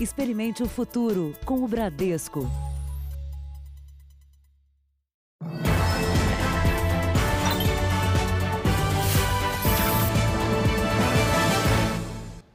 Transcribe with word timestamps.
Experimente 0.00 0.62
o 0.62 0.68
futuro 0.68 1.34
com 1.44 1.64
o 1.64 1.66
Bradesco. 1.66 2.48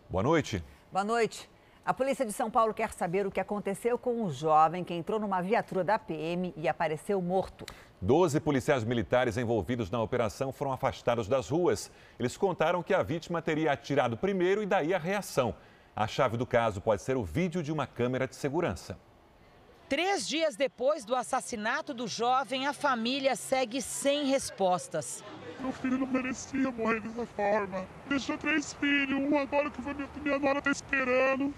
Boa 0.10 0.24
noite. 0.24 0.64
Boa 0.90 1.04
noite. 1.04 1.50
A 1.86 1.94
polícia 1.94 2.26
de 2.26 2.32
São 2.32 2.50
Paulo 2.50 2.74
quer 2.74 2.94
saber 2.94 3.28
o 3.28 3.32
que 3.32 3.42
aconteceu 3.42 3.98
com 3.98 4.24
o 4.24 4.32
jovem 4.32 4.82
que 4.82 4.94
entrou 4.94 5.20
numa 5.20 5.42
viatura 5.42 5.84
da 5.84 6.00
PM 6.00 6.54
e 6.56 6.70
apareceu 6.70 7.22
morto. 7.22 7.66
Doze 8.02 8.40
policiais 8.40 8.86
militares 8.86 9.36
envolvidos 9.36 9.92
na 9.92 10.02
operação 10.02 10.54
foram 10.54 10.72
afastados 10.72 11.28
das 11.28 11.50
ruas. 11.50 11.92
Eles 12.18 12.38
contaram 12.38 12.82
que 12.82 12.94
a 12.94 13.04
vítima 13.04 13.42
teria 13.42 13.74
atirado 13.74 14.16
primeiro 14.16 14.64
e 14.64 14.66
daí 14.66 14.94
a 14.94 14.98
reação. 14.98 15.54
A 15.96 16.08
chave 16.08 16.38
do 16.38 16.46
caso 16.46 16.82
pode 16.82 17.04
ser 17.04 17.16
o 17.16 17.24
vídeo 17.24 17.62
de 17.62 17.72
uma 17.72 17.86
câmera 17.86 18.28
de 18.28 18.36
segurança. 18.36 18.98
Três 19.88 20.28
dias 20.28 20.56
depois 20.56 21.06
do 21.06 21.16
assassinato 21.16 21.94
do 21.94 22.08
jovem, 22.08 22.66
a 22.66 22.74
família 22.74 23.36
segue 23.36 23.80
sem 23.80 24.26
respostas. 24.26 25.24
Meu 25.60 25.72
filho 25.72 26.00
não 26.00 26.08
merecia 26.08 26.72
morrer 26.72 27.00
dessa 27.00 27.28
forma. 27.28 27.88
Deixou 28.10 28.36
três 28.40 28.74
filhos, 28.74 29.20
um 29.20 29.38
agora 29.38 29.70
que 29.70 29.82
minha, 29.82 30.10
minha 30.24 30.40
nora 30.40 30.60
está 30.60 30.72
esperando. 30.72 31.54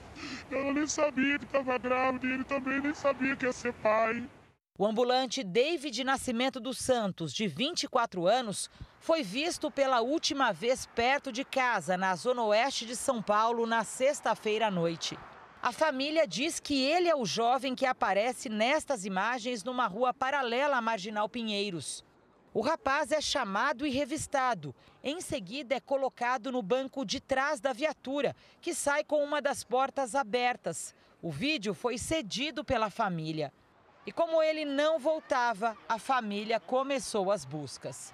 Ela 0.52 0.74
nem 0.74 0.86
sabia 0.86 1.40
que 1.40 1.46
estava 1.46 1.78
grávida 1.78 2.28
e 2.28 2.34
ele 2.34 2.44
também 2.44 2.82
nem 2.82 2.94
sabia 2.94 3.38
que 3.38 3.46
ia 3.46 3.54
ser 3.54 3.72
pai. 3.74 4.28
O 4.78 4.86
ambulante 4.86 5.42
David 5.42 6.04
Nascimento 6.04 6.60
dos 6.60 6.80
Santos, 6.80 7.34
de 7.34 7.48
24 7.48 8.28
anos, 8.28 8.70
foi 9.06 9.22
visto 9.22 9.70
pela 9.70 10.02
última 10.02 10.52
vez 10.52 10.88
perto 10.88 11.32
de 11.32 11.46
casa, 11.46 11.96
na 11.96 12.16
zona 12.16 12.42
oeste 12.42 12.88
de 12.88 12.96
São 12.96 13.22
Paulo, 13.22 13.68
na 13.68 13.84
sexta-feira 13.84 14.66
à 14.66 14.72
noite. 14.72 15.16
A 15.62 15.72
família 15.72 16.26
diz 16.28 16.60
que 16.60 16.84
ele 16.84 17.08
é 17.08 17.16
o 17.16 17.24
jovem 17.24 17.76
que 17.76 17.86
aparece 17.86 18.50
nestas 18.50 19.06
imagens 19.06 19.64
numa 19.64 19.86
rua 19.86 20.12
paralela 20.12 20.78
à 20.78 20.82
Marginal 20.82 21.30
Pinheiros. 21.30 22.04
O 22.52 22.62
rapaz 22.62 23.12
é 23.12 23.22
chamado 23.22 23.86
e 23.86 23.92
revistado. 23.92 24.74
Em 25.04 25.22
seguida, 25.22 25.76
é 25.76 25.80
colocado 25.80 26.52
no 26.52 26.64
banco 26.64 27.06
de 27.06 27.20
trás 27.20 27.60
da 27.60 27.74
viatura, 27.74 28.36
que 28.60 28.74
sai 28.74 29.04
com 29.04 29.24
uma 29.24 29.40
das 29.40 29.64
portas 29.64 30.16
abertas. 30.16 30.96
O 31.22 31.30
vídeo 31.30 31.76
foi 31.76 32.00
cedido 32.00 32.66
pela 32.66 32.90
família. 32.90 33.54
E 34.04 34.12
como 34.12 34.42
ele 34.42 34.66
não 34.66 34.98
voltava, 34.98 35.78
a 35.88 36.00
família 36.00 36.60
começou 36.60 37.32
as 37.32 37.46
buscas. 37.46 38.12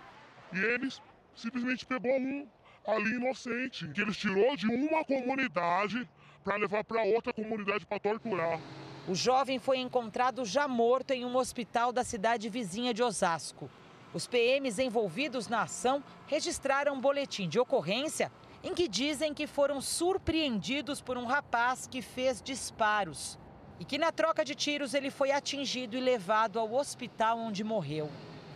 E 0.53 0.59
eles 0.59 1.01
simplesmente 1.35 1.85
pegou 1.85 2.11
um 2.11 2.47
ali 2.85 3.11
inocente, 3.11 3.87
que 3.89 4.01
eles 4.01 4.17
tirou 4.17 4.55
de 4.55 4.67
uma 4.67 5.03
comunidade 5.05 6.07
para 6.43 6.57
levar 6.57 6.83
para 6.83 7.03
outra 7.03 7.31
comunidade 7.31 7.85
para 7.85 7.99
torturar. 7.99 8.59
O 9.07 9.15
jovem 9.15 9.59
foi 9.59 9.77
encontrado 9.77 10.45
já 10.45 10.67
morto 10.67 11.11
em 11.11 11.25
um 11.25 11.35
hospital 11.35 11.91
da 11.91 12.03
cidade 12.03 12.49
vizinha 12.49 12.93
de 12.93 13.01
Osasco. 13.01 13.69
Os 14.13 14.27
PMs 14.27 14.79
envolvidos 14.79 15.47
na 15.47 15.63
ação 15.63 16.03
registraram 16.27 16.95
um 16.95 17.01
boletim 17.01 17.47
de 17.47 17.59
ocorrência 17.59 18.31
em 18.63 18.73
que 18.73 18.87
dizem 18.87 19.33
que 19.33 19.47
foram 19.47 19.81
surpreendidos 19.81 21.01
por 21.01 21.17
um 21.17 21.25
rapaz 21.25 21.87
que 21.87 22.01
fez 22.01 22.41
disparos 22.41 23.39
e 23.79 23.85
que 23.85 23.97
na 23.97 24.11
troca 24.11 24.45
de 24.45 24.53
tiros 24.53 24.93
ele 24.93 25.09
foi 25.09 25.31
atingido 25.31 25.97
e 25.97 25.99
levado 25.99 26.59
ao 26.59 26.71
hospital 26.73 27.39
onde 27.39 27.63
morreu. 27.63 28.09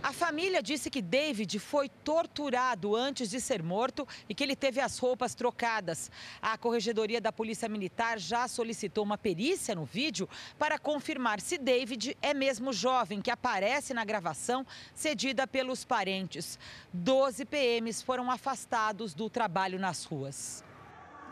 A 0.05 0.13
família 0.13 0.61
disse 0.61 0.91
que 0.91 1.01
David 1.01 1.57
foi 1.57 1.89
torturado 1.89 2.95
antes 2.95 3.27
de 3.27 3.41
ser 3.41 3.63
morto 3.63 4.07
e 4.29 4.35
que 4.35 4.43
ele 4.43 4.55
teve 4.55 4.79
as 4.79 4.99
roupas 4.99 5.33
trocadas. 5.33 6.11
A 6.39 6.55
Corregedoria 6.59 7.19
da 7.19 7.31
Polícia 7.31 7.67
Militar 7.67 8.19
já 8.19 8.47
solicitou 8.47 9.03
uma 9.03 9.17
perícia 9.17 9.73
no 9.73 9.83
vídeo 9.83 10.29
para 10.59 10.77
confirmar 10.77 11.41
se 11.41 11.57
David 11.57 12.15
é 12.21 12.35
mesmo 12.35 12.71
jovem 12.71 13.19
que 13.19 13.31
aparece 13.31 13.95
na 13.95 14.05
gravação 14.05 14.63
cedida 14.93 15.47
pelos 15.47 15.83
parentes. 15.83 16.59
Doze 16.93 17.43
PMs 17.43 18.03
foram 18.03 18.29
afastados 18.29 19.15
do 19.15 19.27
trabalho 19.27 19.79
nas 19.79 20.05
ruas. 20.05 20.63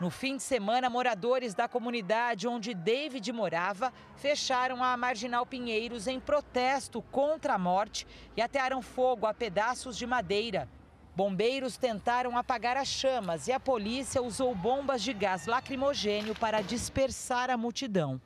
No 0.00 0.10
fim 0.10 0.36
de 0.36 0.42
semana, 0.42 0.90
moradores 0.90 1.54
da 1.54 1.68
comunidade 1.68 2.48
onde 2.48 2.74
David 2.74 3.32
morava 3.32 3.92
fecharam 4.16 4.82
a 4.82 4.96
Marginal 4.96 5.46
Pinheiros 5.46 6.08
em 6.08 6.18
protesto 6.18 7.00
contra 7.12 7.54
a 7.54 7.58
morte 7.58 8.04
e 8.36 8.42
atearam 8.42 8.82
fogo 8.82 9.24
a 9.24 9.32
pedaços 9.32 9.96
de 9.96 10.04
madeira. 10.04 10.68
Bombeiros 11.14 11.76
tentaram 11.76 12.36
apagar 12.36 12.76
as 12.76 12.88
chamas 12.88 13.46
e 13.46 13.52
a 13.52 13.60
polícia 13.60 14.20
usou 14.20 14.52
bombas 14.52 15.00
de 15.00 15.12
gás 15.12 15.46
lacrimogênio 15.46 16.34
para 16.34 16.60
dispersar 16.60 17.48
a 17.48 17.56
multidão. 17.56 18.20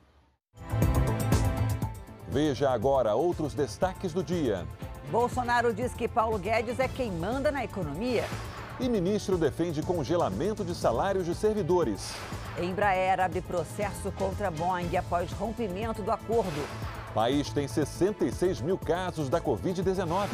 Veja 2.27 2.71
agora 2.71 3.13
outros 3.13 3.53
destaques 3.53 4.11
do 4.11 4.23
dia. 4.23 4.65
Bolsonaro 5.11 5.71
diz 5.71 5.93
que 5.93 6.07
Paulo 6.07 6.39
Guedes 6.39 6.79
é 6.79 6.87
quem 6.87 7.11
manda 7.11 7.51
na 7.51 7.63
economia. 7.63 8.23
E 8.81 8.87
ministro 8.87 9.37
defende 9.37 9.81
congelamento 9.81 10.63
de 10.63 10.73
salários 10.73 11.25
de 11.25 11.35
servidores. 11.35 12.13
Embraer 12.57 13.19
abre 13.19 13.41
processo 13.41 14.09
contra 14.13 14.49
Boeing 14.49 14.95
após 14.95 15.29
rompimento 15.33 16.01
do 16.01 16.09
acordo. 16.09 16.65
País 17.13 17.49
tem 17.49 17.67
66 17.67 18.61
mil 18.61 18.77
casos 18.77 19.27
da 19.27 19.41
Covid-19. 19.41 20.29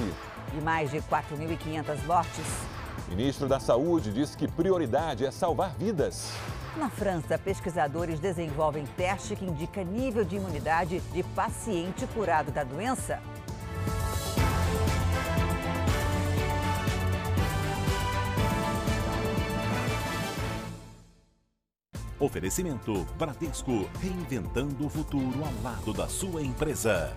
E 0.56 0.62
mais 0.62 0.92
de 0.92 0.98
4.500 0.98 2.06
mortes. 2.06 2.46
Ministro 3.08 3.48
da 3.48 3.60
Saúde 3.60 4.14
diz 4.14 4.36
que 4.36 4.48
prioridade 4.48 5.26
é 5.26 5.32
salvar 5.32 5.74
vidas. 5.76 6.32
Na 6.78 6.90
França, 6.90 7.40
pesquisadores 7.40 8.20
desenvolvem 8.20 8.86
teste 8.96 9.36
que 9.36 9.46
indica 9.46 9.84
nível 9.84 10.24
de 10.24 10.36
imunidade 10.36 11.00
de 11.00 11.24
paciente 11.24 12.06
curado 12.14 12.52
da 12.52 12.64
doença. 12.64 13.20
Oferecimento 22.26 23.06
Bradesco, 23.20 23.88
reinventando 24.02 24.88
o 24.88 24.90
futuro 24.90 25.46
ao 25.46 25.62
lado 25.62 25.94
da 25.94 26.08
sua 26.08 26.42
empresa. 26.42 27.16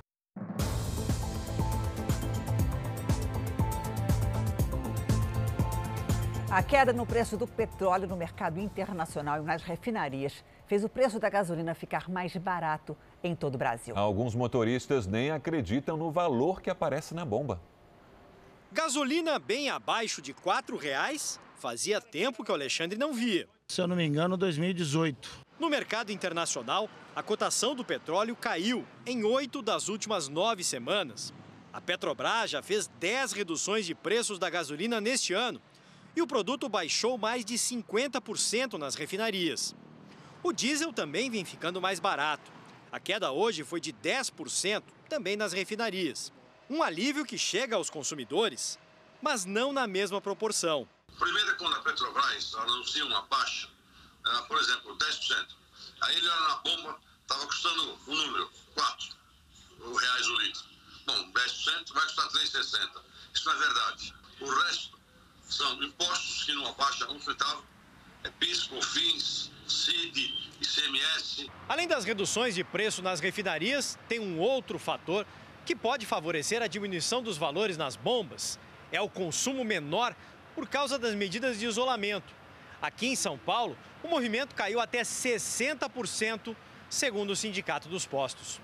A 6.50 6.62
queda 6.62 6.92
no 6.92 7.06
preço 7.06 7.38
do 7.38 7.46
petróleo 7.46 8.06
no 8.06 8.18
mercado 8.18 8.60
internacional 8.60 9.40
e 9.40 9.46
nas 9.46 9.62
refinarias 9.62 10.44
fez 10.66 10.84
o 10.84 10.90
preço 10.90 11.18
da 11.18 11.30
gasolina 11.30 11.74
ficar 11.74 12.10
mais 12.10 12.36
barato 12.36 12.94
em 13.24 13.34
todo 13.34 13.54
o 13.54 13.58
Brasil. 13.58 13.96
Alguns 13.96 14.34
motoristas 14.34 15.06
nem 15.06 15.30
acreditam 15.30 15.96
no 15.96 16.10
valor 16.10 16.60
que 16.60 16.68
aparece 16.68 17.14
na 17.14 17.24
bomba. 17.24 17.62
Gasolina 18.70 19.38
bem 19.38 19.70
abaixo 19.70 20.20
de 20.20 20.32
R$ 20.32 20.38
4,00 20.44 21.38
fazia 21.56 21.98
tempo 21.98 22.44
que 22.44 22.52
o 22.52 22.54
Alexandre 22.54 22.98
não 22.98 23.14
via. 23.14 23.48
Se 23.70 23.82
eu 23.82 23.86
não 23.86 23.94
me 23.94 24.04
engano, 24.04 24.34
2018. 24.36 25.46
No 25.60 25.68
mercado 25.68 26.10
internacional, 26.10 26.88
a 27.14 27.22
cotação 27.22 27.74
do 27.74 27.84
petróleo 27.84 28.34
caiu 28.34 28.84
em 29.06 29.24
oito 29.24 29.60
das 29.60 29.88
últimas 29.90 30.26
nove 30.26 30.64
semanas. 30.64 31.34
A 31.70 31.78
Petrobras 31.78 32.50
já 32.50 32.62
fez 32.62 32.88
10 32.98 33.32
reduções 33.32 33.84
de 33.84 33.94
preços 33.94 34.38
da 34.38 34.48
gasolina 34.48 35.02
neste 35.02 35.34
ano 35.34 35.60
e 36.16 36.22
o 36.22 36.26
produto 36.26 36.66
baixou 36.66 37.18
mais 37.18 37.44
de 37.44 37.54
50% 37.54 38.78
nas 38.78 38.94
refinarias. 38.94 39.76
O 40.42 40.50
diesel 40.50 40.92
também 40.92 41.30
vem 41.30 41.44
ficando 41.44 41.80
mais 41.80 42.00
barato. 42.00 42.50
A 42.90 42.98
queda 42.98 43.30
hoje 43.32 43.64
foi 43.64 43.80
de 43.80 43.92
10% 43.92 44.82
também 45.10 45.36
nas 45.36 45.52
refinarias. 45.52 46.32
Um 46.70 46.82
alívio 46.82 47.24
que 47.24 47.36
chega 47.36 47.76
aos 47.76 47.90
consumidores, 47.90 48.78
mas 49.20 49.44
não 49.44 49.74
na 49.74 49.86
mesma 49.86 50.22
proporção. 50.22 50.88
Primeiro, 51.18 51.56
quando 51.56 51.74
a 51.74 51.80
Petrobras 51.80 52.54
anuncia 52.54 53.04
uma 53.04 53.22
baixa, 53.22 53.68
por 54.46 54.58
exemplo, 54.58 54.96
10%, 54.96 55.46
aí 56.02 56.16
ele 56.16 56.28
olha 56.28 56.48
na 56.48 56.56
bomba, 56.56 57.00
estava 57.22 57.46
custando 57.46 57.98
um 58.06 58.14
número, 58.14 58.50
4 58.74 59.16
reais 59.98 60.26
o 60.28 60.38
litro. 60.38 60.64
Bom, 61.06 61.32
10% 61.32 61.92
vai 61.92 62.02
custar 62.04 62.28
3,60. 62.28 63.02
Isso 63.34 63.44
não 63.46 63.52
é 63.52 63.58
verdade. 63.58 64.14
O 64.40 64.50
resto 64.62 64.98
são 65.48 65.82
impostos 65.82 66.44
que 66.44 66.52
não 66.52 66.66
abaixam 66.66 67.10
um 67.10 67.20
centavo, 67.20 67.64
é 68.22 68.30
PIS, 68.30 68.64
COFINS, 68.64 69.50
CID, 69.66 70.52
ICMS. 70.60 71.50
Além 71.68 71.88
das 71.88 72.04
reduções 72.04 72.54
de 72.54 72.62
preço 72.62 73.02
nas 73.02 73.20
refinarias, 73.20 73.98
tem 74.08 74.20
um 74.20 74.38
outro 74.38 74.78
fator 74.78 75.26
que 75.64 75.74
pode 75.74 76.06
favorecer 76.06 76.62
a 76.62 76.66
diminuição 76.66 77.22
dos 77.22 77.36
valores 77.36 77.76
nas 77.76 77.96
bombas. 77.96 78.58
É 78.90 79.00
o 79.00 79.08
consumo 79.08 79.64
menor 79.64 80.14
por 80.58 80.66
causa 80.66 80.98
das 80.98 81.14
medidas 81.14 81.56
de 81.56 81.66
isolamento. 81.66 82.34
Aqui 82.82 83.06
em 83.06 83.14
São 83.14 83.38
Paulo, 83.38 83.78
o 84.02 84.08
movimento 84.08 84.56
caiu 84.56 84.80
até 84.80 85.02
60%, 85.02 86.56
segundo 86.90 87.30
o 87.30 87.36
Sindicato 87.36 87.88
dos 87.88 88.04
Postos. 88.04 88.60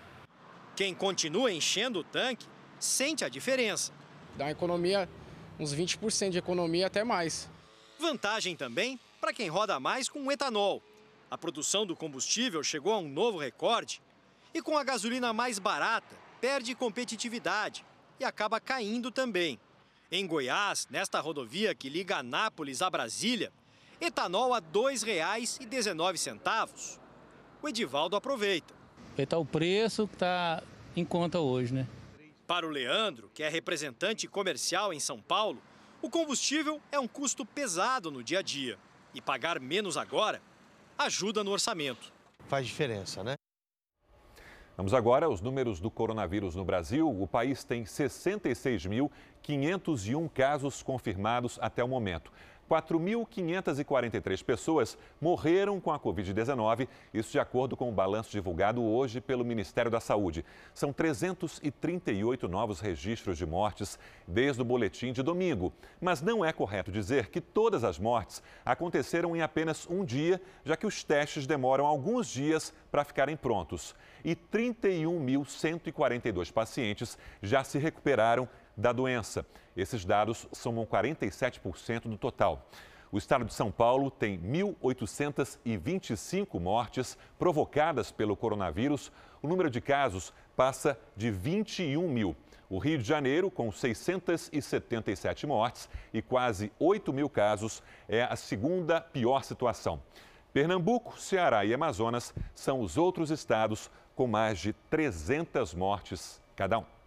Quem 0.74 0.92
continua 0.92 1.52
enchendo 1.52 2.00
o 2.00 2.04
tanque 2.04 2.48
sente 2.80 3.24
a 3.24 3.28
diferença. 3.28 3.92
Dá 4.36 4.46
uma 4.46 4.50
economia 4.50 5.08
uns 5.56 5.72
20% 5.72 6.30
de 6.30 6.38
economia 6.38 6.88
até 6.88 7.04
mais. 7.04 7.48
Vantagem 7.96 8.56
também 8.56 8.98
para 9.20 9.32
quem 9.32 9.48
roda 9.48 9.78
mais 9.78 10.08
com 10.08 10.32
etanol. 10.32 10.82
A 11.30 11.38
produção 11.38 11.86
do 11.86 11.94
combustível 11.94 12.64
chegou 12.64 12.92
a 12.92 12.98
um 12.98 13.08
novo 13.08 13.38
recorde 13.38 14.02
e 14.52 14.60
com 14.60 14.76
a 14.76 14.82
gasolina 14.82 15.32
mais 15.32 15.60
barata, 15.60 16.16
perde 16.40 16.74
competitividade 16.74 17.86
e 18.18 18.24
acaba 18.24 18.58
caindo 18.58 19.12
também. 19.12 19.60
Em 20.10 20.26
Goiás, 20.26 20.86
nesta 20.90 21.20
rodovia 21.20 21.74
que 21.74 21.88
liga 21.88 22.18
Anápolis 22.18 22.82
a 22.82 22.90
Brasília, 22.90 23.50
etanol 24.00 24.52
a 24.52 24.58
R$ 24.58 24.64
2,19. 24.72 26.98
O 27.62 27.68
Edivaldo 27.68 28.14
aproveita. 28.14 28.74
Está 29.16 29.38
o 29.38 29.46
preço 29.46 30.06
que 30.06 30.14
está 30.14 30.62
em 30.94 31.04
conta 31.04 31.40
hoje, 31.40 31.72
né? 31.72 31.88
Para 32.46 32.66
o 32.66 32.70
Leandro, 32.70 33.30
que 33.32 33.42
é 33.42 33.48
representante 33.48 34.28
comercial 34.28 34.92
em 34.92 35.00
São 35.00 35.20
Paulo, 35.20 35.62
o 36.02 36.10
combustível 36.10 36.80
é 36.92 36.98
um 36.98 37.08
custo 37.08 37.46
pesado 37.46 38.10
no 38.10 38.22
dia 38.22 38.40
a 38.40 38.42
dia. 38.42 38.78
E 39.14 39.20
pagar 39.20 39.58
menos 39.58 39.96
agora 39.96 40.42
ajuda 40.98 41.42
no 41.42 41.50
orçamento. 41.50 42.12
Faz 42.46 42.66
diferença, 42.66 43.24
né? 43.24 43.36
Vamos 44.76 44.92
agora 44.92 45.26
aos 45.26 45.40
números 45.40 45.78
do 45.78 45.88
coronavírus 45.88 46.56
no 46.56 46.64
Brasil. 46.64 47.08
O 47.08 47.28
país 47.28 47.62
tem 47.62 47.84
66.501 47.84 50.28
casos 50.30 50.82
confirmados 50.82 51.60
até 51.62 51.84
o 51.84 51.88
momento. 51.88 52.32
4.543 52.68 54.44
pessoas 54.44 54.98
morreram 55.20 55.80
com 55.80 55.92
a 55.92 55.98
Covid-19, 55.98 56.88
isso 57.12 57.32
de 57.32 57.38
acordo 57.38 57.76
com 57.76 57.88
o 57.88 57.92
balanço 57.92 58.30
divulgado 58.30 58.82
hoje 58.82 59.20
pelo 59.20 59.44
Ministério 59.44 59.90
da 59.90 60.00
Saúde. 60.00 60.44
São 60.72 60.92
338 60.92 62.48
novos 62.48 62.80
registros 62.80 63.38
de 63.38 63.46
mortes 63.46 63.98
desde 64.26 64.62
o 64.62 64.64
boletim 64.64 65.12
de 65.12 65.22
domingo. 65.22 65.72
Mas 66.00 66.22
não 66.22 66.44
é 66.44 66.52
correto 66.52 66.90
dizer 66.90 67.28
que 67.28 67.40
todas 67.40 67.84
as 67.84 67.96
mortes 67.98 68.42
aconteceram 68.64 69.36
em 69.36 69.42
apenas 69.42 69.86
um 69.88 70.04
dia, 70.04 70.40
já 70.64 70.76
que 70.76 70.86
os 70.86 71.04
testes 71.04 71.46
demoram 71.46 71.86
alguns 71.86 72.26
dias 72.28 72.74
para 72.90 73.04
ficarem 73.04 73.36
prontos. 73.36 73.94
E 74.24 74.34
31.142 74.34 76.52
pacientes 76.52 77.16
já 77.42 77.62
se 77.62 77.78
recuperaram 77.78 78.48
da 78.76 78.92
doença. 78.92 79.44
Esses 79.76 80.04
dados 80.04 80.46
somam 80.52 80.86
47% 80.86 82.02
do 82.02 82.16
total. 82.16 82.64
O 83.10 83.18
estado 83.18 83.44
de 83.44 83.52
São 83.54 83.70
Paulo 83.70 84.10
tem 84.10 84.40
1.825 84.40 86.58
mortes 86.58 87.16
provocadas 87.38 88.10
pelo 88.10 88.36
coronavírus. 88.36 89.12
O 89.40 89.46
número 89.46 89.70
de 89.70 89.80
casos 89.80 90.34
passa 90.56 90.98
de 91.16 91.30
21 91.30 92.08
mil. 92.08 92.34
O 92.68 92.78
Rio 92.78 92.98
de 92.98 93.04
Janeiro, 93.04 93.52
com 93.52 93.70
677 93.70 95.46
mortes 95.46 95.88
e 96.12 96.20
quase 96.20 96.72
8 96.78 97.12
mil 97.12 97.30
casos, 97.30 97.80
é 98.08 98.24
a 98.24 98.34
segunda 98.34 99.00
pior 99.00 99.44
situação. 99.44 100.02
Pernambuco, 100.52 101.16
Ceará 101.16 101.64
e 101.64 101.72
Amazonas 101.72 102.34
são 102.54 102.80
os 102.80 102.96
outros 102.96 103.30
estados 103.30 103.88
com 104.16 104.26
mais 104.26 104.58
de 104.58 104.72
300 104.90 105.72
mortes 105.74 106.42
cada 106.56 106.78
um. 106.78 107.03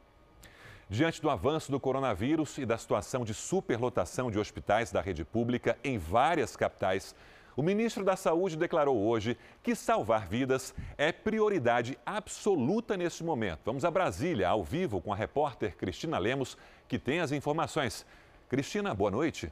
Diante 0.89 1.21
do 1.21 1.29
avanço 1.29 1.69
do 1.69 1.81
coronavírus 1.81 2.57
e 2.57 2.65
da 2.65 2.77
situação 2.77 3.25
de 3.25 3.33
superlotação 3.33 4.31
de 4.31 4.39
hospitais 4.39 4.89
da 4.89 5.01
rede 5.01 5.25
pública 5.25 5.77
em 5.83 5.97
várias 5.97 6.55
capitais, 6.55 7.13
o 7.57 7.61
ministro 7.61 8.05
da 8.05 8.15
Saúde 8.15 8.55
declarou 8.55 8.97
hoje 8.97 9.37
que 9.61 9.75
salvar 9.75 10.29
vidas 10.29 10.73
é 10.97 11.11
prioridade 11.11 11.97
absoluta 12.05 12.95
neste 12.95 13.21
momento. 13.21 13.59
Vamos 13.65 13.83
a 13.83 13.91
Brasília, 13.91 14.47
ao 14.47 14.63
vivo, 14.63 15.01
com 15.01 15.11
a 15.11 15.15
repórter 15.15 15.75
Cristina 15.75 16.17
Lemos, 16.17 16.57
que 16.87 16.97
tem 16.97 17.19
as 17.19 17.33
informações. 17.33 18.05
Cristina, 18.47 18.93
boa 18.93 19.11
noite. 19.11 19.51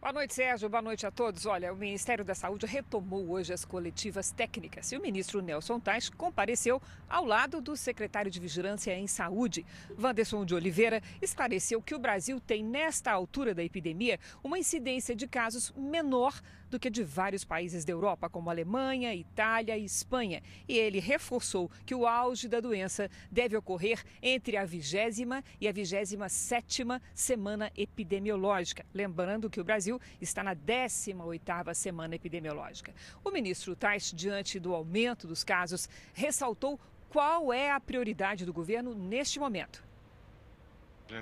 Boa 0.00 0.14
noite, 0.14 0.32
Sérgio. 0.32 0.66
Boa 0.70 0.80
noite 0.80 1.06
a 1.06 1.10
todos. 1.10 1.44
Olha, 1.44 1.70
o 1.70 1.76
Ministério 1.76 2.24
da 2.24 2.34
Saúde 2.34 2.64
retomou 2.64 3.28
hoje 3.28 3.52
as 3.52 3.66
coletivas 3.66 4.30
técnicas 4.30 4.90
e 4.90 4.96
o 4.96 5.02
ministro 5.02 5.42
Nelson 5.42 5.78
Tais 5.78 6.08
compareceu 6.08 6.80
ao 7.06 7.26
lado 7.26 7.60
do 7.60 7.76
secretário 7.76 8.30
de 8.30 8.40
Vigilância 8.40 8.96
em 8.96 9.06
Saúde. 9.06 9.66
Wanderson 10.02 10.46
de 10.46 10.54
Oliveira 10.54 11.02
esclareceu 11.20 11.82
que 11.82 11.94
o 11.94 11.98
Brasil 11.98 12.40
tem, 12.40 12.64
nesta 12.64 13.12
altura 13.12 13.54
da 13.54 13.62
epidemia, 13.62 14.18
uma 14.42 14.58
incidência 14.58 15.14
de 15.14 15.28
casos 15.28 15.70
menor 15.76 16.40
do 16.70 16.78
que 16.78 16.88
de 16.88 17.02
vários 17.02 17.44
países 17.44 17.84
da 17.84 17.92
Europa, 17.92 18.30
como 18.30 18.48
Alemanha, 18.48 19.14
Itália 19.14 19.76
e 19.76 19.84
Espanha. 19.84 20.42
E 20.68 20.78
ele 20.78 21.00
reforçou 21.00 21.70
que 21.84 21.94
o 21.94 22.06
auge 22.06 22.48
da 22.48 22.60
doença 22.60 23.10
deve 23.30 23.56
ocorrer 23.56 24.02
entre 24.22 24.56
a 24.56 24.64
vigésima 24.64 25.42
e 25.60 25.66
a 25.66 25.72
vigésima 25.72 26.28
sétima 26.28 27.02
semana 27.12 27.70
epidemiológica. 27.76 28.86
Lembrando 28.94 29.50
que 29.50 29.60
o 29.60 29.64
Brasil 29.64 30.00
está 30.20 30.42
na 30.42 30.54
18ª 30.54 31.74
semana 31.74 32.14
epidemiológica. 32.14 32.94
O 33.24 33.30
ministro 33.30 33.74
Tais, 33.74 34.12
diante 34.14 34.60
do 34.60 34.74
aumento 34.74 35.26
dos 35.26 35.42
casos, 35.42 35.88
ressaltou 36.14 36.78
qual 37.08 37.52
é 37.52 37.72
a 37.72 37.80
prioridade 37.80 38.46
do 38.46 38.52
governo 38.52 38.94
neste 38.94 39.40
momento. 39.40 39.82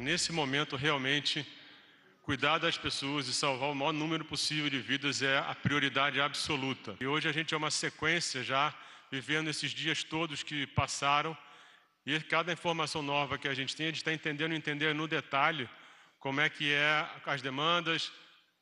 Nesse 0.01 0.33
momento, 0.33 0.77
realmente, 0.77 1.47
Cuidar 2.29 2.59
das 2.59 2.77
pessoas 2.77 3.27
e 3.27 3.33
salvar 3.33 3.71
o 3.71 3.75
maior 3.75 3.91
número 3.91 4.23
possível 4.23 4.69
de 4.69 4.79
vidas 4.79 5.23
é 5.23 5.39
a 5.39 5.55
prioridade 5.55 6.21
absoluta. 6.21 6.95
E 7.01 7.07
hoje 7.07 7.27
a 7.27 7.33
gente 7.33 7.55
é 7.55 7.57
uma 7.57 7.71
sequência 7.71 8.45
já 8.45 8.75
vivendo 9.11 9.49
esses 9.49 9.71
dias 9.71 10.05
todos 10.05 10.43
que 10.43 10.67
passaram 10.67 11.35
e 12.05 12.21
cada 12.21 12.53
informação 12.53 13.01
nova 13.01 13.39
que 13.39 13.49
a 13.49 13.55
gente 13.55 13.75
tem, 13.75 13.87
a 13.87 13.89
gente 13.89 14.01
está 14.01 14.13
entendendo, 14.13 14.53
entender 14.53 14.95
no 14.95 15.09
detalhe 15.09 15.67
como 16.21 16.43
é 16.43 16.51
que 16.51 16.71
é 16.71 17.09
as 17.25 17.41
demandas, 17.41 18.13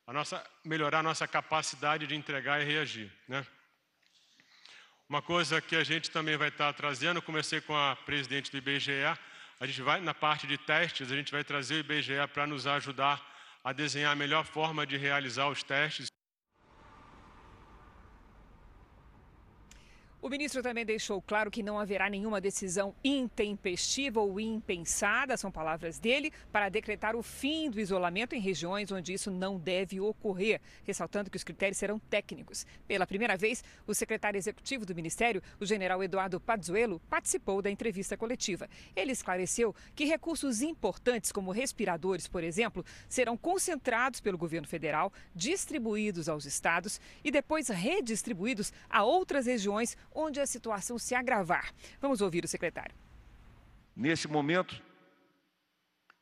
a 0.06 0.12
nossa, 0.12 0.46
melhorar 0.64 1.00
a 1.00 1.02
nossa 1.02 1.26
capacidade 1.26 2.06
de 2.06 2.14
entregar 2.14 2.62
e 2.62 2.64
reagir. 2.64 3.12
Né? 3.26 3.44
Uma 5.08 5.20
coisa 5.20 5.60
que 5.60 5.74
a 5.74 5.82
gente 5.82 6.08
também 6.08 6.36
vai 6.36 6.50
estar 6.50 6.72
trazendo, 6.72 7.20
comecei 7.20 7.60
com 7.60 7.76
a 7.76 7.96
presidente 7.96 8.48
do 8.48 8.58
IBGE, 8.58 8.92
a 9.58 9.66
gente 9.66 9.82
vai, 9.82 10.00
na 10.00 10.14
parte 10.14 10.46
de 10.46 10.56
testes, 10.56 11.10
a 11.10 11.16
gente 11.16 11.32
vai 11.32 11.42
trazer 11.42 11.74
o 11.74 11.78
IBGE 11.78 12.28
para 12.32 12.46
nos 12.46 12.64
ajudar 12.68 13.34
a 13.66 13.72
desenhar 13.72 14.12
a 14.12 14.14
melhor 14.14 14.44
forma 14.44 14.86
de 14.86 14.96
realizar 14.96 15.48
os 15.48 15.60
testes. 15.60 16.06
O 20.22 20.30
ministro 20.30 20.62
também 20.62 20.84
deixou 20.84 21.20
claro 21.20 21.50
que 21.50 21.62
não 21.62 21.78
haverá 21.78 22.08
nenhuma 22.08 22.40
decisão 22.40 22.94
intempestiva 23.04 24.18
ou 24.18 24.40
impensada, 24.40 25.36
são 25.36 25.52
palavras 25.52 25.98
dele, 25.98 26.32
para 26.50 26.70
decretar 26.70 27.14
o 27.14 27.22
fim 27.22 27.70
do 27.70 27.78
isolamento 27.78 28.34
em 28.34 28.40
regiões 28.40 28.90
onde 28.90 29.12
isso 29.12 29.30
não 29.30 29.58
deve 29.58 30.00
ocorrer, 30.00 30.60
ressaltando 30.84 31.30
que 31.30 31.36
os 31.36 31.44
critérios 31.44 31.76
serão 31.76 31.98
técnicos. 31.98 32.66
Pela 32.88 33.06
primeira 33.06 33.36
vez, 33.36 33.62
o 33.86 33.94
secretário 33.94 34.38
executivo 34.38 34.86
do 34.86 34.94
ministério, 34.94 35.42
o 35.60 35.66
general 35.66 36.02
Eduardo 36.02 36.40
Pazuello, 36.40 36.98
participou 37.10 37.60
da 37.60 37.70
entrevista 37.70 38.16
coletiva. 38.16 38.68
Ele 38.96 39.12
esclareceu 39.12 39.74
que 39.94 40.06
recursos 40.06 40.62
importantes, 40.62 41.30
como 41.30 41.52
respiradores, 41.52 42.26
por 42.26 42.42
exemplo, 42.42 42.84
serão 43.06 43.36
concentrados 43.36 44.20
pelo 44.20 44.38
governo 44.38 44.66
federal, 44.66 45.12
distribuídos 45.34 46.28
aos 46.28 46.46
estados 46.46 46.98
e 47.22 47.30
depois 47.30 47.68
redistribuídos 47.68 48.72
a 48.88 49.04
outras 49.04 49.44
regiões 49.46 49.96
onde 50.16 50.40
a 50.40 50.46
situação 50.46 50.98
se 50.98 51.14
agravar. 51.14 51.72
Vamos 52.00 52.20
ouvir 52.22 52.44
o 52.44 52.48
secretário. 52.48 52.94
Nesse 53.94 54.26
momento, 54.26 54.82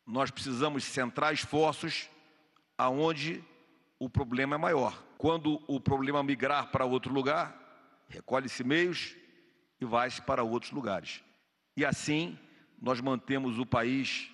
nós 0.04 0.30
precisamos 0.30 0.84
centrar 0.84 1.32
esforços 1.32 2.10
aonde 2.76 3.42
o 3.98 4.10
problema 4.10 4.56
é 4.56 4.58
maior. 4.58 5.02
Quando 5.16 5.62
o 5.68 5.80
problema 5.80 6.22
migrar 6.22 6.70
para 6.70 6.84
outro 6.84 7.12
lugar, 7.12 8.04
recolhe-se 8.08 8.64
meios 8.64 9.16
e 9.80 9.84
vai-se 9.84 10.20
para 10.20 10.42
outros 10.42 10.72
lugares. 10.72 11.22
E 11.76 11.84
assim 11.84 12.38
nós 12.80 13.00
mantemos 13.00 13.58
o 13.58 13.64
país 13.64 14.30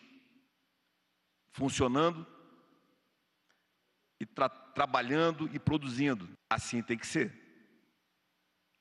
funcionando 1.53 2.27
e 4.19 4.27
tra 4.27 4.49
trabalhando 4.49 5.49
e 5.53 5.59
produzindo. 5.59 6.29
Assim 6.49 6.83
tem 6.83 6.97
que 6.97 7.07
ser 7.07 7.40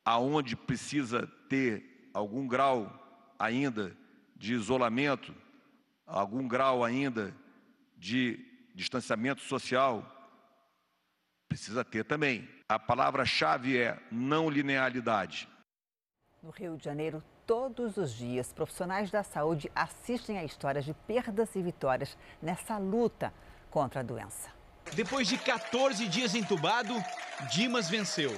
aonde 0.10 0.56
precisa 0.56 1.28
ter 1.48 2.10
algum 2.12 2.48
grau 2.48 2.92
ainda 3.38 3.96
de 4.36 4.56
isolamento, 4.56 5.36
algum 6.08 6.48
grau 6.48 6.84
ainda 6.84 7.32
de 7.96 8.44
distanciamento 8.74 9.42
social, 9.42 10.04
precisa 11.48 11.86
ter 11.86 12.04
também. 12.06 12.50
A 12.68 12.80
palavra-chave 12.80 13.78
é 13.78 14.02
não 14.12 14.50
linearidade. 14.50 15.48
No 16.42 16.50
Rio 16.50 16.76
de 16.76 16.86
Janeiro, 16.86 17.24
todos 17.46 17.96
os 17.98 18.12
dias, 18.16 18.52
profissionais 18.52 19.12
da 19.12 19.22
saúde 19.22 19.72
assistem 19.76 20.40
a 20.40 20.44
histórias 20.44 20.86
de 20.86 20.94
perdas 21.06 21.56
e 21.56 21.62
vitórias 21.62 22.18
nessa 22.42 22.80
luta 22.80 23.32
contra 23.70 24.00
a 24.00 24.04
doença. 24.04 24.50
Depois 24.96 25.28
de 25.28 25.38
14 25.38 26.08
dias 26.08 26.34
entubado, 26.34 26.96
Dimas 27.52 27.88
venceu. 27.88 28.32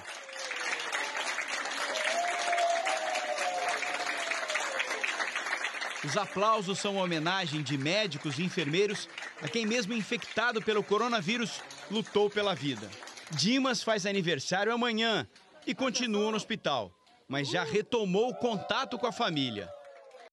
Os 6.03 6.17
aplausos 6.17 6.79
são 6.79 6.93
uma 6.93 7.03
homenagem 7.03 7.62
de 7.62 7.77
médicos 7.77 8.39
e 8.39 8.43
enfermeiros 8.43 9.08
a 9.39 9.48
quem, 9.48 9.67
mesmo 9.67 9.93
infectado 9.93 10.60
pelo 10.60 10.84
coronavírus, 10.84 11.62
lutou 11.91 12.27
pela 12.27 12.55
vida. 12.55 12.89
Dimas 13.29 13.84
faz 13.84 14.08
aniversário 14.08 14.74
amanhã 14.74 15.27
e 15.65 15.75
continua 15.75 16.31
no 16.31 16.38
hospital, 16.38 16.91
mas 17.27 17.50
já 17.50 17.63
retomou 17.63 18.29
o 18.29 18.36
contato 18.36 18.98
com 18.98 19.05
a 19.05 19.12
família. 19.12 19.70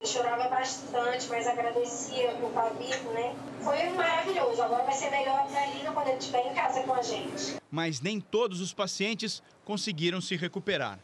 Chorava 0.02 0.48
bastante, 0.48 1.28
mas 1.28 1.46
agradecia 1.46 2.32
por 2.37 2.48
estar 2.48 2.70
vivo, 2.70 3.10
né? 3.12 3.37
Foi 3.60 3.90
maravilhoso. 3.90 4.62
Agora 4.62 4.84
vai 4.84 4.94
ser 4.94 5.10
melhor 5.10 5.46
para 5.48 5.66
Lina 5.66 5.92
quando 5.92 6.08
ele 6.08 6.18
estiver 6.18 6.46
em 6.46 6.54
casa 6.54 6.82
com 6.84 6.94
a 6.94 7.02
gente. 7.02 7.56
Mas 7.70 8.00
nem 8.00 8.20
todos 8.20 8.60
os 8.60 8.72
pacientes 8.72 9.42
conseguiram 9.64 10.20
se 10.20 10.34
recuperar. 10.34 10.98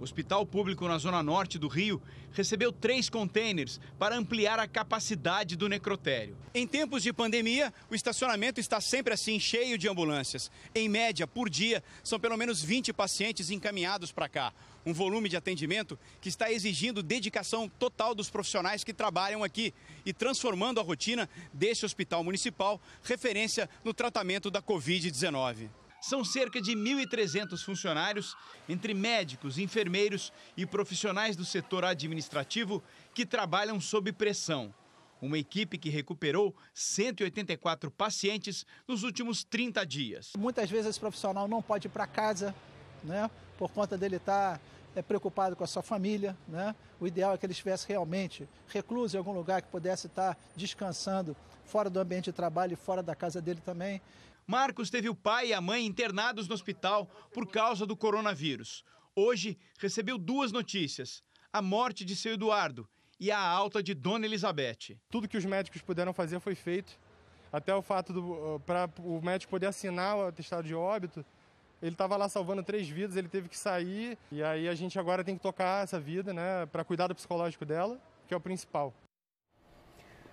O 0.00 0.02
Hospital 0.02 0.46
Público 0.46 0.88
na 0.88 0.96
Zona 0.96 1.22
Norte 1.22 1.58
do 1.58 1.68
Rio 1.68 2.00
recebeu 2.32 2.72
três 2.72 3.10
containers 3.10 3.78
para 3.98 4.16
ampliar 4.16 4.58
a 4.58 4.66
capacidade 4.66 5.56
do 5.56 5.68
necrotério. 5.68 6.38
Em 6.54 6.66
tempos 6.66 7.02
de 7.02 7.12
pandemia, 7.12 7.70
o 7.90 7.94
estacionamento 7.94 8.58
está 8.58 8.80
sempre 8.80 9.12
assim, 9.12 9.38
cheio 9.38 9.76
de 9.76 9.86
ambulâncias. 9.90 10.50
Em 10.74 10.88
média, 10.88 11.26
por 11.26 11.50
dia, 11.50 11.84
são 12.02 12.18
pelo 12.18 12.38
menos 12.38 12.62
20 12.62 12.94
pacientes 12.94 13.50
encaminhados 13.50 14.10
para 14.10 14.26
cá. 14.26 14.54
Um 14.86 14.94
volume 14.94 15.28
de 15.28 15.36
atendimento 15.36 15.98
que 16.18 16.30
está 16.30 16.50
exigindo 16.50 17.02
dedicação 17.02 17.68
total 17.68 18.14
dos 18.14 18.30
profissionais 18.30 18.82
que 18.82 18.94
trabalham 18.94 19.44
aqui 19.44 19.74
e 20.06 20.14
transformando 20.14 20.80
a 20.80 20.82
rotina 20.82 21.28
deste 21.52 21.84
hospital 21.84 22.24
municipal 22.24 22.80
referência 23.02 23.68
no 23.84 23.92
tratamento 23.92 24.50
da 24.50 24.62
Covid-19. 24.62 25.68
São 26.00 26.24
cerca 26.24 26.60
de 26.62 26.72
1.300 26.72 27.62
funcionários, 27.62 28.34
entre 28.68 28.94
médicos, 28.94 29.58
enfermeiros 29.58 30.32
e 30.56 30.64
profissionais 30.64 31.36
do 31.36 31.44
setor 31.44 31.84
administrativo, 31.84 32.82
que 33.14 33.26
trabalham 33.26 33.80
sob 33.80 34.10
pressão. 34.12 34.74
Uma 35.20 35.38
equipe 35.38 35.76
que 35.76 35.90
recuperou 35.90 36.54
184 36.72 37.90
pacientes 37.90 38.64
nos 38.88 39.02
últimos 39.02 39.44
30 39.44 39.84
dias. 39.84 40.32
Muitas 40.38 40.70
vezes 40.70 40.86
esse 40.86 41.00
profissional 41.00 41.46
não 41.46 41.60
pode 41.60 41.88
ir 41.88 41.90
para 41.90 42.06
casa, 42.06 42.54
né, 43.04 43.30
por 43.58 43.70
conta 43.70 43.98
dele 43.98 44.16
estar 44.16 44.58
é, 44.96 45.02
preocupado 45.02 45.54
com 45.54 45.62
a 45.62 45.66
sua 45.66 45.82
família. 45.82 46.34
Né? 46.48 46.74
O 46.98 47.06
ideal 47.06 47.34
é 47.34 47.38
que 47.38 47.44
ele 47.44 47.52
estivesse 47.52 47.86
realmente 47.86 48.48
recluso 48.68 49.16
em 49.16 49.18
algum 49.18 49.32
lugar 49.32 49.60
que 49.60 49.68
pudesse 49.68 50.06
estar 50.06 50.38
descansando 50.56 51.36
fora 51.64 51.90
do 51.90 52.00
ambiente 52.00 52.26
de 52.26 52.32
trabalho 52.32 52.72
e 52.72 52.76
fora 52.76 53.02
da 53.02 53.14
casa 53.14 53.40
dele 53.40 53.60
também. 53.64 54.00
Marcos 54.50 54.90
teve 54.90 55.08
o 55.08 55.14
pai 55.14 55.50
e 55.50 55.54
a 55.54 55.60
mãe 55.60 55.86
internados 55.86 56.48
no 56.48 56.54
hospital 56.54 57.06
por 57.32 57.46
causa 57.46 57.86
do 57.86 57.96
coronavírus. 57.96 58.84
Hoje 59.14 59.56
recebeu 59.78 60.18
duas 60.18 60.50
notícias: 60.50 61.22
a 61.52 61.62
morte 61.62 62.04
de 62.04 62.16
seu 62.16 62.32
Eduardo 62.32 62.88
e 63.20 63.30
a 63.30 63.38
alta 63.38 63.80
de 63.80 63.94
Dona 63.94 64.26
Elizabeth. 64.26 64.98
Tudo 65.08 65.28
que 65.28 65.36
os 65.36 65.44
médicos 65.44 65.82
puderam 65.82 66.12
fazer 66.12 66.40
foi 66.40 66.56
feito. 66.56 66.98
Até 67.52 67.72
o 67.72 67.80
fato 67.80 68.12
do 68.12 68.60
para 68.66 68.90
o 68.98 69.22
médico 69.22 69.52
poder 69.52 69.66
assinar 69.66 70.16
o 70.16 70.26
atestado 70.26 70.66
de 70.66 70.74
óbito, 70.74 71.24
ele 71.80 71.92
estava 71.92 72.16
lá 72.16 72.28
salvando 72.28 72.64
três 72.64 72.88
vidas, 72.88 73.14
ele 73.14 73.28
teve 73.28 73.48
que 73.48 73.56
sair 73.56 74.18
e 74.32 74.42
aí 74.42 74.68
a 74.68 74.74
gente 74.74 74.98
agora 74.98 75.22
tem 75.22 75.36
que 75.36 75.42
tocar 75.42 75.84
essa 75.84 76.00
vida, 76.00 76.32
né, 76.32 76.66
para 76.66 76.82
cuidar 76.82 77.06
do 77.06 77.14
psicológico 77.14 77.64
dela, 77.64 78.00
que 78.26 78.34
é 78.34 78.36
o 78.36 78.40
principal. 78.40 78.92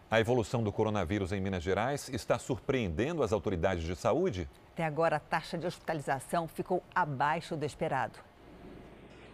A 0.10 0.22
evolução 0.22 0.64
do 0.64 0.72
coronavírus 0.72 1.34
em 1.34 1.42
Minas 1.42 1.62
Gerais 1.62 2.08
está 2.08 2.40
surpreendendo 2.40 3.22
as 3.22 3.34
autoridades 3.34 3.84
de 3.84 3.94
saúde? 3.94 4.48
Até 4.72 4.86
agora, 4.86 5.18
a 5.18 5.20
taxa 5.20 5.58
de 5.58 5.68
hospitalização 5.68 6.48
ficou 6.48 6.82
abaixo 6.96 7.58
do 7.58 7.66
esperado. 7.66 8.18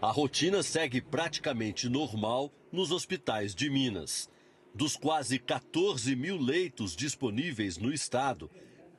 A 0.02 0.10
rotina 0.10 0.64
segue 0.64 1.00
praticamente 1.00 1.88
normal 1.88 2.52
nos 2.72 2.92
hospitais 2.92 3.54
de 3.54 3.70
Minas. 3.70 4.28
Dos 4.74 4.98
quase 4.98 5.38
14 5.38 6.16
mil 6.16 6.42
leitos 6.42 6.96
disponíveis 6.96 7.78
no 7.78 7.94
estado, 7.94 8.50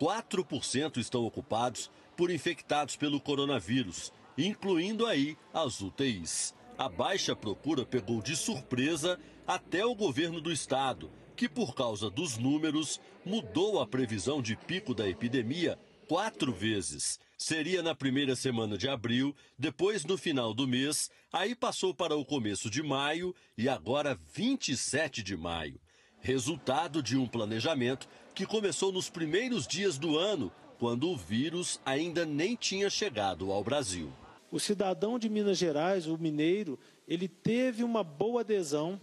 4% 0.01 0.99
estão 0.99 1.25
ocupados 1.25 1.91
por 2.17 2.31
infectados 2.31 2.95
pelo 2.95 3.21
coronavírus, 3.21 4.13
incluindo 4.39 5.07
aí 5.07 5.37
as 5.53 5.81
UTIs. 5.81 6.55
A 6.79 6.89
baixa 6.89 7.35
procura 7.35 7.85
pegou 7.85 8.23
de 8.23 8.37
surpresa 8.37 9.19
até 9.45 9.85
o 9.85 9.95
governo 9.95 10.41
do 10.41 10.53
estado 10.53 11.11
que, 11.37 11.49
por 11.49 11.75
causa 11.75 12.09
dos 12.09 12.37
números, 12.39 13.01
mudou 13.25 13.81
a 13.81 13.87
previsão 13.87 14.41
de 14.41 14.57
pico 14.57 14.95
da 14.95 15.09
epidemia 15.09 15.79
quatro 16.07 16.53
vezes. 16.53 17.19
Seria 17.37 17.83
na 17.83 17.95
primeira 17.95 18.37
semana 18.37 18.79
de 18.79 18.89
abril, 18.89 19.35
depois 19.59 20.05
no 20.05 20.17
final 20.17 20.55
do 20.55 20.67
mês, 20.67 21.11
aí 21.33 21.55
passou 21.55 21.93
para 21.93 22.17
o 22.17 22.25
começo 22.25 22.71
de 22.71 22.83
maio 22.83 23.35
e 23.59 23.69
agora 23.69 24.19
27 24.33 25.23
de 25.23 25.37
maio. 25.37 25.81
Resultado 26.21 27.03
de 27.03 27.17
um 27.17 27.27
planejamento 27.27 28.09
que 28.35 28.47
começou 28.47 28.93
nos 28.93 29.11
primeiros 29.11 29.67
dias 29.67 29.99
do 29.99 30.17
ano, 30.17 30.51
quando 30.79 31.09
o 31.09 31.17
vírus 31.17 31.81
ainda 31.85 32.25
nem 32.25 32.57
tinha 32.57 32.89
chegado 32.89 33.53
ao 33.53 33.63
Brasil. 33.63 34.13
O 34.51 34.61
cidadão 34.61 35.19
de 35.19 35.29
Minas 35.29 35.59
Gerais, 35.59 36.07
o 36.07 36.17
mineiro, 36.17 36.79
ele 37.09 37.29
teve 37.29 37.83
uma 37.83 38.05
boa 38.05 38.43
adesão 38.43 39.01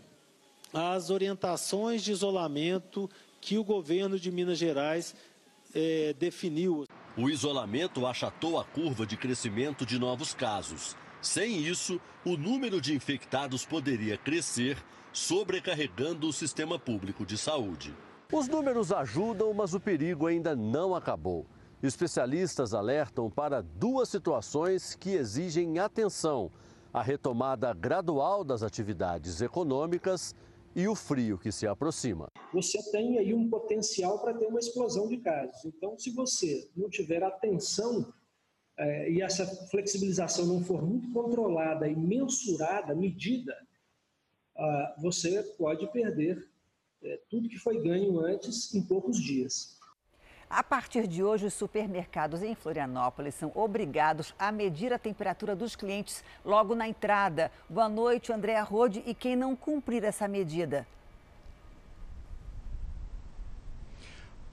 as 0.73 1.09
orientações 1.09 2.03
de 2.03 2.11
isolamento 2.11 3.09
que 3.39 3.57
o 3.57 3.63
governo 3.63 4.19
de 4.19 4.31
Minas 4.31 4.57
Gerais 4.57 5.15
é, 5.73 6.13
definiu. 6.17 6.85
O 7.17 7.29
isolamento 7.29 8.05
achatou 8.05 8.59
a 8.59 8.63
curva 8.63 9.05
de 9.05 9.17
crescimento 9.17 9.85
de 9.85 9.99
novos 9.99 10.33
casos. 10.33 10.95
Sem 11.21 11.59
isso, 11.59 11.99
o 12.25 12.37
número 12.37 12.79
de 12.79 12.95
infectados 12.95 13.65
poderia 13.65 14.17
crescer, 14.17 14.77
sobrecarregando 15.11 16.27
o 16.27 16.33
sistema 16.33 16.79
público 16.79 17.25
de 17.25 17.37
saúde. 17.37 17.93
Os 18.31 18.47
números 18.47 18.93
ajudam, 18.93 19.53
mas 19.53 19.73
o 19.73 19.79
perigo 19.79 20.25
ainda 20.25 20.55
não 20.55 20.95
acabou. 20.95 21.45
Especialistas 21.83 22.73
alertam 22.73 23.29
para 23.29 23.61
duas 23.61 24.07
situações 24.07 24.95
que 24.95 25.11
exigem 25.11 25.79
atenção: 25.79 26.49
a 26.93 27.01
retomada 27.01 27.73
gradual 27.73 28.43
das 28.43 28.63
atividades 28.63 29.41
econômicas 29.41 30.33
e 30.75 30.87
o 30.87 30.95
frio 30.95 31.37
que 31.37 31.51
se 31.51 31.67
aproxima. 31.67 32.27
Você 32.53 32.79
tem 32.91 33.17
aí 33.17 33.33
um 33.33 33.49
potencial 33.49 34.19
para 34.19 34.33
ter 34.33 34.47
uma 34.47 34.59
explosão 34.59 35.07
de 35.07 35.17
casos. 35.17 35.65
Então, 35.65 35.97
se 35.97 36.11
você 36.11 36.69
não 36.75 36.89
tiver 36.89 37.23
atenção 37.23 38.13
é, 38.77 39.11
e 39.11 39.21
essa 39.21 39.45
flexibilização 39.67 40.45
não 40.45 40.63
for 40.63 40.81
muito 40.81 41.11
controlada 41.11 41.87
e 41.87 41.95
mensurada, 41.95 42.95
medida, 42.95 43.55
ah, 44.55 44.95
você 45.01 45.43
pode 45.57 45.91
perder 45.91 46.47
é, 47.03 47.19
tudo 47.29 47.49
que 47.49 47.57
foi 47.57 47.81
ganho 47.81 48.19
antes 48.19 48.73
em 48.73 48.81
poucos 48.81 49.19
dias. 49.19 49.79
A 50.53 50.61
partir 50.61 51.07
de 51.07 51.23
hoje, 51.23 51.45
os 51.45 51.53
supermercados 51.53 52.43
em 52.43 52.53
Florianópolis 52.53 53.35
são 53.35 53.53
obrigados 53.55 54.35
a 54.37 54.51
medir 54.51 54.91
a 54.91 54.99
temperatura 54.99 55.55
dos 55.55 55.77
clientes 55.77 56.25
logo 56.43 56.75
na 56.75 56.89
entrada. 56.89 57.49
Boa 57.69 57.87
noite, 57.87 58.33
Andréa 58.33 58.61
Rode. 58.61 59.01
E 59.05 59.13
quem 59.13 59.33
não 59.33 59.55
cumprir 59.55 60.03
essa 60.03 60.27
medida? 60.27 60.85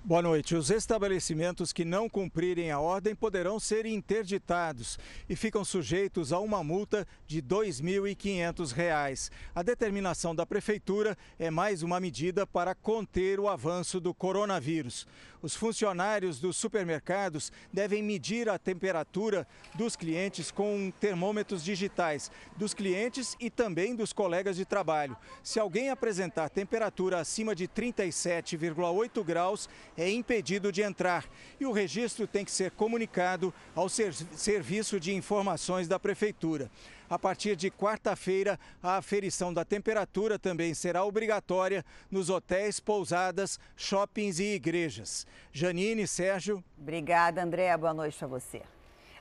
Boa 0.09 0.23
noite. 0.23 0.55
Os 0.55 0.71
estabelecimentos 0.71 1.71
que 1.71 1.85
não 1.85 2.09
cumprirem 2.09 2.71
a 2.71 2.81
ordem 2.81 3.15
poderão 3.15 3.61
ser 3.61 3.85
interditados 3.85 4.99
e 5.29 5.37
ficam 5.37 5.63
sujeitos 5.67 6.33
a 6.33 6.39
uma 6.39 6.65
multa 6.65 7.07
de 7.27 7.41
R$ 7.41 7.43
2.500. 7.43 9.31
A 9.55 9.63
determinação 9.63 10.35
da 10.35 10.47
Prefeitura 10.47 11.15
é 11.39 11.51
mais 11.51 11.83
uma 11.83 12.01
medida 12.01 12.47
para 12.47 12.75
conter 12.75 13.39
o 13.39 13.51
avanço 13.51 14.01
do 14.01 14.15
coronavírus. 14.15 15.07
Os 15.41 15.55
funcionários 15.55 16.41
dos 16.41 16.57
supermercados 16.57 17.53
devem 17.73 18.03
medir 18.03 18.49
a 18.49 18.59
temperatura 18.59 19.47
dos 19.75 19.95
clientes 19.95 20.51
com 20.51 20.91
termômetros 20.99 21.63
digitais, 21.63 22.31
dos 22.57 22.75
clientes 22.75 23.37
e 23.39 23.49
também 23.49 23.95
dos 23.95 24.13
colegas 24.13 24.57
de 24.57 24.65
trabalho. 24.65 25.17
Se 25.43 25.61
alguém 25.61 25.91
apresentar 25.91 26.49
temperatura 26.49 27.21
acima 27.21 27.55
de 27.55 27.69
37,8 27.69 29.23
graus, 29.23 29.69
é 29.99 30.09
impedido 30.09 30.71
de 30.71 30.81
entrar. 30.81 31.25
E 31.59 31.67
o 31.67 31.73
registro 31.73 32.27
tem 32.27 32.45
que 32.45 32.53
ser 32.53 32.71
comunicado 32.71 33.53
ao 33.75 33.89
Serviço 33.89 35.01
de 35.01 35.13
Informações 35.13 35.89
da 35.89 35.99
Prefeitura. 35.99 36.71
A 37.11 37.19
partir 37.19 37.57
de 37.57 37.71
quarta-feira, 37.71 38.61
a 38.83 38.99
aferição 38.99 39.53
da 39.53 39.65
temperatura 39.65 40.39
também 40.39 40.73
será 40.75 41.05
obrigatória 41.05 41.85
nos 42.11 42.31
hotéis, 42.31 42.79
pousadas, 42.79 43.59
shoppings 43.77 44.39
e 44.39 44.55
igrejas. 44.55 45.27
Janine, 45.51 46.07
Sérgio. 46.07 46.63
Obrigada, 46.79 47.43
André. 47.43 47.77
Boa 47.77 47.95
noite 47.95 48.17
para 48.17 48.29
você. 48.29 48.63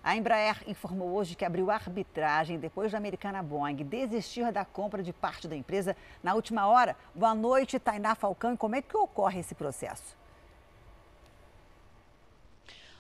A 0.04 0.16
Embraer 0.16 0.64
informou 0.68 1.10
hoje 1.10 1.36
que 1.36 1.44
abriu 1.44 1.72
arbitragem 1.72 2.60
depois 2.60 2.92
da 2.92 2.98
americana 2.98 3.42
Boeing 3.42 3.84
desistir 3.84 4.52
da 4.52 4.64
compra 4.64 5.02
de 5.02 5.12
parte 5.12 5.48
da 5.48 5.56
empresa 5.56 5.98
na 6.22 6.34
última 6.34 6.68
hora. 6.68 6.96
Boa 7.16 7.34
noite, 7.34 7.80
Tainá 7.80 8.16
Falcão. 8.16 8.54
E 8.54 8.58
como 8.58 8.76
é 8.76 8.82
que 8.82 8.96
ocorre 8.96 9.40
esse 9.40 9.56
processo? 9.56 10.16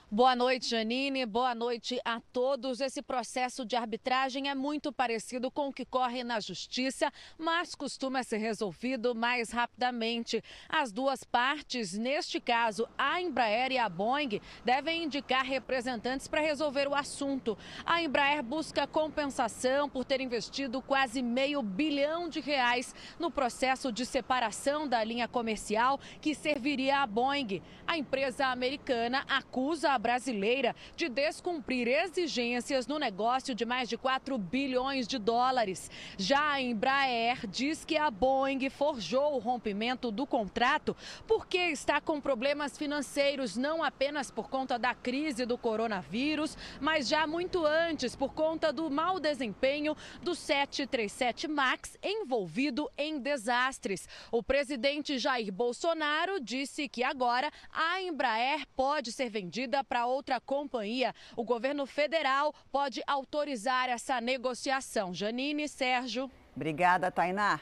Boa 0.09 0.37
noite, 0.37 0.69
Janine. 0.69 1.25
Boa 1.25 1.53
noite 1.53 1.99
a 2.05 2.21
todos. 2.31 2.79
Esse 2.79 3.01
processo 3.01 3.65
de 3.65 3.75
arbitragem 3.75 4.49
é 4.49 4.55
muito 4.55 4.89
parecido 4.89 5.51
com 5.51 5.67
o 5.67 5.73
que 5.73 5.83
corre 5.83 6.23
na 6.23 6.39
Justiça, 6.39 7.11
mas 7.37 7.75
costuma 7.75 8.23
ser 8.23 8.37
resolvido 8.37 9.13
mais 9.13 9.51
rapidamente. 9.51 10.41
As 10.69 10.93
duas 10.93 11.25
partes, 11.25 11.91
neste 11.97 12.39
caso, 12.39 12.87
a 12.97 13.21
Embraer 13.21 13.73
e 13.73 13.77
a 13.77 13.89
Boeing, 13.89 14.39
devem 14.63 15.03
indicar 15.03 15.43
representantes 15.43 16.25
para 16.25 16.39
resolver 16.39 16.87
o 16.87 16.95
assunto. 16.95 17.57
A 17.85 18.01
Embraer 18.01 18.41
busca 18.41 18.87
compensação 18.87 19.89
por 19.89 20.05
ter 20.05 20.21
investido 20.21 20.81
quase 20.81 21.21
meio 21.21 21.61
bilhão 21.61 22.29
de 22.29 22.39
reais 22.39 22.95
no 23.19 23.29
processo 23.29 23.91
de 23.91 24.05
separação 24.05 24.87
da 24.87 25.03
linha 25.03 25.27
comercial 25.27 25.99
que 26.21 26.33
serviria 26.33 26.99
à 26.99 27.05
Boeing. 27.05 27.61
A 27.85 27.97
empresa 27.97 28.47
americana 28.47 29.25
acusa 29.27 29.96
a 29.96 29.96
brasileira 29.97 30.75
de 30.95 31.09
descumprir 31.09 31.87
exigências 31.87 32.87
no 32.87 32.99
negócio 32.99 33.53
de 33.53 33.65
mais 33.65 33.89
de 33.89 33.97
4 33.97 34.37
bilhões 34.37 35.07
de 35.07 35.17
dólares. 35.17 35.89
Já 36.17 36.51
a 36.51 36.61
Embraer 36.61 37.47
diz 37.47 37.83
que 37.83 37.97
a 37.97 38.09
Boeing 38.09 38.69
forjou 38.69 39.35
o 39.35 39.39
rompimento 39.39 40.11
do 40.11 40.25
contrato 40.25 40.95
porque 41.27 41.57
está 41.57 41.99
com 41.99 42.21
problemas 42.21 42.77
financeiros, 42.77 43.57
não 43.57 43.83
apenas 43.83 44.31
por 44.31 44.49
conta 44.49 44.77
da 44.77 44.93
crise 44.93 45.45
do 45.45 45.57
coronavírus, 45.57 46.57
mas 46.79 47.07
já 47.07 47.25
muito 47.25 47.65
antes 47.65 48.15
por 48.15 48.33
conta 48.33 48.71
do 48.71 48.89
mau 48.89 49.19
desempenho 49.19 49.95
do 50.21 50.35
737 50.35 51.47
MAX 51.47 51.97
envolvido 52.03 52.89
em 52.97 53.19
desastres. 53.19 54.07
O 54.31 54.41
presidente 54.43 55.17
Jair 55.17 55.51
Bolsonaro 55.51 56.39
disse 56.39 56.87
que 56.87 57.03
agora 57.03 57.51
a 57.71 58.01
Embraer 58.01 58.65
pode 58.75 59.11
ser 59.11 59.29
vendida 59.29 59.83
para 59.87 60.05
outra 60.05 60.39
companhia. 60.39 61.13
O 61.35 61.43
governo 61.43 61.85
federal 61.85 62.53
pode 62.71 63.01
autorizar 63.07 63.89
essa 63.89 64.19
negociação. 64.21 65.13
Janine 65.13 65.67
Sérgio. 65.67 66.29
Obrigada, 66.55 67.09
Tainá. 67.09 67.59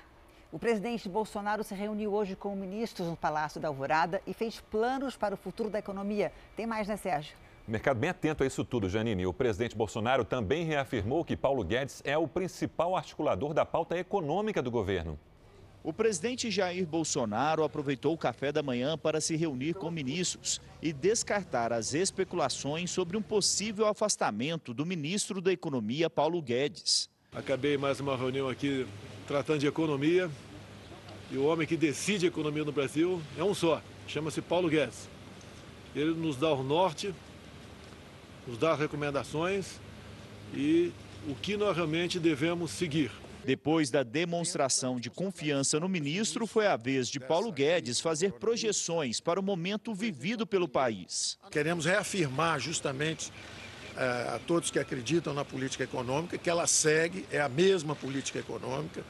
O 0.52 0.60
presidente 0.60 1.10
Bolsonaro 1.10 1.64
se 1.64 1.76
reuniu 1.76 2.14
hoje 2.14 2.36
com 2.36 2.56
ministros 2.56 3.08
no 3.08 3.18
Palácio 3.18 3.60
da 3.60 3.68
Alvorada 3.68 4.22
e 4.26 4.34
fez 4.34 4.62
planos 4.62 5.18
para 5.18 5.34
o 5.34 5.38
futuro 5.38 5.70
da 5.70 5.80
economia. 5.80 6.32
Tem 6.56 6.66
mais, 6.66 6.88
né, 6.88 6.96
Sérgio? 6.96 7.36
O 7.68 7.72
mercado 7.72 8.00
bem 8.00 8.12
atento 8.12 8.44
a 8.44 8.48
isso 8.48 8.64
tudo, 8.64 8.88
Janine. 8.88 9.26
O 9.26 9.34
presidente 9.34 9.76
Bolsonaro 9.76 10.24
também 10.24 10.64
reafirmou 10.64 11.26
que 11.26 11.36
Paulo 11.36 11.64
Guedes 11.64 12.02
é 12.06 12.18
o 12.18 12.28
principal 12.28 12.96
articulador 12.96 13.54
da 13.54 13.66
pauta 13.66 13.98
econômica 13.98 14.62
do 14.62 14.72
governo. 14.72 15.20
O 15.86 15.94
presidente 15.94 16.50
Jair 16.50 16.84
Bolsonaro 16.88 17.64
aproveitou 17.64 18.16
o 18.16 18.18
café 18.18 18.52
da 18.52 18.64
manhã 18.64 18.98
para 18.98 19.22
se 19.22 19.36
reunir 19.36 19.76
com 19.76 19.92
ministros 19.92 20.60
e 20.82 20.92
descartar 20.92 21.72
as 21.72 21.94
especulações 21.94 22.90
sobre 22.90 23.16
um 23.16 23.22
possível 23.22 23.86
afastamento 23.86 24.74
do 24.74 24.84
ministro 24.84 25.40
da 25.40 25.54
Economia, 25.54 26.10
Paulo 26.10 26.42
Guedes. 26.42 27.08
Acabei 27.32 27.78
mais 27.78 28.00
uma 28.00 28.18
reunião 28.18 28.50
aqui 28.50 28.88
tratando 29.28 29.60
de 29.60 29.68
economia 29.68 30.28
e 31.30 31.38
o 31.38 31.46
homem 31.46 31.68
que 31.68 31.78
decide 31.78 32.26
a 32.26 32.30
economia 32.30 32.66
no 32.66 32.72
Brasil 32.72 33.22
é 33.38 33.44
um 33.44 33.54
só, 33.54 33.80
chama-se 34.08 34.42
Paulo 34.42 34.68
Guedes. 34.68 35.08
Ele 35.96 36.16
nos 36.16 36.36
dá 36.36 36.52
o 36.52 36.64
norte, 36.64 37.14
nos 38.48 38.58
dá 38.58 38.74
recomendações 38.74 39.80
e 40.52 40.92
o 41.28 41.36
que 41.36 41.56
nós 41.56 41.76
realmente 41.76 42.20
devemos 42.20 42.72
seguir. 42.72 43.12
Depois 43.46 43.92
da 43.92 44.02
demonstração 44.02 45.00
de 45.00 45.10
confiança 45.10 45.80
no 45.80 45.88
ministro, 45.88 46.48
foi 46.48 46.66
a 46.66 46.76
vez 46.76 47.08
de 47.08 47.20
Paulo 47.20 47.52
Guedes 47.52 48.00
fazer 48.00 48.34
projeções 48.34 49.20
para 49.20 49.40
o 49.40 49.44
momento 49.44 49.94
vivido 49.94 50.48
pelo 50.48 50.68
país. 50.68 51.38
Queremos 51.52 51.86
reafirmar 51.86 52.60
justamente 52.60 53.32
eh, 53.96 54.32
a 54.36 54.40
todos 54.48 54.72
que 54.72 54.80
acreditam 54.80 55.32
na 55.32 55.46
política 55.46 55.84
econômica 55.84 56.40
que 56.40 56.50
ela 56.50 56.66
segue, 56.66 57.26
é 57.32 57.40
a 57.40 57.48
mesma 57.48 57.96
política 57.96 58.40
econômica. 58.40 59.04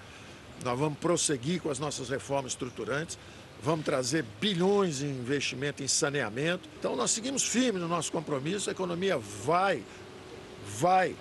Nós 0.63 0.77
vamos 0.77 0.99
prosseguir 0.99 1.61
com 1.61 1.69
as 1.69 1.79
nossas 1.79 2.09
reformas 2.09 2.51
estruturantes, 2.51 3.17
vamos 3.63 3.85
trazer 3.85 4.25
bilhões 4.41 5.01
em 5.01 5.11
investimento 5.11 5.81
em 5.81 5.87
saneamento. 5.87 6.67
Então 6.77 6.93
nós 6.95 7.11
seguimos 7.11 7.43
firmes 7.43 7.81
no 7.81 7.87
nosso 7.87 8.11
compromisso, 8.11 8.69
a 8.69 8.73
economia 8.73 9.17
vai, 9.17 9.81
vai 10.77 11.15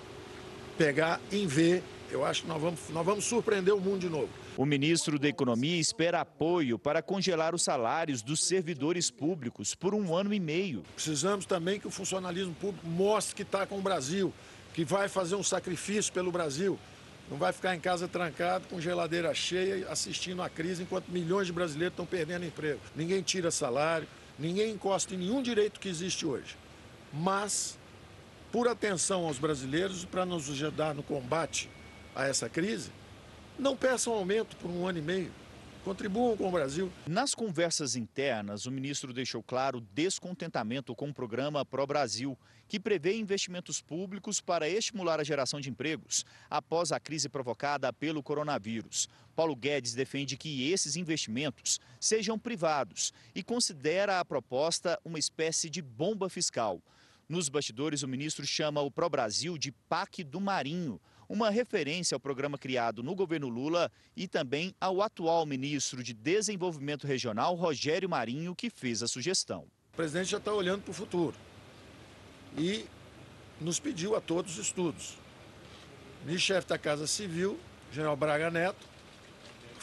pegar 0.77 1.21
em 1.31 1.47
ver 1.47 1.81
eu 2.15 2.25
acho 2.25 2.43
que 2.43 2.47
nós 2.47 2.61
vamos, 2.61 2.79
nós 2.89 3.05
vamos 3.05 3.25
surpreender 3.25 3.73
o 3.73 3.79
mundo 3.79 3.99
de 3.99 4.09
novo. 4.09 4.29
O 4.57 4.65
ministro 4.65 5.19
da 5.19 5.27
Economia 5.27 5.79
espera 5.79 6.21
apoio 6.21 6.79
para 6.79 7.01
congelar 7.01 7.53
os 7.53 7.63
salários 7.63 8.21
dos 8.21 8.43
servidores 8.43 9.11
públicos 9.11 9.75
por 9.75 9.93
um 9.93 10.15
ano 10.15 10.33
e 10.33 10.39
meio. 10.39 10.83
Precisamos 10.95 11.45
também 11.45 11.79
que 11.79 11.87
o 11.87 11.91
funcionalismo 11.91 12.55
público 12.55 12.87
mostre 12.87 13.35
que 13.35 13.41
está 13.41 13.65
com 13.65 13.77
o 13.77 13.81
Brasil, 13.81 14.33
que 14.73 14.85
vai 14.85 15.09
fazer 15.09 15.35
um 15.35 15.43
sacrifício 15.43 16.11
pelo 16.13 16.31
Brasil. 16.31 16.79
Não 17.29 17.37
vai 17.37 17.51
ficar 17.51 17.75
em 17.75 17.79
casa 17.79 18.07
trancado, 18.07 18.67
com 18.69 18.79
geladeira 18.79 19.33
cheia, 19.33 19.89
assistindo 19.89 20.41
a 20.41 20.49
crise, 20.49 20.83
enquanto 20.83 21.09
milhões 21.09 21.47
de 21.47 21.53
brasileiros 21.53 21.93
estão 21.93 22.05
perdendo 22.05 22.45
emprego. 22.45 22.79
Ninguém 22.95 23.21
tira 23.21 23.51
salário, 23.51 24.07
ninguém 24.39 24.71
encosta 24.71 25.13
em 25.13 25.17
nenhum 25.17 25.41
direito 25.41 25.79
que 25.79 25.89
existe 25.89 26.25
hoje. 26.25 26.55
Mas, 27.11 27.77
por 28.51 28.69
atenção 28.69 29.25
aos 29.25 29.37
brasileiros, 29.37 30.05
para 30.05 30.25
nos 30.25 30.49
ajudar 30.49 30.93
no 30.93 31.03
combate 31.03 31.69
a 32.15 32.25
essa 32.25 32.49
crise, 32.49 32.89
não 33.59 33.75
peçam 33.75 34.13
aumento 34.13 34.55
por 34.55 34.71
um 34.71 34.87
ano 34.87 34.99
e 34.99 35.01
meio. 35.01 35.31
Contribuam 35.83 36.35
com 36.35 36.47
o 36.47 36.51
Brasil. 36.51 36.91
Nas 37.05 37.35
conversas 37.35 37.95
internas, 37.95 38.65
o 38.65 38.71
ministro 38.71 39.13
deixou 39.13 39.43
claro 39.43 39.79
descontentamento 39.93 40.95
com 40.95 41.09
o 41.09 41.13
programa 41.13 41.63
Pro 41.63 41.85
Brasil, 41.85 42.35
que 42.67 42.79
prevê 42.79 43.15
investimentos 43.15 43.81
públicos 43.81 44.41
para 44.41 44.67
estimular 44.67 45.19
a 45.19 45.23
geração 45.23 45.61
de 45.61 45.69
empregos 45.69 46.25
após 46.49 46.91
a 46.91 46.99
crise 46.99 47.29
provocada 47.29 47.93
pelo 47.93 48.23
coronavírus. 48.23 49.07
Paulo 49.35 49.55
Guedes 49.55 49.93
defende 49.93 50.35
que 50.35 50.71
esses 50.71 50.95
investimentos 50.95 51.79
sejam 51.99 52.39
privados 52.39 53.13
e 53.35 53.43
considera 53.43 54.19
a 54.19 54.25
proposta 54.25 54.99
uma 55.05 55.19
espécie 55.19 55.69
de 55.69 55.83
bomba 55.83 56.29
fiscal. 56.29 56.81
Nos 57.29 57.47
bastidores, 57.47 58.01
o 58.01 58.07
ministro 58.07 58.45
chama 58.45 58.81
o 58.81 58.89
Pro 58.89 59.07
Brasil 59.07 59.55
de 59.55 59.71
PAC 59.71 60.23
do 60.23 60.41
Marinho 60.41 60.99
uma 61.27 61.49
referência 61.49 62.15
ao 62.15 62.19
programa 62.19 62.57
criado 62.57 63.03
no 63.03 63.15
governo 63.15 63.47
Lula 63.47 63.91
e 64.15 64.27
também 64.27 64.73
ao 64.79 65.01
atual 65.01 65.45
ministro 65.45 66.03
de 66.03 66.13
Desenvolvimento 66.13 67.07
Regional, 67.07 67.55
Rogério 67.55 68.09
Marinho, 68.09 68.55
que 68.55 68.69
fez 68.69 69.01
a 69.03 69.07
sugestão. 69.07 69.65
O 69.93 69.95
presidente 69.95 70.31
já 70.31 70.37
está 70.37 70.53
olhando 70.53 70.83
para 70.83 70.91
o 70.91 70.93
futuro 70.93 71.35
e 72.57 72.85
nos 73.59 73.79
pediu 73.79 74.15
a 74.15 74.21
todos 74.21 74.57
estudos. 74.57 75.17
O 76.21 76.25
ministro-chefe 76.25 76.67
da 76.67 76.77
Casa 76.77 77.07
Civil, 77.07 77.59
general 77.91 78.15
Braga 78.15 78.49
Neto, 78.49 78.95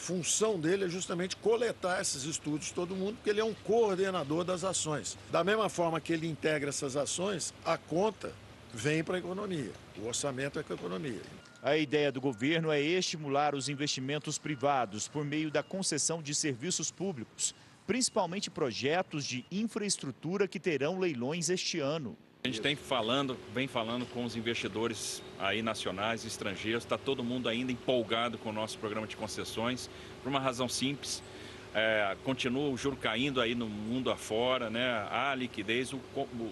função 0.03 0.59
dele 0.59 0.85
é 0.85 0.89
justamente 0.89 1.35
coletar 1.37 2.01
esses 2.01 2.23
estudos 2.23 2.67
de 2.67 2.73
todo 2.73 2.95
mundo, 2.95 3.15
porque 3.15 3.29
ele 3.29 3.39
é 3.39 3.43
um 3.43 3.53
coordenador 3.53 4.43
das 4.43 4.63
ações. 4.63 5.17
Da 5.31 5.43
mesma 5.43 5.69
forma 5.69 6.01
que 6.01 6.11
ele 6.11 6.27
integra 6.27 6.69
essas 6.69 6.97
ações, 6.97 7.53
a 7.63 7.77
conta 7.77 8.33
vem 8.73 9.03
para 9.03 9.15
a 9.15 9.19
economia. 9.19 9.71
O 10.01 10.07
orçamento 10.07 10.59
é 10.59 10.63
com 10.63 10.73
a 10.73 10.75
economia. 10.75 11.21
A 11.61 11.77
ideia 11.77 12.11
do 12.11 12.19
governo 12.19 12.71
é 12.71 12.81
estimular 12.81 13.55
os 13.55 13.69
investimentos 13.69 14.37
privados 14.37 15.07
por 15.07 15.23
meio 15.23 15.51
da 15.51 15.61
concessão 15.61 16.21
de 16.21 16.33
serviços 16.33 16.91
públicos, 16.91 17.53
principalmente 17.85 18.49
projetos 18.49 19.25
de 19.25 19.45
infraestrutura 19.51 20.47
que 20.47 20.59
terão 20.59 20.99
leilões 20.99 21.49
este 21.49 21.79
ano. 21.79 22.17
A 22.43 22.47
gente 22.47 22.59
tem 22.59 22.75
falando, 22.75 23.37
vem 23.53 23.69
falando 23.69 24.05
com 24.07 24.25
os 24.25 24.35
investidores 24.35 25.23
aí 25.39 25.61
nacionais 25.61 26.25
e 26.25 26.27
estrangeiros, 26.27 26.83
está 26.83 26.97
todo 26.97 27.23
mundo 27.23 27.47
ainda 27.47 27.71
empolgado 27.71 28.37
com 28.37 28.49
o 28.49 28.53
nosso 28.53 28.77
programa 28.79 29.07
de 29.07 29.15
concessões, 29.15 29.89
por 30.21 30.29
uma 30.29 30.41
razão 30.41 30.67
simples 30.67 31.23
é, 31.73 32.15
continua 32.23 32.69
o 32.69 32.77
juro 32.77 32.95
caindo 32.95 33.41
aí 33.41 33.55
no 33.55 33.67
mundo 33.67 34.11
afora, 34.11 34.69
né? 34.69 35.07
há 35.09 35.33
liquidez, 35.35 35.91
o, 35.93 35.99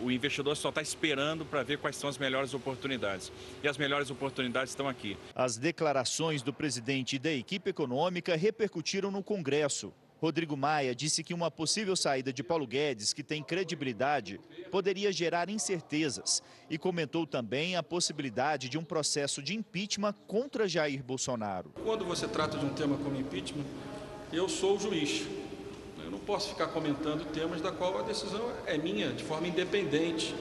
o 0.03 0.11
investidor 0.11 0.55
só 0.55 0.69
está 0.69 0.81
esperando 0.81 1.45
para 1.45 1.63
ver 1.63 1.77
quais 1.77 1.95
são 1.95 2.09
as 2.09 2.17
melhores 2.17 2.53
oportunidades. 2.53 3.31
E 3.63 3.67
as 3.67 3.77
melhores 3.77 4.09
oportunidades 4.09 4.71
estão 4.71 4.87
aqui. 4.87 5.17
As 5.35 5.57
declarações 5.57 6.41
do 6.41 6.51
presidente 6.51 7.15
e 7.15 7.19
da 7.19 7.31
equipe 7.31 7.69
econômica 7.69 8.35
repercutiram 8.35 9.11
no 9.11 9.23
Congresso. 9.23 9.93
Rodrigo 10.21 10.55
Maia 10.55 10.93
disse 10.93 11.23
que 11.23 11.33
uma 11.33 11.49
possível 11.49 11.95
saída 11.95 12.31
de 12.31 12.43
Paulo 12.43 12.67
Guedes, 12.67 13.11
que 13.11 13.23
tem 13.23 13.41
credibilidade, 13.41 14.39
poderia 14.69 15.11
gerar 15.11 15.49
incertezas 15.49 16.43
e 16.69 16.77
comentou 16.77 17.25
também 17.25 17.75
a 17.75 17.81
possibilidade 17.81 18.69
de 18.69 18.77
um 18.77 18.83
processo 18.83 19.41
de 19.41 19.55
impeachment 19.55 20.13
contra 20.27 20.67
Jair 20.67 21.03
Bolsonaro. 21.03 21.71
Quando 21.83 22.05
você 22.05 22.27
trata 22.27 22.55
de 22.55 22.63
um 22.63 22.69
tema 22.69 22.97
como 22.97 23.19
impeachment, 23.19 23.65
eu 24.31 24.47
sou 24.49 24.75
o 24.75 24.79
juiz. 24.79 25.27
Eu 26.03 26.11
não 26.11 26.19
posso 26.19 26.49
ficar 26.49 26.67
comentando 26.67 27.25
temas 27.31 27.61
da 27.61 27.71
qual 27.71 27.99
a 27.99 28.01
decisão 28.01 28.51
é 28.65 28.77
minha, 28.77 29.09
de 29.09 29.23
forma 29.23 29.47
independente. 29.47 30.33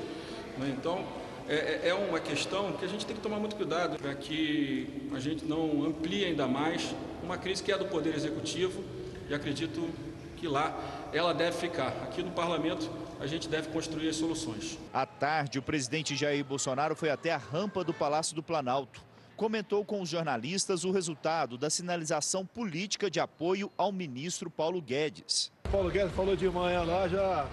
Né? 0.58 0.74
Então, 0.76 1.04
é, 1.48 1.54
é, 1.54 1.88
é 1.88 1.94
uma 1.94 2.20
questão 2.20 2.72
que 2.74 2.84
a 2.84 2.88
gente 2.88 3.04
tem 3.04 3.16
que 3.16 3.22
tomar 3.22 3.38
muito 3.38 3.56
cuidado 3.56 3.98
para 3.98 4.14
que 4.14 5.08
a 5.12 5.18
gente 5.18 5.44
não 5.44 5.84
amplie 5.84 6.24
ainda 6.24 6.46
mais 6.46 6.94
uma 7.22 7.36
crise 7.36 7.62
que 7.62 7.72
é 7.72 7.78
do 7.78 7.86
Poder 7.86 8.14
Executivo 8.14 8.82
e 9.28 9.34
acredito 9.34 9.88
que 10.36 10.46
lá 10.46 10.78
ela 11.12 11.34
deve 11.34 11.56
ficar. 11.56 11.88
Aqui 12.04 12.22
no 12.22 12.30
Parlamento 12.30 12.90
a 13.20 13.26
gente 13.26 13.48
deve 13.48 13.68
construir 13.68 14.08
as 14.08 14.16
soluções. 14.16 14.78
À 14.92 15.04
tarde, 15.04 15.58
o 15.58 15.62
presidente 15.62 16.16
Jair 16.16 16.44
Bolsonaro 16.44 16.96
foi 16.96 17.10
até 17.10 17.32
a 17.32 17.36
rampa 17.36 17.84
do 17.84 17.92
Palácio 17.92 18.34
do 18.34 18.42
Planalto. 18.42 19.09
Comentou 19.40 19.82
com 19.86 20.02
os 20.02 20.10
jornalistas 20.10 20.84
o 20.84 20.90
resultado 20.90 21.56
da 21.56 21.70
sinalização 21.70 22.44
política 22.44 23.10
de 23.10 23.18
apoio 23.18 23.72
ao 23.74 23.90
ministro 23.90 24.50
Paulo 24.50 24.82
Guedes. 24.82 25.50
Paulo 25.72 25.90
Guedes 25.90 26.14
falou 26.14 26.36
de 26.36 26.46
manhã 26.50 26.82
lá, 26.82 27.08
já 27.08 27.48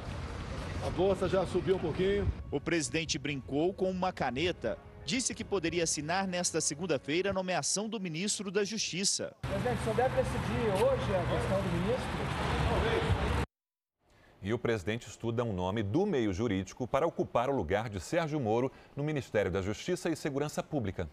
a 0.85 0.89
bolsa 0.89 1.29
já 1.29 1.47
subiu 1.47 1.77
um 1.77 1.79
pouquinho. 1.79 2.29
O 2.51 2.59
presidente 2.59 3.17
brincou 3.17 3.73
com 3.73 3.89
uma 3.89 4.11
caneta. 4.11 4.77
Disse 5.05 5.33
que 5.33 5.45
poderia 5.45 5.85
assinar 5.85 6.27
nesta 6.27 6.59
segunda-feira 6.59 7.29
a 7.29 7.33
nomeação 7.33 7.87
do 7.87 8.01
ministro 8.01 8.51
da 8.51 8.65
Justiça. 8.65 9.33
Presidente, 9.43 9.79
o 9.79 9.83
senhor 9.83 9.95
deve 9.95 10.15
decidir 10.17 10.67
hoje 10.73 11.15
a 11.15 11.37
questão 11.37 11.61
do 11.61 11.69
ministro? 11.69 12.09
Talvez. 12.69 13.47
E 14.41 14.53
o 14.53 14.59
presidente 14.59 15.07
estuda 15.07 15.41
um 15.41 15.53
nome 15.53 15.83
do 15.83 16.05
meio 16.05 16.33
jurídico 16.33 16.85
para 16.85 17.07
ocupar 17.07 17.49
o 17.49 17.55
lugar 17.55 17.87
de 17.87 18.01
Sérgio 18.01 18.41
Moro 18.41 18.69
no 18.93 19.05
Ministério 19.05 19.49
da 19.49 19.61
Justiça 19.61 20.09
e 20.09 20.17
Segurança 20.17 20.61
Pública. 20.61 21.09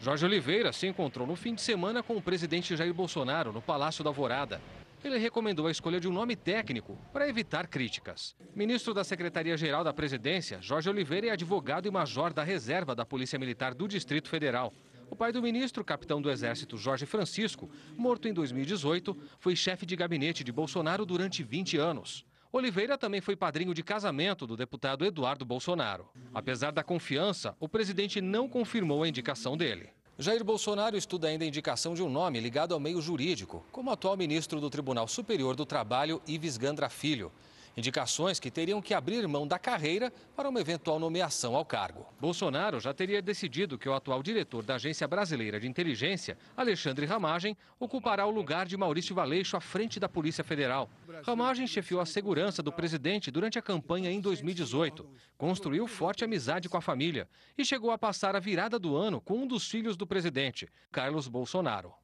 Jorge 0.00 0.24
Oliveira 0.24 0.72
se 0.72 0.86
encontrou 0.86 1.26
no 1.26 1.34
fim 1.34 1.54
de 1.54 1.60
semana 1.60 2.04
com 2.04 2.16
o 2.16 2.22
presidente 2.22 2.76
Jair 2.76 2.94
Bolsonaro 2.94 3.52
no 3.52 3.60
Palácio 3.60 4.04
da 4.04 4.10
Alvorada. 4.10 4.60
Ele 5.02 5.18
recomendou 5.18 5.66
a 5.66 5.70
escolha 5.72 5.98
de 5.98 6.06
um 6.06 6.12
nome 6.12 6.36
técnico 6.36 6.96
para 7.12 7.28
evitar 7.28 7.66
críticas. 7.66 8.36
Ministro 8.54 8.94
da 8.94 9.02
Secretaria-Geral 9.02 9.82
da 9.82 9.92
Presidência, 9.92 10.58
Jorge 10.60 10.88
Oliveira 10.88 11.26
é 11.26 11.30
advogado 11.30 11.86
e 11.86 11.90
major 11.90 12.32
da 12.32 12.44
reserva 12.44 12.94
da 12.94 13.04
Polícia 13.04 13.38
Militar 13.38 13.74
do 13.74 13.88
Distrito 13.88 14.28
Federal. 14.28 14.72
O 15.10 15.16
pai 15.16 15.32
do 15.32 15.42
ministro, 15.42 15.84
capitão 15.84 16.22
do 16.22 16.30
Exército 16.30 16.76
Jorge 16.76 17.06
Francisco, 17.06 17.68
morto 17.96 18.28
em 18.28 18.32
2018, 18.32 19.16
foi 19.40 19.56
chefe 19.56 19.84
de 19.84 19.96
gabinete 19.96 20.44
de 20.44 20.52
Bolsonaro 20.52 21.04
durante 21.04 21.42
20 21.42 21.76
anos. 21.76 22.24
Oliveira 22.50 22.96
também 22.96 23.20
foi 23.20 23.36
padrinho 23.36 23.74
de 23.74 23.82
casamento 23.82 24.46
do 24.46 24.56
deputado 24.56 25.04
Eduardo 25.04 25.44
Bolsonaro. 25.44 26.08
Apesar 26.32 26.72
da 26.72 26.82
confiança, 26.82 27.54
o 27.60 27.68
presidente 27.68 28.22
não 28.22 28.48
confirmou 28.48 29.02
a 29.02 29.08
indicação 29.08 29.54
dele. 29.54 29.90
Jair 30.18 30.42
Bolsonaro 30.42 30.96
estuda 30.96 31.28
ainda 31.28 31.44
a 31.44 31.46
indicação 31.46 31.94
de 31.94 32.02
um 32.02 32.08
nome 32.08 32.40
ligado 32.40 32.72
ao 32.72 32.80
meio 32.80 33.02
jurídico, 33.02 33.64
como 33.70 33.90
o 33.90 33.92
atual 33.92 34.16
ministro 34.16 34.60
do 34.60 34.70
Tribunal 34.70 35.06
Superior 35.06 35.54
do 35.54 35.66
Trabalho, 35.66 36.22
Ives 36.26 36.56
Gandra 36.56 36.88
Filho. 36.88 37.30
Indicações 37.78 38.40
que 38.40 38.50
teriam 38.50 38.82
que 38.82 38.92
abrir 38.92 39.28
mão 39.28 39.46
da 39.46 39.56
carreira 39.56 40.12
para 40.34 40.48
uma 40.48 40.60
eventual 40.60 40.98
nomeação 40.98 41.54
ao 41.54 41.64
cargo. 41.64 42.04
Bolsonaro 42.20 42.80
já 42.80 42.92
teria 42.92 43.22
decidido 43.22 43.78
que 43.78 43.88
o 43.88 43.94
atual 43.94 44.20
diretor 44.20 44.64
da 44.64 44.74
Agência 44.74 45.06
Brasileira 45.06 45.60
de 45.60 45.68
Inteligência, 45.68 46.36
Alexandre 46.56 47.06
Ramagem, 47.06 47.56
ocupará 47.78 48.26
o 48.26 48.32
lugar 48.32 48.66
de 48.66 48.76
Maurício 48.76 49.14
Valeixo 49.14 49.56
à 49.56 49.60
frente 49.60 50.00
da 50.00 50.08
Polícia 50.08 50.42
Federal. 50.42 50.90
Ramagem 51.24 51.68
chefiou 51.68 52.00
a 52.00 52.06
segurança 52.06 52.64
do 52.64 52.72
presidente 52.72 53.30
durante 53.30 53.60
a 53.60 53.62
campanha 53.62 54.10
em 54.10 54.20
2018, 54.20 55.08
construiu 55.36 55.86
forte 55.86 56.24
amizade 56.24 56.68
com 56.68 56.76
a 56.76 56.82
família 56.82 57.28
e 57.56 57.64
chegou 57.64 57.92
a 57.92 57.98
passar 57.98 58.34
a 58.34 58.40
virada 58.40 58.76
do 58.76 58.96
ano 58.96 59.20
com 59.20 59.34
um 59.34 59.46
dos 59.46 59.70
filhos 59.70 59.96
do 59.96 60.04
presidente, 60.04 60.68
Carlos 60.90 61.28
Bolsonaro. 61.28 61.94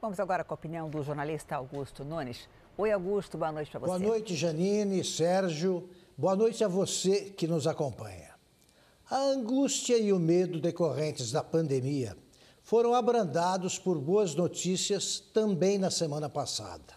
Vamos 0.00 0.18
agora 0.18 0.42
com 0.42 0.54
a 0.54 0.56
opinião 0.56 0.88
do 0.88 1.02
jornalista 1.02 1.56
Augusto 1.56 2.04
Nunes. 2.04 2.48
Oi, 2.78 2.90
Augusto, 2.92 3.36
boa 3.36 3.52
noite 3.52 3.70
para 3.70 3.80
você. 3.80 3.86
Boa 3.86 3.98
noite, 3.98 4.34
Janine, 4.34 5.04
Sérgio. 5.04 5.88
Boa 6.16 6.34
noite 6.34 6.64
a 6.64 6.68
você 6.68 7.30
que 7.30 7.46
nos 7.46 7.66
acompanha. 7.66 8.30
A 9.10 9.18
angústia 9.18 9.98
e 9.98 10.12
o 10.12 10.18
medo 10.18 10.60
decorrentes 10.60 11.30
da 11.30 11.42
pandemia 11.42 12.16
foram 12.62 12.94
abrandados 12.94 13.78
por 13.78 13.98
boas 13.98 14.34
notícias 14.34 15.20
também 15.20 15.78
na 15.78 15.90
semana 15.90 16.28
passada. 16.28 16.94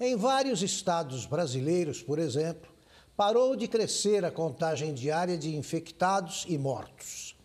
Em 0.00 0.16
vários 0.16 0.62
estados 0.62 1.26
brasileiros, 1.26 2.02
por 2.02 2.18
exemplo, 2.18 2.72
parou 3.16 3.54
de 3.54 3.68
crescer 3.68 4.24
a 4.24 4.30
contagem 4.30 4.94
diária 4.94 5.36
de 5.36 5.54
infectados 5.54 6.44
e 6.48 6.58
mortos. 6.58 7.36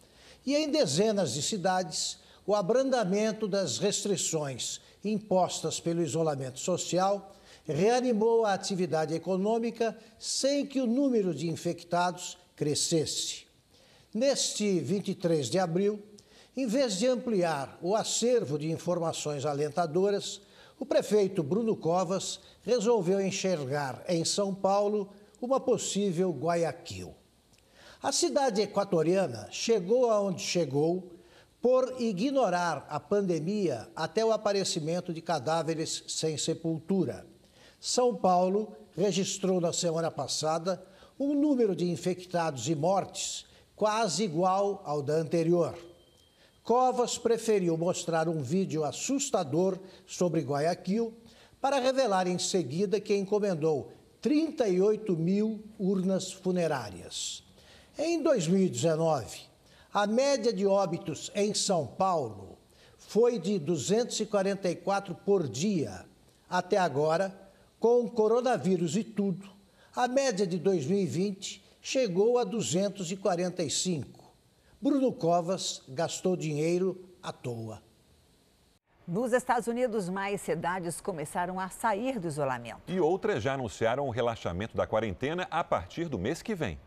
E 0.46 0.56
em 0.56 0.72
dezenas 0.72 1.34
de 1.34 1.44
cidades, 1.44 2.18
o 2.46 2.56
abrandamento 2.56 3.48
das 3.48 3.78
restrições 3.78 4.82
impostas 5.04 5.80
pelo 5.80 6.02
isolamento 6.02 6.60
social 6.60 7.34
reanimou 7.74 8.46
a 8.46 8.54
atividade 8.54 9.14
econômica 9.14 9.98
sem 10.18 10.66
que 10.66 10.80
o 10.80 10.88
número 10.88 11.34
de 11.34 11.50
infectados 11.50 12.38
crescesse. 12.56 13.46
Neste 14.14 14.80
23 14.80 15.50
de 15.50 15.60
abril, 15.60 16.02
em 16.56 16.66
vez 16.66 16.98
de 16.98 17.08
ampliar 17.08 17.78
o 17.82 17.96
acervo 17.96 18.58
de 18.58 18.72
informações 18.72 19.46
alentadoras, 19.46 20.42
o 20.80 20.86
prefeito 20.86 21.44
Bruno 21.44 21.76
Covas 21.76 22.40
resolveu 22.64 23.22
enxergar 23.22 24.04
em 24.08 24.24
São 24.24 24.54
Paulo 24.56 25.10
uma 25.42 25.60
possível 25.60 26.32
Guayaquil. 26.32 27.14
A 28.02 28.12
cidade 28.12 28.62
equatoriana 28.62 29.48
chegou 29.52 30.10
aonde 30.10 30.42
chegou 30.42 31.12
por 31.62 31.96
ignorar 32.00 32.86
a 32.90 33.00
pandemia 33.00 33.90
até 33.96 34.24
o 34.24 34.32
aparecimento 34.32 35.14
de 35.14 35.22
cadáveres 35.22 36.04
sem 36.08 36.38
sepultura. 36.38 37.26
São 37.80 38.16
Paulo 38.16 38.76
registrou 38.96 39.62
na 39.62 39.72
semana 39.72 40.10
passada 40.10 40.84
um 41.20 41.34
número 41.34 41.76
de 41.76 41.90
infectados 41.90 42.68
e 42.68 42.76
mortes 42.76 43.46
quase 43.76 44.24
igual 44.24 44.82
ao 44.84 45.02
da 45.04 45.14
anterior. 45.14 45.78
Covas 46.64 47.18
preferiu 47.18 47.78
mostrar 47.78 48.28
um 48.28 48.42
vídeo 48.42 48.84
assustador 48.84 49.78
sobre 50.06 50.42
Guayaquil 50.42 51.14
para 51.62 51.80
revelar 51.80 52.28
em 52.28 52.40
seguida 52.40 53.00
que 53.00 53.16
encomendou 53.16 53.92
38 54.22 55.16
mil 55.16 55.64
urnas 55.80 56.32
funerárias. 56.32 57.44
Em 57.98 58.22
2019, 58.22 59.42
a 59.94 60.06
média 60.06 60.52
de 60.52 60.66
óbitos 60.66 61.32
em 61.34 61.54
São 61.54 61.88
Paulo 61.88 62.58
foi 62.98 63.40
de 63.40 63.58
244 63.60 65.16
por 65.16 65.48
dia. 65.48 66.06
Até 66.50 66.78
agora, 66.78 67.47
com 67.80 68.02
o 68.02 68.10
coronavírus 68.10 68.96
e 68.96 69.04
tudo, 69.04 69.50
a 69.96 70.08
média 70.08 70.46
de 70.46 70.58
2020 70.60 71.64
chegou 71.82 72.38
a 72.38 72.44
245. 72.44 74.18
Bruno 74.82 75.12
Covas 75.12 75.82
gastou 75.88 76.36
dinheiro 76.36 77.10
à 77.22 77.32
toa. 77.32 77.82
Nos 79.08 79.32
Estados 79.32 79.68
Unidos, 79.68 80.10
mais 80.10 80.42
cidades 80.42 81.00
começaram 81.00 81.60
a 81.60 81.70
sair 81.70 82.20
do 82.20 82.28
isolamento. 82.28 82.92
E 82.92 83.00
outras 83.00 83.42
já 83.42 83.54
anunciaram 83.54 84.06
o 84.06 84.12
relaxamento 84.12 84.76
da 84.76 84.86
quarentena 84.86 85.48
a 85.50 85.64
partir 85.64 86.10
do 86.10 86.20
mês 86.20 86.42
que 86.42 86.54
vem. 86.54 86.78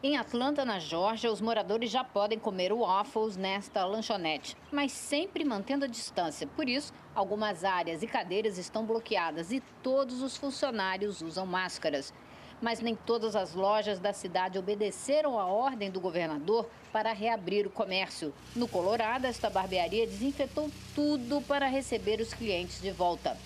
Em 0.00 0.16
Atlanta, 0.16 0.64
na 0.64 0.78
Geórgia, 0.78 1.32
os 1.32 1.40
moradores 1.40 1.90
já 1.90 2.04
podem 2.04 2.38
comer 2.38 2.72
waffles 2.72 3.36
nesta 3.36 3.84
lanchonete, 3.84 4.56
mas 4.70 4.92
sempre 4.92 5.44
mantendo 5.44 5.84
a 5.84 5.88
distância. 5.88 6.46
Por 6.46 6.68
isso, 6.68 6.92
algumas 7.16 7.64
áreas 7.64 8.00
e 8.00 8.06
cadeiras 8.06 8.58
estão 8.58 8.86
bloqueadas 8.86 9.50
e 9.50 9.60
todos 9.82 10.22
os 10.22 10.36
funcionários 10.36 11.20
usam 11.20 11.44
máscaras. 11.44 12.14
Mas 12.62 12.78
nem 12.78 12.94
todas 12.94 13.34
as 13.34 13.54
lojas 13.54 13.98
da 13.98 14.12
cidade 14.12 14.56
obedeceram 14.56 15.36
a 15.36 15.46
ordem 15.46 15.90
do 15.90 15.98
governador 15.98 16.70
para 16.92 17.12
reabrir 17.12 17.66
o 17.66 17.70
comércio. 17.70 18.32
No 18.54 18.68
Colorado, 18.68 19.24
esta 19.24 19.50
barbearia 19.50 20.06
desinfetou 20.06 20.70
tudo 20.94 21.42
para 21.42 21.66
receber 21.66 22.20
os 22.20 22.32
clientes 22.32 22.80
de 22.80 22.92
volta. 22.92 23.36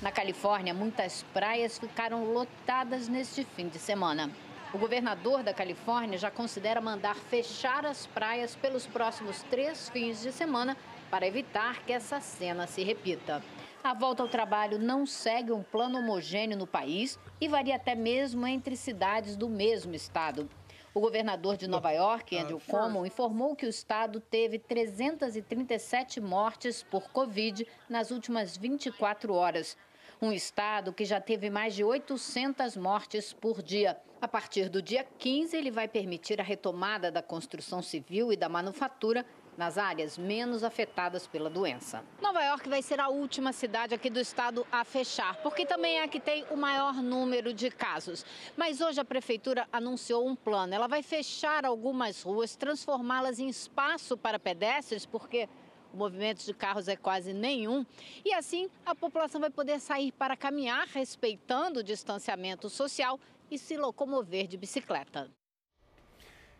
Na 0.00 0.12
Califórnia, 0.12 0.72
muitas 0.72 1.24
praias 1.34 1.76
ficaram 1.76 2.32
lotadas 2.32 3.08
neste 3.08 3.42
fim 3.42 3.66
de 3.66 3.80
semana. 3.80 4.30
O 4.72 4.78
governador 4.78 5.42
da 5.42 5.52
Califórnia 5.52 6.16
já 6.16 6.30
considera 6.30 6.80
mandar 6.80 7.16
fechar 7.16 7.84
as 7.84 8.06
praias 8.06 8.54
pelos 8.54 8.86
próximos 8.86 9.42
três 9.50 9.88
fins 9.88 10.22
de 10.22 10.30
semana 10.30 10.76
para 11.10 11.26
evitar 11.26 11.84
que 11.84 11.92
essa 11.92 12.20
cena 12.20 12.68
se 12.68 12.84
repita. 12.84 13.42
A 13.82 13.92
volta 13.92 14.22
ao 14.22 14.28
trabalho 14.28 14.78
não 14.78 15.04
segue 15.04 15.50
um 15.50 15.64
plano 15.64 15.98
homogêneo 15.98 16.56
no 16.56 16.68
país 16.68 17.18
e 17.40 17.48
varia 17.48 17.74
até 17.74 17.96
mesmo 17.96 18.46
entre 18.46 18.76
cidades 18.76 19.34
do 19.34 19.48
mesmo 19.48 19.92
estado. 19.92 20.48
O 20.94 21.00
governador 21.00 21.56
de 21.56 21.66
Nova 21.66 21.90
York, 21.90 22.38
Andrew 22.38 22.60
Cuomo, 22.64 23.04
informou 23.04 23.56
que 23.56 23.66
o 23.66 23.68
estado 23.68 24.20
teve 24.20 24.58
337 24.58 26.20
mortes 26.20 26.84
por 26.84 27.10
Covid 27.10 27.66
nas 27.88 28.12
últimas 28.12 28.56
24 28.56 29.32
horas. 29.34 29.76
Um 30.22 30.32
estado 30.32 30.92
que 30.92 31.02
já 31.02 31.18
teve 31.18 31.48
mais 31.48 31.74
de 31.74 31.82
800 31.82 32.76
mortes 32.76 33.32
por 33.32 33.62
dia. 33.62 33.96
A 34.20 34.28
partir 34.28 34.68
do 34.68 34.82
dia 34.82 35.02
15, 35.18 35.56
ele 35.56 35.70
vai 35.70 35.88
permitir 35.88 36.38
a 36.38 36.44
retomada 36.44 37.10
da 37.10 37.22
construção 37.22 37.80
civil 37.80 38.30
e 38.30 38.36
da 38.36 38.46
manufatura 38.46 39.24
nas 39.56 39.78
áreas 39.78 40.18
menos 40.18 40.62
afetadas 40.62 41.26
pela 41.26 41.48
doença. 41.48 42.04
Nova 42.20 42.42
York 42.42 42.68
vai 42.68 42.82
ser 42.82 43.00
a 43.00 43.08
última 43.08 43.50
cidade 43.50 43.94
aqui 43.94 44.10
do 44.10 44.20
estado 44.20 44.66
a 44.70 44.84
fechar, 44.84 45.36
porque 45.36 45.64
também 45.64 45.98
é 45.98 46.04
a 46.04 46.08
que 46.08 46.20
tem 46.20 46.44
o 46.50 46.56
maior 46.56 46.96
número 46.96 47.54
de 47.54 47.70
casos. 47.70 48.22
Mas 48.54 48.82
hoje 48.82 49.00
a 49.00 49.04
prefeitura 49.06 49.66
anunciou 49.72 50.28
um 50.28 50.36
plano. 50.36 50.74
Ela 50.74 50.86
vai 50.86 51.02
fechar 51.02 51.64
algumas 51.64 52.22
ruas, 52.22 52.56
transformá-las 52.56 53.38
em 53.38 53.48
espaço 53.48 54.18
para 54.18 54.38
pedestres, 54.38 55.06
porque 55.06 55.48
o 55.92 55.96
movimento 55.96 56.44
de 56.44 56.54
carros 56.54 56.88
é 56.88 56.96
quase 56.96 57.32
nenhum. 57.32 57.84
E 58.24 58.32
assim 58.34 58.68
a 58.84 58.94
população 58.94 59.40
vai 59.40 59.50
poder 59.50 59.80
sair 59.80 60.12
para 60.12 60.36
caminhar, 60.36 60.86
respeitando 60.88 61.80
o 61.80 61.82
distanciamento 61.82 62.68
social 62.68 63.18
e 63.50 63.58
se 63.58 63.76
locomover 63.76 64.46
de 64.46 64.56
bicicleta. 64.56 65.30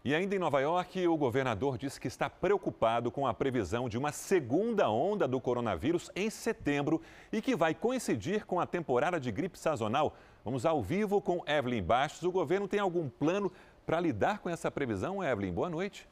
E 0.03 0.15
ainda 0.15 0.35
em 0.35 0.39
Nova 0.39 0.61
York, 0.61 1.07
o 1.07 1.17
governador 1.17 1.77
disse 1.77 2.01
que 2.01 2.09
está 2.09 2.31
preocupado 2.31 3.11
com 3.11 3.27
a 3.27 3.35
previsão 3.35 3.87
de 3.87 3.99
uma 3.99 4.11
segunda 4.13 4.89
onda 4.89 5.29
do 5.29 5.39
coronavírus 5.39 6.11
em 6.17 6.31
setembro 6.31 7.03
e 7.31 7.43
que 7.43 7.55
vai 7.55 7.75
coincidir 7.75 8.47
com 8.47 8.59
a 8.59 8.67
temporada 8.67 9.21
de 9.21 9.31
gripe 9.31 9.59
sazonal. 9.59 10.17
Vamos 10.43 10.65
ao 10.65 10.83
vivo 10.83 11.21
com 11.21 11.45
Evelyn 11.47 11.83
Bastos. 11.83 12.23
O 12.23 12.33
governo 12.33 12.67
tem 12.67 12.81
algum 12.81 13.11
plano 13.11 13.53
para 13.85 14.01
lidar 14.01 14.39
com 14.39 14.49
essa 14.49 14.71
previsão, 14.71 15.23
Evelyn? 15.23 15.53
Boa 15.53 15.69
noite. 15.69 16.09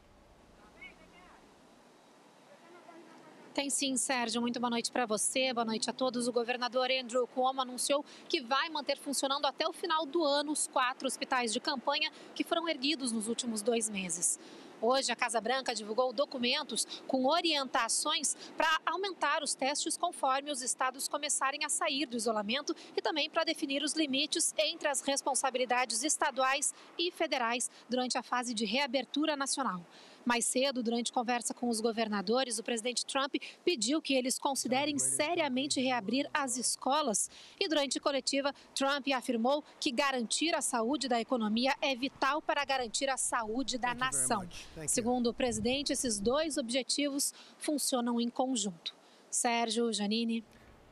Tem 3.58 3.68
sim, 3.70 3.96
Sérgio. 3.96 4.40
Muito 4.40 4.60
boa 4.60 4.70
noite 4.70 4.92
para 4.92 5.04
você, 5.04 5.52
boa 5.52 5.64
noite 5.64 5.90
a 5.90 5.92
todos. 5.92 6.28
O 6.28 6.32
governador 6.32 6.92
Andrew 6.92 7.26
Cuomo 7.26 7.60
anunciou 7.60 8.04
que 8.28 8.40
vai 8.40 8.68
manter 8.68 8.96
funcionando 8.96 9.46
até 9.46 9.66
o 9.66 9.72
final 9.72 10.06
do 10.06 10.22
ano 10.22 10.52
os 10.52 10.68
quatro 10.68 11.08
hospitais 11.08 11.52
de 11.52 11.58
campanha 11.58 12.12
que 12.36 12.44
foram 12.44 12.68
erguidos 12.68 13.10
nos 13.10 13.26
últimos 13.26 13.60
dois 13.60 13.90
meses. 13.90 14.38
Hoje, 14.80 15.10
a 15.10 15.16
Casa 15.16 15.40
Branca 15.40 15.74
divulgou 15.74 16.12
documentos 16.12 16.86
com 17.08 17.26
orientações 17.26 18.36
para 18.56 18.80
aumentar 18.86 19.42
os 19.42 19.56
testes 19.56 19.96
conforme 19.96 20.52
os 20.52 20.62
estados 20.62 21.08
começarem 21.08 21.64
a 21.64 21.68
sair 21.68 22.06
do 22.06 22.16
isolamento 22.16 22.76
e 22.96 23.02
também 23.02 23.28
para 23.28 23.42
definir 23.42 23.82
os 23.82 23.94
limites 23.94 24.54
entre 24.56 24.86
as 24.86 25.00
responsabilidades 25.00 26.04
estaduais 26.04 26.72
e 26.96 27.10
federais 27.10 27.68
durante 27.88 28.16
a 28.16 28.22
fase 28.22 28.54
de 28.54 28.64
reabertura 28.64 29.36
nacional. 29.36 29.84
Mais 30.28 30.44
cedo, 30.44 30.82
durante 30.82 31.10
conversa 31.10 31.54
com 31.54 31.70
os 31.70 31.80
governadores, 31.80 32.58
o 32.58 32.62
presidente 32.62 33.06
Trump 33.06 33.36
pediu 33.64 34.02
que 34.02 34.12
eles 34.12 34.38
considerem 34.38 34.98
seriamente 34.98 35.80
reabrir 35.80 36.28
as 36.34 36.58
escolas. 36.58 37.30
E 37.58 37.66
durante 37.66 37.98
coletiva, 37.98 38.54
Trump 38.74 39.06
afirmou 39.16 39.64
que 39.80 39.90
garantir 39.90 40.54
a 40.54 40.60
saúde 40.60 41.08
da 41.08 41.18
economia 41.18 41.74
é 41.80 41.96
vital 41.96 42.42
para 42.42 42.62
garantir 42.62 43.08
a 43.08 43.16
saúde 43.16 43.78
da 43.78 43.94
nação. 43.94 44.46
Segundo 44.86 45.30
o 45.30 45.32
presidente, 45.32 45.94
esses 45.94 46.20
dois 46.20 46.58
objetivos 46.58 47.32
funcionam 47.56 48.20
em 48.20 48.28
conjunto. 48.28 48.94
Sérgio, 49.30 49.90
Janine. 49.94 50.44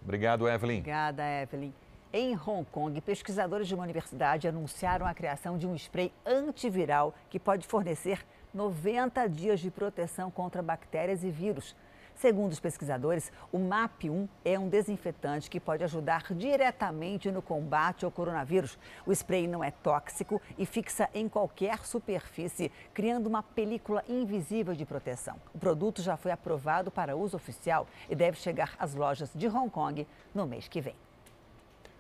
Obrigado, 0.03 0.49
Evelyn. 0.49 0.79
Obrigada, 0.79 1.23
Evelyn. 1.43 1.75
Em 2.11 2.35
Hong 2.35 2.65
Kong, 2.73 2.99
pesquisadores 3.03 3.69
de 3.69 3.75
uma 3.75 3.85
universidade 3.85 4.49
anunciaram 4.49 5.05
a 5.05 5.13
criação 5.13 5.59
de 5.59 5.67
um 5.67 5.75
spray 5.75 6.11
antiviral 6.25 7.15
que 7.29 7.39
pode 7.39 7.67
fornecer 7.67 8.25
90 8.57 9.29
dias 9.29 9.61
de 9.61 9.71
proteção 9.71 10.31
contra 10.31 10.63
bactérias 10.63 11.23
e 11.23 11.31
vírus. 11.31 11.77
Segundo 12.15 12.53
os 12.53 12.59
pesquisadores, 12.59 13.31
o 13.53 13.59
MAP1 13.59 14.27
é 14.43 14.59
um 14.59 14.71
desinfetante 14.71 15.51
que 15.51 15.61
pode 15.61 15.85
ajudar 15.85 16.33
diretamente 16.33 17.31
no 17.31 17.43
combate 17.43 18.07
ao 18.07 18.11
coronavírus. 18.11 18.79
O 19.05 19.13
spray 19.13 19.47
não 19.47 19.63
é 19.63 19.71
tóxico 19.71 20.41
e 20.57 20.65
fixa 20.65 21.11
em 21.13 21.29
qualquer 21.29 21.85
superfície, 21.85 22.73
criando 22.95 23.27
uma 23.27 23.43
película 23.43 24.03
invisível 24.09 24.75
de 24.75 24.87
proteção. 24.87 25.37
O 25.53 25.59
produto 25.59 26.01
já 26.01 26.17
foi 26.17 26.33
aprovado 26.33 26.91
para 26.91 27.15
uso 27.15 27.37
oficial 27.37 27.87
e 28.09 28.15
deve 28.15 28.39
chegar 28.39 28.75
às 28.79 28.95
lojas 28.95 29.31
de 29.35 29.47
Hong 29.47 29.69
Kong 29.69 30.07
no 30.35 30.47
mês 30.47 30.67
que 30.67 30.81
vem. 30.81 31.06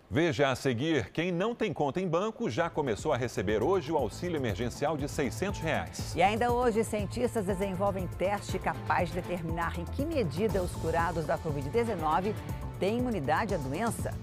Veja 0.09 0.51
a 0.51 0.55
seguir, 0.55 1.11
quem 1.11 1.33
não 1.33 1.53
tem 1.53 1.73
conta 1.73 2.01
em 2.01 2.07
banco 2.07 2.49
já 2.49 2.71
começou 2.71 3.13
a 3.13 3.17
receber 3.17 3.61
hoje 3.61 3.91
o 3.91 3.97
auxílio 3.97 4.37
emergencial 4.37 4.97
de 4.97 5.09
600 5.09 5.59
reais. 5.61 6.15
E 6.15 6.23
ainda 6.23 6.53
hoje, 6.53 6.85
cientistas 6.85 7.45
desenvolvem 7.45 8.07
teste 8.17 8.57
capaz 8.57 9.09
de 9.09 9.17
determinar 9.17 9.77
em 9.77 9.85
que 9.85 10.05
medida 10.05 10.63
os 10.63 10.71
curados 10.77 11.27
da 11.27 11.37
Covid-19 11.37 12.33
têm 12.79 12.99
imunidade 12.99 13.53
à 13.55 13.59
doença. 13.59 14.15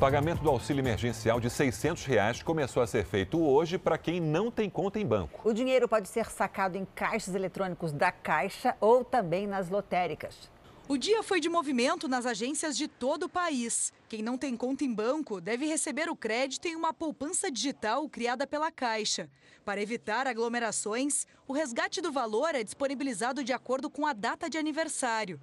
Pagamento 0.00 0.42
do 0.42 0.48
auxílio 0.48 0.80
emergencial 0.80 1.38
de 1.38 1.50
600 1.50 2.06
reais 2.06 2.42
começou 2.42 2.82
a 2.82 2.86
ser 2.86 3.04
feito 3.04 3.38
hoje 3.38 3.76
para 3.76 3.98
quem 3.98 4.18
não 4.18 4.50
tem 4.50 4.70
conta 4.70 4.98
em 4.98 5.04
banco. 5.04 5.46
O 5.46 5.52
dinheiro 5.52 5.86
pode 5.86 6.08
ser 6.08 6.24
sacado 6.30 6.76
em 6.76 6.86
caixas 6.86 7.34
eletrônicos 7.34 7.92
da 7.92 8.10
Caixa 8.10 8.74
ou 8.80 9.04
também 9.04 9.46
nas 9.46 9.68
lotéricas. 9.68 10.50
O 10.88 10.96
dia 10.96 11.22
foi 11.22 11.38
de 11.38 11.50
movimento 11.50 12.08
nas 12.08 12.24
agências 12.24 12.78
de 12.78 12.88
todo 12.88 13.24
o 13.24 13.28
país. 13.28 13.92
Quem 14.08 14.22
não 14.22 14.38
tem 14.38 14.56
conta 14.56 14.84
em 14.84 14.92
banco 14.92 15.38
deve 15.38 15.66
receber 15.66 16.08
o 16.08 16.16
crédito 16.16 16.66
em 16.66 16.74
uma 16.74 16.94
poupança 16.94 17.50
digital 17.50 18.08
criada 18.08 18.46
pela 18.46 18.72
Caixa. 18.72 19.28
Para 19.66 19.82
evitar 19.82 20.26
aglomerações, 20.26 21.26
o 21.46 21.52
resgate 21.52 22.00
do 22.00 22.10
valor 22.10 22.54
é 22.54 22.64
disponibilizado 22.64 23.44
de 23.44 23.52
acordo 23.52 23.90
com 23.90 24.06
a 24.06 24.14
data 24.14 24.48
de 24.48 24.56
aniversário. 24.56 25.38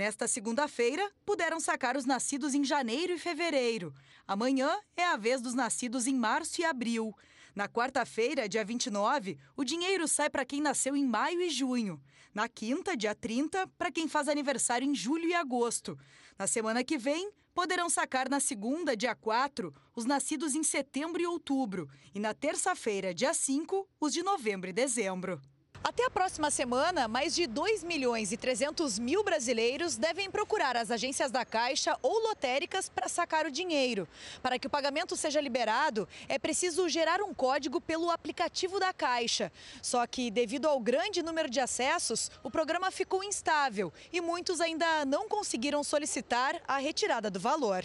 Nesta 0.00 0.26
segunda-feira, 0.26 1.12
puderam 1.26 1.60
sacar 1.60 1.94
os 1.94 2.06
nascidos 2.06 2.54
em 2.54 2.64
janeiro 2.64 3.12
e 3.12 3.18
fevereiro. 3.18 3.92
Amanhã 4.26 4.74
é 4.96 5.04
a 5.04 5.14
vez 5.14 5.42
dos 5.42 5.52
nascidos 5.52 6.06
em 6.06 6.14
março 6.14 6.58
e 6.58 6.64
abril. 6.64 7.14
Na 7.54 7.68
quarta-feira, 7.68 8.48
dia 8.48 8.64
29, 8.64 9.36
o 9.54 9.62
dinheiro 9.62 10.08
sai 10.08 10.30
para 10.30 10.46
quem 10.46 10.62
nasceu 10.62 10.96
em 10.96 11.04
maio 11.04 11.42
e 11.42 11.50
junho. 11.50 12.00
Na 12.32 12.48
quinta, 12.48 12.96
dia 12.96 13.14
30, 13.14 13.66
para 13.76 13.92
quem 13.92 14.08
faz 14.08 14.26
aniversário 14.26 14.88
em 14.88 14.94
julho 14.94 15.28
e 15.28 15.34
agosto. 15.34 15.98
Na 16.38 16.46
semana 16.46 16.82
que 16.82 16.96
vem, 16.96 17.30
poderão 17.52 17.90
sacar 17.90 18.26
na 18.26 18.40
segunda, 18.40 18.96
dia 18.96 19.14
4, 19.14 19.70
os 19.94 20.06
nascidos 20.06 20.54
em 20.54 20.62
setembro 20.62 21.20
e 21.20 21.26
outubro. 21.26 21.90
E 22.14 22.18
na 22.18 22.32
terça-feira, 22.32 23.12
dia 23.12 23.34
5, 23.34 23.86
os 24.00 24.14
de 24.14 24.22
novembro 24.22 24.70
e 24.70 24.72
dezembro. 24.72 25.38
Até 25.82 26.04
a 26.04 26.10
próxima 26.10 26.50
semana, 26.50 27.08
mais 27.08 27.34
de 27.34 27.46
2 27.46 27.82
milhões 27.82 28.32
e 28.32 28.36
300 28.36 28.98
mil 28.98 29.24
brasileiros 29.24 29.96
devem 29.96 30.30
procurar 30.30 30.76
as 30.76 30.90
agências 30.90 31.30
da 31.30 31.42
Caixa 31.42 31.96
ou 32.02 32.22
lotéricas 32.22 32.90
para 32.90 33.08
sacar 33.08 33.46
o 33.46 33.50
dinheiro. 33.50 34.06
Para 34.42 34.58
que 34.58 34.66
o 34.66 34.70
pagamento 34.70 35.16
seja 35.16 35.40
liberado, 35.40 36.06
é 36.28 36.38
preciso 36.38 36.86
gerar 36.86 37.22
um 37.22 37.32
código 37.32 37.80
pelo 37.80 38.10
aplicativo 38.10 38.78
da 38.78 38.92
Caixa. 38.92 39.50
Só 39.80 40.06
que, 40.06 40.30
devido 40.30 40.66
ao 40.66 40.78
grande 40.78 41.22
número 41.22 41.48
de 41.48 41.60
acessos, 41.60 42.30
o 42.42 42.50
programa 42.50 42.90
ficou 42.90 43.24
instável 43.24 43.90
e 44.12 44.20
muitos 44.20 44.60
ainda 44.60 45.06
não 45.06 45.30
conseguiram 45.30 45.82
solicitar 45.82 46.60
a 46.68 46.76
retirada 46.76 47.30
do 47.30 47.40
valor. 47.40 47.84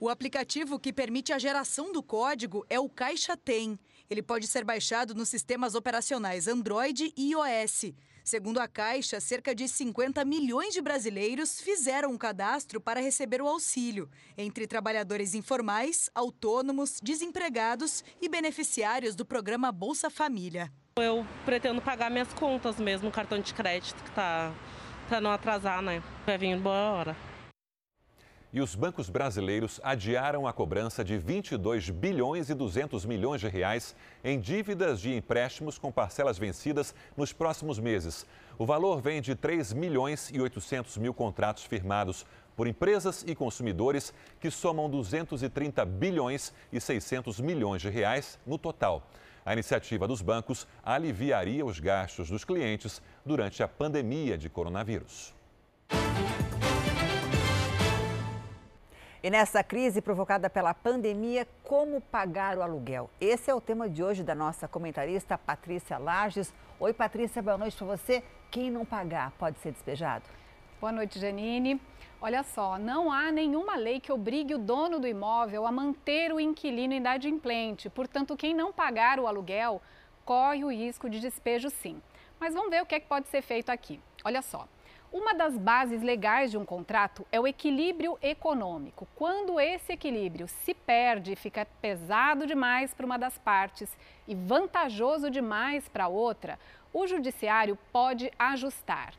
O 0.00 0.08
aplicativo 0.08 0.78
que 0.78 0.92
permite 0.92 1.32
a 1.32 1.38
geração 1.40 1.92
do 1.92 2.00
código 2.00 2.64
é 2.70 2.78
o 2.78 2.88
Caixa 2.88 3.36
Tem. 3.36 3.76
Ele 4.10 4.22
pode 4.22 4.46
ser 4.46 4.64
baixado 4.64 5.14
nos 5.14 5.28
sistemas 5.28 5.74
operacionais 5.74 6.48
Android 6.48 7.12
e 7.14 7.32
iOS. 7.32 7.92
Segundo 8.24 8.58
a 8.58 8.66
Caixa, 8.66 9.20
cerca 9.20 9.54
de 9.54 9.68
50 9.68 10.24
milhões 10.24 10.72
de 10.72 10.80
brasileiros 10.80 11.60
fizeram 11.60 12.10
um 12.12 12.18
cadastro 12.18 12.80
para 12.80 13.00
receber 13.00 13.40
o 13.42 13.48
auxílio, 13.48 14.08
entre 14.36 14.66
trabalhadores 14.66 15.34
informais, 15.34 16.10
autônomos, 16.14 17.00
desempregados 17.02 18.02
e 18.20 18.28
beneficiários 18.28 19.14
do 19.14 19.24
programa 19.24 19.70
Bolsa 19.70 20.08
Família. 20.08 20.72
Eu 20.96 21.26
pretendo 21.44 21.80
pagar 21.80 22.10
minhas 22.10 22.32
contas 22.32 22.76
mesmo, 22.78 23.10
cartão 23.10 23.40
de 23.40 23.52
crédito, 23.54 24.02
que 24.02 24.10
tá 24.12 24.54
para 25.08 25.20
não 25.20 25.30
atrasar, 25.30 25.80
né? 25.80 26.02
Vai 26.26 26.36
vir 26.36 26.58
boa 26.58 26.92
hora 26.92 27.27
e 28.52 28.60
os 28.60 28.74
bancos 28.74 29.10
brasileiros 29.10 29.80
adiaram 29.82 30.46
a 30.46 30.52
cobrança 30.52 31.04
de 31.04 31.18
22 31.18 31.90
bilhões 31.90 32.48
e 32.48 32.54
200 32.54 33.04
milhões 33.04 33.40
de 33.40 33.48
reais 33.48 33.94
em 34.24 34.40
dívidas 34.40 35.00
de 35.00 35.14
empréstimos 35.14 35.78
com 35.78 35.92
parcelas 35.92 36.38
vencidas 36.38 36.94
nos 37.16 37.32
próximos 37.32 37.78
meses. 37.78 38.26
O 38.58 38.64
valor 38.64 39.00
vem 39.02 39.20
de 39.20 39.34
3 39.34 39.72
milhões 39.72 40.30
e 40.32 40.40
800 40.40 40.96
mil 40.96 41.12
contratos 41.12 41.64
firmados 41.64 42.24
por 42.56 42.66
empresas 42.66 43.24
e 43.26 43.34
consumidores 43.34 44.12
que 44.40 44.50
somam 44.50 44.90
230 44.90 45.84
bilhões 45.84 46.52
e 46.72 46.80
600 46.80 47.40
milhões 47.40 47.82
de 47.82 47.90
reais 47.90 48.38
no 48.46 48.58
total. 48.58 49.06
A 49.44 49.52
iniciativa 49.52 50.08
dos 50.08 50.20
bancos 50.20 50.66
aliviaria 50.82 51.64
os 51.64 51.78
gastos 51.78 52.28
dos 52.28 52.44
clientes 52.44 53.00
durante 53.24 53.62
a 53.62 53.68
pandemia 53.68 54.36
de 54.36 54.48
coronavírus. 54.48 55.32
E 59.20 59.30
nessa 59.30 59.64
crise 59.64 60.00
provocada 60.00 60.48
pela 60.48 60.72
pandemia, 60.72 61.44
como 61.64 62.00
pagar 62.00 62.56
o 62.56 62.62
aluguel? 62.62 63.10
Esse 63.20 63.50
é 63.50 63.54
o 63.54 63.60
tema 63.60 63.88
de 63.88 64.00
hoje 64.00 64.22
da 64.22 64.32
nossa 64.32 64.68
comentarista 64.68 65.36
Patrícia 65.36 65.98
Lages. 65.98 66.54
Oi, 66.78 66.92
Patrícia, 66.92 67.42
boa 67.42 67.58
noite 67.58 67.76
para 67.76 67.86
você. 67.88 68.22
Quem 68.48 68.70
não 68.70 68.84
pagar 68.84 69.32
pode 69.32 69.58
ser 69.58 69.72
despejado? 69.72 70.24
Boa 70.80 70.92
noite, 70.92 71.18
Janine. 71.18 71.80
Olha 72.20 72.44
só, 72.44 72.78
não 72.78 73.10
há 73.10 73.32
nenhuma 73.32 73.74
lei 73.74 73.98
que 73.98 74.12
obrigue 74.12 74.54
o 74.54 74.58
dono 74.58 75.00
do 75.00 75.08
imóvel 75.08 75.66
a 75.66 75.72
manter 75.72 76.32
o 76.32 76.38
inquilino 76.38 76.94
inadimplente. 76.94 77.90
Portanto, 77.90 78.36
quem 78.36 78.54
não 78.54 78.72
pagar 78.72 79.18
o 79.18 79.26
aluguel 79.26 79.82
corre 80.24 80.62
o 80.62 80.70
risco 80.70 81.10
de 81.10 81.18
despejo 81.18 81.70
sim. 81.70 82.00
Mas 82.38 82.54
vamos 82.54 82.70
ver 82.70 82.82
o 82.82 82.86
que, 82.86 82.94
é 82.94 83.00
que 83.00 83.08
pode 83.08 83.26
ser 83.26 83.42
feito 83.42 83.70
aqui. 83.70 84.00
Olha 84.24 84.42
só, 84.42 84.68
Uma 85.10 85.32
das 85.32 85.56
bases 85.56 86.02
legais 86.02 86.50
de 86.50 86.58
um 86.58 86.66
contrato 86.66 87.26
é 87.32 87.40
o 87.40 87.46
equilíbrio 87.46 88.18
econômico. 88.20 89.08
Quando 89.16 89.58
esse 89.58 89.94
equilíbrio 89.94 90.46
se 90.46 90.74
perde 90.74 91.34
fica 91.34 91.66
pesado 91.80 92.46
demais 92.46 92.92
para 92.92 93.06
uma 93.06 93.18
das 93.18 93.38
partes 93.38 93.88
e 94.26 94.34
vantajoso 94.34 95.30
demais 95.30 95.88
para 95.88 96.04
a 96.04 96.08
outra, 96.08 96.58
o 96.92 97.06
judiciário 97.06 97.78
pode 97.90 98.30
ajustar. 98.38 99.14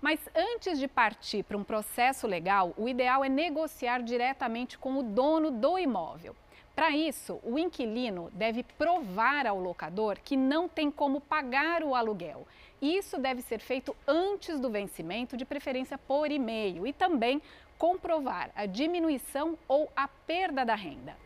Mas 0.00 0.18
antes 0.34 0.78
de 0.78 0.88
partir 0.88 1.42
para 1.42 1.58
um 1.58 1.64
processo 1.64 2.26
legal, 2.26 2.72
o 2.74 2.88
ideal 2.88 3.22
é 3.22 3.28
negociar 3.28 4.02
diretamente 4.02 4.78
com 4.78 4.96
o 4.96 5.02
dono 5.02 5.50
do 5.50 5.78
imóvel. 5.78 6.34
Para 6.74 6.90
isso, 6.90 7.40
o 7.42 7.58
inquilino 7.58 8.30
deve 8.34 8.62
provar 8.62 9.46
ao 9.46 9.58
locador 9.58 10.18
que 10.22 10.36
não 10.36 10.68
tem 10.68 10.90
como 10.90 11.22
pagar 11.22 11.82
o 11.82 11.94
aluguel. 11.94 12.46
Isso 12.80 13.18
deve 13.18 13.42
ser 13.42 13.58
feito 13.58 13.96
antes 14.06 14.60
do 14.60 14.70
vencimento, 14.70 15.36
de 15.36 15.44
preferência 15.44 15.96
por 15.96 16.30
e-mail, 16.30 16.86
e 16.86 16.92
também 16.92 17.40
comprovar 17.78 18.50
a 18.54 18.66
diminuição 18.66 19.58
ou 19.66 19.90
a 19.96 20.08
perda 20.08 20.64
da 20.64 20.74
renda. 20.74 21.16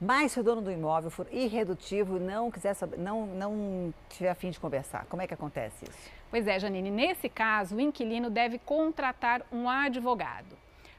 Mas 0.00 0.32
se 0.32 0.40
o 0.40 0.42
dono 0.42 0.60
do 0.60 0.70
imóvel 0.70 1.10
for 1.10 1.26
irredutivo 1.32 2.18
e 2.18 2.20
não 2.20 2.50
quiser 2.50 2.74
saber, 2.74 2.98
não, 2.98 3.26
não 3.26 3.94
tiver 4.10 4.28
a 4.28 4.34
fim 4.34 4.50
de 4.50 4.60
conversar, 4.60 5.06
como 5.06 5.22
é 5.22 5.26
que 5.26 5.32
acontece 5.32 5.86
isso? 5.88 6.10
Pois 6.30 6.46
é, 6.46 6.58
Janine, 6.58 6.90
nesse 6.90 7.30
caso, 7.30 7.76
o 7.76 7.80
inquilino 7.80 8.28
deve 8.28 8.58
contratar 8.58 9.42
um 9.50 9.68
advogado. 9.68 10.56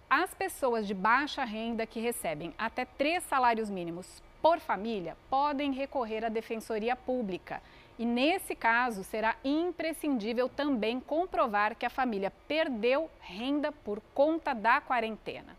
As 0.09 0.33
pessoas 0.33 0.87
de 0.87 0.93
baixa 0.93 1.43
renda 1.43 1.85
que 1.85 1.99
recebem 1.99 2.53
até 2.57 2.85
três 2.85 3.23
salários 3.25 3.69
mínimos 3.69 4.23
por 4.41 4.59
família 4.59 5.17
podem 5.29 5.73
recorrer 5.73 6.23
à 6.23 6.29
Defensoria 6.29 6.95
Pública. 6.95 7.61
E 7.99 8.05
nesse 8.05 8.55
caso, 8.55 9.03
será 9.03 9.35
imprescindível 9.43 10.47
também 10.47 10.99
comprovar 10.99 11.75
que 11.75 11.85
a 11.85 11.89
família 11.89 12.31
perdeu 12.47 13.09
renda 13.19 13.71
por 13.71 14.01
conta 14.13 14.53
da 14.53 14.79
quarentena. 14.79 15.57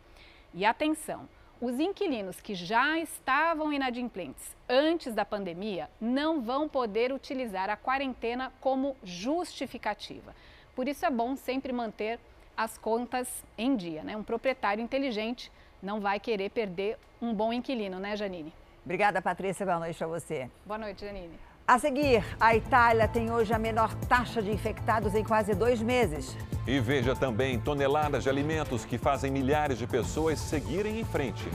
E 0.54 0.64
atenção, 0.64 1.28
os 1.60 1.80
inquilinos 1.80 2.40
que 2.40 2.54
já 2.54 2.98
estavam 3.00 3.72
inadimplentes 3.72 4.56
antes 4.68 5.12
da 5.12 5.24
pandemia 5.24 5.90
não 6.00 6.40
vão 6.40 6.68
poder 6.68 7.12
utilizar 7.12 7.68
a 7.68 7.76
quarentena 7.76 8.52
como 8.60 8.96
justificativa. 9.02 10.34
Por 10.76 10.86
isso 10.86 11.04
é 11.04 11.10
bom 11.10 11.34
sempre 11.34 11.72
manter 11.72 12.20
as 12.56 12.78
contas 12.78 13.44
em 13.56 13.74
dia. 13.74 14.04
Né? 14.04 14.16
Um 14.16 14.22
proprietário 14.22 14.82
inteligente 14.82 15.50
não 15.82 16.00
vai 16.00 16.20
querer 16.20 16.50
perder 16.50 16.96
um 17.20 17.34
bom 17.34 17.52
inquilino, 17.52 17.98
né, 17.98 18.16
Janine? 18.16 18.52
Obrigada, 18.84 19.20
Patrícia. 19.20 19.66
Boa 19.66 19.80
noite 19.80 19.98
para 19.98 20.06
você. 20.06 20.48
Boa 20.64 20.78
noite, 20.78 21.04
Janine. 21.04 21.47
A 21.68 21.78
seguir, 21.78 22.24
a 22.40 22.56
Itália 22.56 23.06
tem 23.06 23.30
hoje 23.30 23.52
a 23.52 23.58
menor 23.58 23.94
taxa 24.08 24.40
de 24.40 24.50
infectados 24.50 25.14
em 25.14 25.22
quase 25.22 25.54
dois 25.54 25.82
meses. 25.82 26.34
E 26.66 26.80
veja 26.80 27.14
também 27.14 27.60
toneladas 27.60 28.22
de 28.22 28.30
alimentos 28.30 28.86
que 28.86 28.96
fazem 28.96 29.30
milhares 29.30 29.76
de 29.76 29.86
pessoas 29.86 30.38
seguirem 30.38 30.98
em 30.98 31.04
frente. 31.04 31.46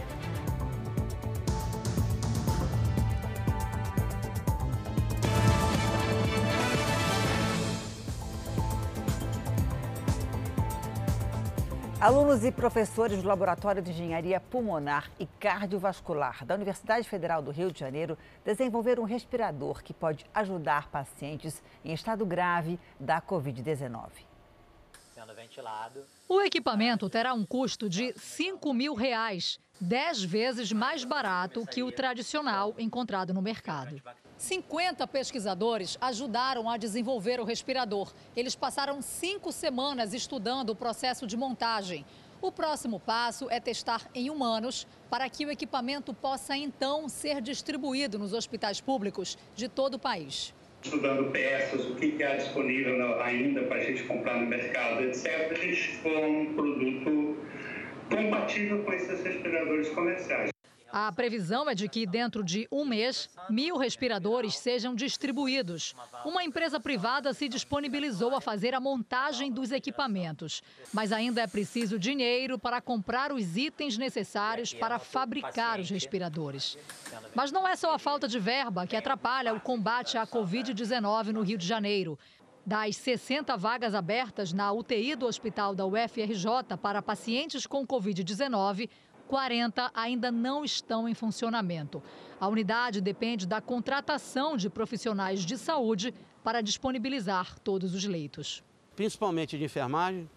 Alunos 12.04 12.44
e 12.44 12.52
professores 12.52 13.22
do 13.22 13.28
Laboratório 13.30 13.82
de 13.82 13.92
Engenharia 13.92 14.38
Pulmonar 14.38 15.10
e 15.18 15.26
Cardiovascular 15.26 16.46
da 16.46 16.54
Universidade 16.54 17.08
Federal 17.08 17.42
do 17.42 17.50
Rio 17.50 17.72
de 17.72 17.80
Janeiro 17.80 18.18
desenvolveram 18.44 19.04
um 19.04 19.06
respirador 19.06 19.82
que 19.82 19.94
pode 19.94 20.26
ajudar 20.36 20.90
pacientes 20.90 21.64
em 21.82 21.94
estado 21.94 22.26
grave 22.26 22.78
da 23.00 23.22
Covid-19. 23.22 24.10
Sendo 25.16 25.34
ventilado. 25.34 26.04
O 26.28 26.42
equipamento 26.42 27.10
terá 27.10 27.34
um 27.34 27.46
custo 27.46 27.88
de 27.88 28.14
5 28.18 28.74
mil 28.74 28.96
reais, 28.96 29.58
10 29.80 30.26
vezes 30.26 30.74
mais 30.74 31.06
barato 31.06 31.66
que 31.66 31.84
o 31.84 31.90
tradicional 31.90 32.76
encontrado 32.78 33.34
no 33.34 33.42
mercado. 33.42 34.02
50 34.38 35.08
pesquisadores 35.08 35.98
ajudaram 36.02 36.70
a 36.70 36.78
desenvolver 36.78 37.40
o 37.40 37.44
respirador. 37.44 38.12
Eles 38.36 38.56
passaram 38.56 39.02
cinco 39.02 39.52
semanas 39.52 40.14
estudando 40.14 40.72
o 40.72 40.76
processo 40.76 41.26
de 41.26 41.38
montagem. 41.38 42.06
O 42.42 42.52
próximo 42.52 43.00
passo 43.00 43.50
é 43.50 43.60
testar 43.60 44.10
em 44.14 44.30
humanos 44.30 44.86
para 45.10 45.30
que 45.30 45.46
o 45.46 45.52
equipamento 45.52 46.14
possa 46.14 46.58
então 46.58 47.08
ser 47.08 47.42
distribuído 47.42 48.20
nos 48.20 48.34
hospitais 48.34 48.82
públicos 48.82 49.38
de 49.56 49.70
todo 49.70 49.96
o 49.96 50.00
país. 50.00 50.54
Estudando 50.84 51.32
peças, 51.32 51.86
o 51.86 51.96
que 51.96 52.22
há 52.22 52.36
disponível 52.36 53.22
ainda 53.22 53.64
para 53.64 53.78
a 53.78 53.84
gente 53.86 54.04
comprar 54.04 54.42
no 54.42 54.48
mercado, 54.48 55.02
etc., 55.04 55.56
gente 55.58 55.88
ficou 55.88 56.26
um 56.26 56.54
produto 56.54 57.38
compatível 58.10 58.84
com 58.84 58.92
esses 58.92 59.24
respiradores 59.24 59.90
comerciais. 59.90 60.53
A 60.96 61.12
previsão 61.12 61.68
é 61.68 61.74
de 61.74 61.90
que, 61.90 62.06
dentro 62.06 62.44
de 62.44 62.68
um 62.72 62.86
mês, 62.86 63.28
mil 63.50 63.78
respiradores 63.78 64.56
sejam 64.56 64.94
distribuídos. 64.94 65.96
Uma 66.24 66.44
empresa 66.44 66.80
privada 66.80 67.34
se 67.34 67.50
disponibilizou 67.50 68.36
a 68.36 68.40
fazer 68.40 68.76
a 68.76 68.80
montagem 68.80 69.52
dos 69.52 69.72
equipamentos. 69.72 70.62
Mas 70.94 71.12
ainda 71.12 71.42
é 71.42 71.48
preciso 71.48 71.98
dinheiro 71.98 72.60
para 72.60 72.80
comprar 72.80 73.32
os 73.32 73.58
itens 73.58 73.98
necessários 73.98 74.72
para 74.72 75.00
fabricar 75.00 75.80
os 75.80 75.90
respiradores. 75.90 76.78
Mas 77.34 77.52
não 77.52 77.68
é 77.68 77.76
só 77.76 77.96
a 77.96 77.98
falta 77.98 78.28
de 78.28 78.38
verba 78.38 78.86
que 78.86 78.96
atrapalha 78.96 79.52
o 79.52 79.60
combate 79.60 80.16
à 80.16 80.28
Covid-19 80.28 81.30
no 81.30 81.42
Rio 81.42 81.58
de 81.58 81.66
Janeiro. 81.66 82.20
Das 82.64 82.96
60 82.98 83.58
vagas 83.58 83.96
abertas 83.96 84.54
na 84.54 84.72
UTI 84.72 85.16
do 85.16 85.26
hospital 85.26 85.74
da 85.74 85.88
UFRJ 85.88 86.78
para 86.80 87.02
pacientes 87.02 87.66
com 87.66 87.86
Covid-19, 87.86 88.90
40 89.34 89.90
ainda 89.96 90.32
não 90.32 90.64
estão 90.64 91.10
em 91.10 91.16
funcionamento. 91.16 92.04
A 92.40 92.48
unidade 92.48 93.02
depende 93.02 93.48
da 93.48 93.60
contratação 93.60 94.56
de 94.56 94.70
profissionais 94.70 95.44
de 95.44 95.58
saúde 95.58 96.14
para 96.44 96.62
disponibilizar 96.62 97.58
todos 97.58 97.96
os 97.96 98.06
leitos. 98.06 98.64
Principalmente 98.96 99.58
de 99.58 99.64
enfermagem, 99.64 100.30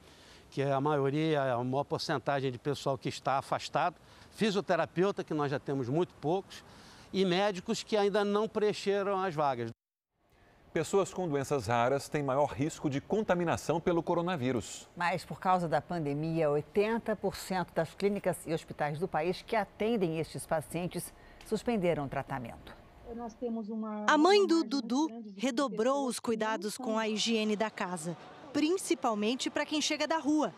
que 0.50 0.62
é 0.62 0.72
a 0.72 0.80
maioria, 0.80 1.52
a 1.52 1.62
maior 1.62 1.85
porcentagem 1.85 2.50
de 2.50 2.59
pessoal 2.59 2.96
que 2.96 3.11
está 3.11 3.37
afastado, 3.37 3.96
fisioterapeuta, 4.30 5.22
que 5.22 5.35
nós 5.35 5.50
já 5.50 5.59
temos 5.59 5.90
muito 5.90 6.14
poucos, 6.14 6.64
e 7.12 7.22
médicos 7.22 7.82
que 7.82 7.98
ainda 7.98 8.24
não 8.24 8.48
preencheram 8.48 9.20
as 9.20 9.35
vagas. 9.35 9.75
Pessoas 10.76 11.10
com 11.10 11.26
doenças 11.26 11.68
raras 11.68 12.06
têm 12.06 12.22
maior 12.22 12.52
risco 12.52 12.90
de 12.90 13.00
contaminação 13.00 13.80
pelo 13.80 14.02
coronavírus. 14.02 14.86
Mas 14.94 15.24
por 15.24 15.40
causa 15.40 15.66
da 15.66 15.80
pandemia, 15.80 16.48
80% 16.48 17.68
das 17.74 17.94
clínicas 17.94 18.36
e 18.46 18.52
hospitais 18.52 18.98
do 18.98 19.08
país 19.08 19.40
que 19.40 19.56
atendem 19.56 20.20
estes 20.20 20.44
pacientes 20.44 21.14
suspenderam 21.46 22.04
o 22.04 22.08
tratamento. 22.10 22.76
A 24.06 24.18
mãe 24.18 24.46
do 24.46 24.62
Dudu 24.62 25.08
redobrou 25.34 26.06
os 26.06 26.20
cuidados 26.20 26.76
com 26.76 26.98
a 26.98 27.08
higiene 27.08 27.56
da 27.56 27.70
casa, 27.70 28.14
principalmente 28.52 29.48
para 29.48 29.64
quem 29.64 29.80
chega 29.80 30.06
da 30.06 30.18
rua. 30.18 30.52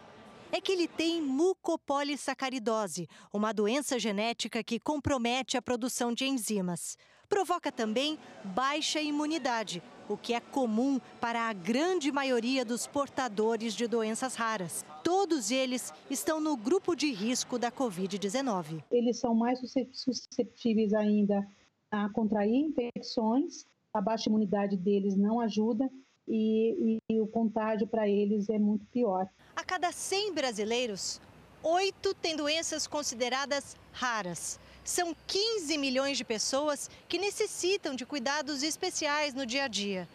É 0.51 0.61
que 0.61 0.73
ele 0.73 0.89
tem 0.89 1.23
mucopolissacaridose, 1.23 3.09
uma 3.33 3.55
doença 3.55 4.01
genética 4.01 4.65
que 4.65 4.81
compromete 4.81 5.57
a 5.57 5.63
produção 5.63 6.13
de 6.13 6.25
enzimas. 6.25 6.99
Provoca 7.29 7.71
também 7.71 8.19
baixa 8.43 9.01
imunidade, 9.01 9.81
o 10.09 10.17
que 10.17 10.35
é 10.35 10.41
comum 10.41 11.01
para 11.21 11.49
a 11.49 11.53
grande 11.53 12.11
maioria 12.11 12.65
dos 12.65 12.87
portadores 12.87 13.75
de 13.75 13.87
doenças 13.87 14.35
raras. 14.35 14.85
Todos 15.05 15.51
eles 15.51 15.93
estão 16.11 16.41
no 16.41 16.57
grupo 16.57 16.95
de 16.95 17.13
risco 17.13 17.59
da 17.59 17.71
Covid-19. 17.71 18.83
Eles 18.91 19.19
são 19.19 19.35
mais 19.35 19.61
suscetíveis 19.93 20.93
ainda 20.95 21.47
a 21.91 22.09
contrair 22.11 22.55
infecções, 22.55 23.65
a 23.93 24.01
baixa 24.01 24.29
imunidade 24.29 24.77
deles 24.77 25.17
não 25.17 25.41
ajuda 25.41 25.89
e, 26.27 26.99
e 27.09 27.21
o 27.21 27.27
contágio 27.27 27.87
para 27.87 28.09
eles 28.09 28.49
é 28.49 28.59
muito 28.59 28.85
pior. 28.87 29.27
A 29.57 29.65
cada 29.65 29.91
100 29.91 30.35
brasileiros, 30.35 31.21
oito 31.63 32.15
têm 32.15 32.37
doenças 32.37 32.87
consideradas 32.87 33.77
raras. 33.93 34.61
São 34.89 35.15
15 35.27 35.77
milhões 35.77 36.17
de 36.17 36.25
pessoas 36.25 36.89
que 37.07 37.19
necessitam 37.19 37.95
de 37.95 38.07
cuidados 38.07 38.63
especiais 38.63 39.35
no 39.35 39.45
dia 39.45 39.65
a 39.65 39.69
dia. 39.69 40.09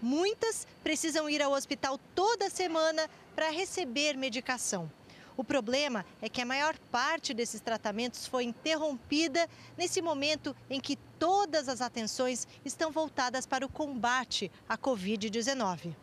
Muitas 0.00 0.66
precisam 0.82 1.28
ir 1.28 1.42
ao 1.42 1.52
hospital 1.52 2.00
toda 2.14 2.48
semana 2.48 3.06
para 3.36 3.50
receber 3.50 4.16
medicação. 4.16 4.90
O 5.36 5.44
problema 5.44 6.06
é 6.22 6.28
que 6.30 6.40
a 6.40 6.46
maior 6.46 6.74
parte 6.90 7.34
desses 7.34 7.60
tratamentos 7.60 8.26
foi 8.26 8.44
interrompida 8.44 9.46
nesse 9.76 10.00
momento 10.00 10.56
em 10.70 10.80
que 10.80 10.96
todas 11.18 11.68
as 11.68 11.82
atenções 11.82 12.48
estão 12.64 12.90
voltadas 12.90 13.44
para 13.44 13.66
o 13.66 13.68
combate 13.68 14.50
à 14.66 14.78
Covid-19. 14.78 15.94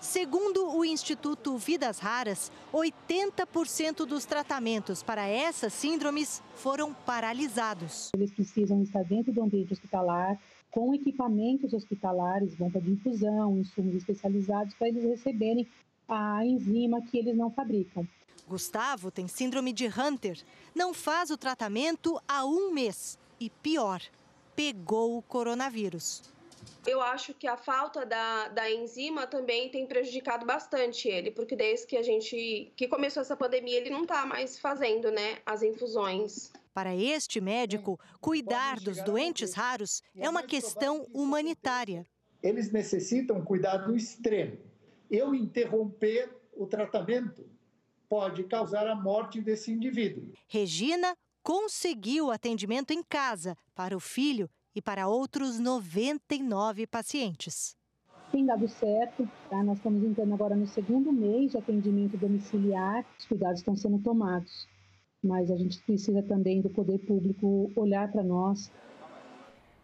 Segundo 0.00 0.76
o 0.76 0.84
Instituto 0.84 1.56
Vidas 1.56 1.98
Raras, 1.98 2.52
80% 2.72 4.04
dos 4.04 4.24
tratamentos 4.24 5.02
para 5.02 5.26
essas 5.26 5.72
síndromes 5.72 6.42
foram 6.54 6.92
paralisados. 6.92 8.10
Eles 8.14 8.30
precisam 8.30 8.82
estar 8.82 9.02
dentro 9.04 9.32
do 9.32 9.42
ambiente 9.42 9.72
hospitalar, 9.72 10.38
com 10.70 10.94
equipamentos 10.94 11.72
hospitalares, 11.72 12.54
bomba 12.54 12.80
de 12.80 12.90
infusão, 12.90 13.56
insumos 13.56 13.94
especializados, 13.94 14.74
para 14.74 14.88
eles 14.88 15.04
receberem 15.04 15.66
a 16.08 16.44
enzima 16.44 17.00
que 17.02 17.18
eles 17.18 17.36
não 17.36 17.50
fabricam. 17.50 18.06
Gustavo 18.46 19.10
tem 19.10 19.26
síndrome 19.26 19.72
de 19.72 19.86
Hunter. 19.88 20.38
Não 20.74 20.94
faz 20.94 21.30
o 21.30 21.36
tratamento 21.36 22.20
há 22.28 22.44
um 22.44 22.72
mês. 22.72 23.18
E 23.40 23.50
pior, 23.50 24.00
pegou 24.54 25.18
o 25.18 25.22
coronavírus. 25.22 26.35
Eu 26.86 27.00
acho 27.00 27.34
que 27.34 27.48
a 27.48 27.56
falta 27.56 28.06
da, 28.06 28.48
da 28.48 28.70
enzima 28.70 29.26
também 29.26 29.68
tem 29.68 29.86
prejudicado 29.86 30.46
bastante 30.46 31.08
ele, 31.08 31.30
porque 31.32 31.56
desde 31.56 31.86
que 31.86 31.96
a 31.96 32.02
gente 32.02 32.72
que 32.76 32.86
começou 32.86 33.20
essa 33.20 33.36
pandemia, 33.36 33.78
ele 33.78 33.90
não 33.90 34.02
está 34.02 34.24
mais 34.24 34.58
fazendo, 34.58 35.10
né, 35.10 35.38
as 35.44 35.62
infusões. 35.62 36.52
Para 36.72 36.94
este 36.94 37.40
médico, 37.40 37.98
cuidar 38.20 38.78
dos 38.78 39.02
doentes 39.02 39.54
raros 39.54 40.02
é 40.14 40.28
uma 40.28 40.42
questão 40.42 41.06
humanitária. 41.12 42.06
Eles 42.42 42.70
necessitam 42.70 43.42
cuidado 43.42 43.96
extremo. 43.96 44.58
Eu 45.10 45.34
interromper 45.34 46.30
o 46.52 46.66
tratamento 46.66 47.48
pode 48.08 48.44
causar 48.44 48.86
a 48.86 48.94
morte 48.94 49.40
desse 49.40 49.72
indivíduo. 49.72 50.32
Regina 50.46 51.16
conseguiu 51.42 52.30
atendimento 52.30 52.92
em 52.92 53.02
casa 53.02 53.56
para 53.74 53.96
o 53.96 54.00
filho 54.00 54.50
e 54.76 54.82
para 54.82 55.08
outros 55.08 55.58
99 55.58 56.86
pacientes. 56.86 57.74
Tem 58.30 58.44
dado 58.44 58.68
certo, 58.68 59.26
tá? 59.48 59.62
nós 59.62 59.78
estamos 59.78 60.04
entrando 60.04 60.34
agora 60.34 60.54
no 60.54 60.66
segundo 60.66 61.10
mês 61.10 61.52
de 61.52 61.56
atendimento 61.56 62.18
domiciliar, 62.18 63.02
os 63.18 63.24
cuidados 63.24 63.60
estão 63.60 63.74
sendo 63.74 63.98
tomados, 64.00 64.68
mas 65.24 65.50
a 65.50 65.56
gente 65.56 65.80
precisa 65.82 66.22
também 66.22 66.60
do 66.60 66.68
poder 66.68 66.98
público 66.98 67.72
olhar 67.74 68.12
para 68.12 68.22
nós. 68.22 68.70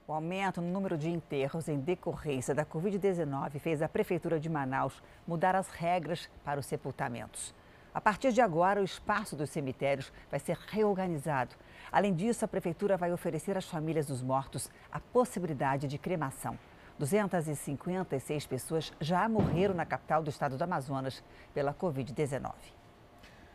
O 0.06 0.12
aumento 0.12 0.60
no 0.60 0.70
número 0.70 0.98
de 0.98 1.08
enterros 1.08 1.68
em 1.68 1.78
decorrência 1.78 2.54
da 2.54 2.66
Covid-19 2.66 3.58
fez 3.60 3.80
a 3.80 3.88
Prefeitura 3.88 4.38
de 4.38 4.50
Manaus 4.50 5.02
mudar 5.26 5.56
as 5.56 5.68
regras 5.68 6.28
para 6.44 6.60
os 6.60 6.66
sepultamentos. 6.66 7.54
A 7.94 8.00
partir 8.00 8.32
de 8.32 8.40
agora, 8.40 8.80
o 8.80 8.84
espaço 8.84 9.36
dos 9.36 9.50
cemitérios 9.50 10.12
vai 10.30 10.40
ser 10.40 10.56
reorganizado 10.68 11.54
Além 11.92 12.14
disso, 12.14 12.42
a 12.42 12.48
Prefeitura 12.48 12.96
vai 12.96 13.12
oferecer 13.12 13.54
às 13.58 13.66
famílias 13.66 14.06
dos 14.06 14.22
mortos 14.22 14.70
a 14.90 14.98
possibilidade 14.98 15.86
de 15.86 15.98
cremação. 15.98 16.58
256 16.98 18.46
pessoas 18.46 18.92
já 18.98 19.28
morreram 19.28 19.74
na 19.74 19.84
capital 19.84 20.22
do 20.22 20.30
estado 20.30 20.56
do 20.56 20.64
Amazonas 20.64 21.22
pela 21.52 21.74
Covid-19. 21.74 22.52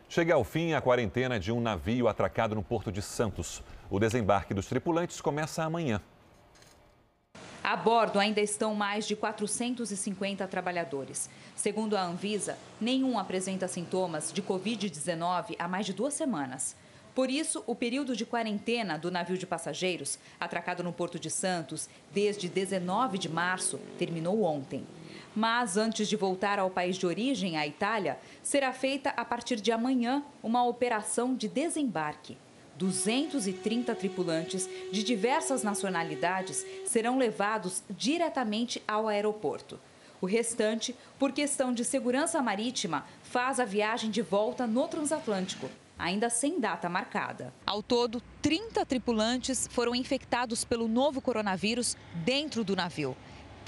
Chega 0.08 0.34
ao 0.34 0.44
fim 0.44 0.72
a 0.72 0.80
quarentena 0.80 1.38
de 1.38 1.50
um 1.50 1.60
navio 1.60 2.06
atracado 2.06 2.54
no 2.54 2.62
Porto 2.62 2.92
de 2.92 3.02
Santos. 3.02 3.62
O 3.90 3.98
desembarque 3.98 4.54
dos 4.54 4.68
tripulantes 4.68 5.20
começa 5.20 5.64
amanhã. 5.64 6.00
A 7.70 7.76
bordo 7.76 8.18
ainda 8.18 8.40
estão 8.40 8.74
mais 8.74 9.06
de 9.06 9.14
450 9.14 10.48
trabalhadores. 10.48 11.28
Segundo 11.54 11.98
a 11.98 12.02
Anvisa, 12.02 12.56
nenhum 12.80 13.18
apresenta 13.18 13.68
sintomas 13.68 14.32
de 14.32 14.40
Covid-19 14.40 15.54
há 15.58 15.68
mais 15.68 15.84
de 15.84 15.92
duas 15.92 16.14
semanas. 16.14 16.74
Por 17.14 17.30
isso, 17.30 17.62
o 17.66 17.74
período 17.74 18.16
de 18.16 18.24
quarentena 18.24 18.96
do 18.96 19.10
navio 19.10 19.36
de 19.36 19.46
passageiros, 19.46 20.18
atracado 20.40 20.82
no 20.82 20.94
Porto 20.94 21.18
de 21.18 21.28
Santos 21.28 21.90
desde 22.10 22.48
19 22.48 23.18
de 23.18 23.28
março, 23.28 23.78
terminou 23.98 24.44
ontem. 24.44 24.86
Mas 25.36 25.76
antes 25.76 26.08
de 26.08 26.16
voltar 26.16 26.58
ao 26.58 26.70
país 26.70 26.96
de 26.96 27.04
origem, 27.04 27.58
a 27.58 27.66
Itália, 27.66 28.18
será 28.42 28.72
feita 28.72 29.10
a 29.10 29.26
partir 29.26 29.60
de 29.60 29.70
amanhã 29.70 30.24
uma 30.42 30.64
operação 30.64 31.34
de 31.34 31.46
desembarque. 31.46 32.38
230 32.78 33.94
tripulantes 33.94 34.68
de 34.92 35.02
diversas 35.02 35.62
nacionalidades 35.62 36.64
serão 36.86 37.18
levados 37.18 37.82
diretamente 37.90 38.82
ao 38.86 39.08
aeroporto. 39.08 39.78
O 40.20 40.26
restante, 40.26 40.94
por 41.18 41.32
questão 41.32 41.72
de 41.72 41.84
segurança 41.84 42.40
marítima, 42.40 43.04
faz 43.22 43.60
a 43.60 43.64
viagem 43.64 44.10
de 44.10 44.22
volta 44.22 44.66
no 44.66 44.88
transatlântico 44.88 45.68
ainda 45.98 46.30
sem 46.30 46.60
data 46.60 46.88
marcada. 46.88 47.52
Ao 47.66 47.82
todo, 47.82 48.22
30 48.40 48.86
tripulantes 48.86 49.68
foram 49.70 49.94
infectados 49.94 50.64
pelo 50.64 50.86
novo 50.86 51.20
coronavírus 51.20 51.96
dentro 52.24 52.62
do 52.62 52.76
navio. 52.76 53.16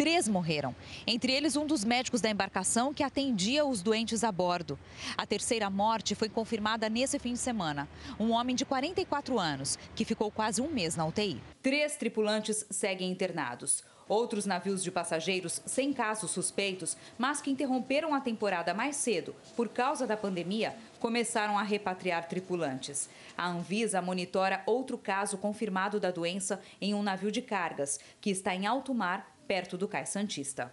Três 0.00 0.26
morreram, 0.26 0.74
entre 1.06 1.30
eles 1.30 1.56
um 1.56 1.66
dos 1.66 1.84
médicos 1.84 2.22
da 2.22 2.30
embarcação 2.30 2.94
que 2.94 3.02
atendia 3.02 3.66
os 3.66 3.82
doentes 3.82 4.24
a 4.24 4.32
bordo. 4.32 4.78
A 5.14 5.26
terceira 5.26 5.68
morte 5.68 6.14
foi 6.14 6.30
confirmada 6.30 6.88
nesse 6.88 7.18
fim 7.18 7.34
de 7.34 7.38
semana. 7.38 7.86
Um 8.18 8.30
homem 8.30 8.56
de 8.56 8.64
44 8.64 9.38
anos, 9.38 9.78
que 9.94 10.06
ficou 10.06 10.30
quase 10.30 10.62
um 10.62 10.70
mês 10.70 10.96
na 10.96 11.04
UTI. 11.04 11.38
Três 11.62 11.96
tripulantes 11.98 12.64
seguem 12.70 13.10
internados. 13.10 13.84
Outros 14.08 14.46
navios 14.46 14.82
de 14.82 14.90
passageiros 14.90 15.60
sem 15.66 15.92
casos 15.92 16.30
suspeitos, 16.30 16.96
mas 17.18 17.42
que 17.42 17.50
interromperam 17.50 18.14
a 18.14 18.20
temporada 18.20 18.72
mais 18.72 18.96
cedo 18.96 19.36
por 19.54 19.68
causa 19.68 20.06
da 20.06 20.16
pandemia, 20.16 20.74
começaram 20.98 21.58
a 21.58 21.62
repatriar 21.62 22.26
tripulantes. 22.26 23.08
A 23.38 23.46
Anvisa 23.46 24.00
monitora 24.02 24.62
outro 24.66 24.96
caso 24.98 25.36
confirmado 25.38 26.00
da 26.00 26.10
doença 26.10 26.58
em 26.80 26.92
um 26.92 27.02
navio 27.02 27.30
de 27.30 27.40
cargas, 27.40 28.00
que 28.20 28.30
está 28.30 28.54
em 28.54 28.66
alto 28.66 28.92
mar, 28.92 29.29
perto 29.50 29.76
do 29.76 29.88
Cais 29.88 30.10
Santista. 30.10 30.72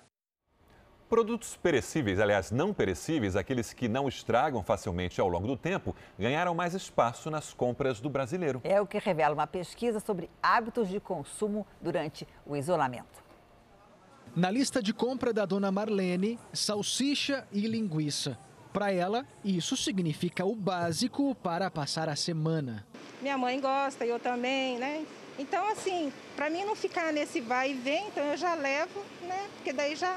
Produtos 1.10 1.58
perecíveis, 1.58 2.20
aliás, 2.20 2.52
não 2.52 2.72
perecíveis, 2.72 3.36
aqueles 3.36 3.74
que 3.74 3.88
não 3.88 4.08
estragam 4.08 4.62
facilmente 4.62 5.20
ao 5.20 5.28
longo 5.28 5.48
do 5.48 5.58
tempo, 5.58 5.96
ganharam 6.20 6.54
mais 6.54 6.76
espaço 6.76 7.32
nas 7.32 7.52
compras 7.52 8.00
do 8.00 8.08
brasileiro. 8.08 8.62
É 8.64 8.80
o 8.80 8.86
que 8.86 9.00
revela 9.00 9.34
uma 9.34 9.48
pesquisa 9.48 10.00
sobre 10.00 10.30
hábitos 10.44 10.90
de 10.90 11.00
consumo 11.00 11.66
durante 11.82 12.28
o 12.46 12.56
isolamento. 12.56 13.24
Na 14.36 14.52
lista 14.52 14.80
de 14.80 14.94
compra 14.94 15.34
da 15.34 15.44
dona 15.44 15.72
Marlene, 15.72 16.38
salsicha 16.54 17.48
e 17.52 17.62
linguiça. 17.62 18.38
Para 18.72 18.92
ela, 18.92 19.26
isso 19.44 19.76
significa 19.76 20.46
o 20.46 20.54
básico 20.56 21.34
para 21.34 21.72
passar 21.72 22.08
a 22.10 22.16
semana. 22.16 22.86
Minha 23.24 23.40
mãe 23.40 23.60
gosta, 23.60 24.06
eu 24.06 24.20
também, 24.20 24.78
né? 24.78 25.04
Então, 25.40 25.70
assim, 25.70 26.12
para 26.36 26.50
mim 26.50 26.64
não 26.66 26.76
ficar 26.76 27.14
nesse 27.14 27.40
vai 27.40 27.72
e 27.72 27.74
vem, 27.74 28.08
então 28.08 28.24
eu 28.24 28.38
já 28.38 28.56
levo, 28.56 29.04
né? 29.22 29.48
Porque 29.56 29.72
daí 29.72 29.96
já 29.96 30.16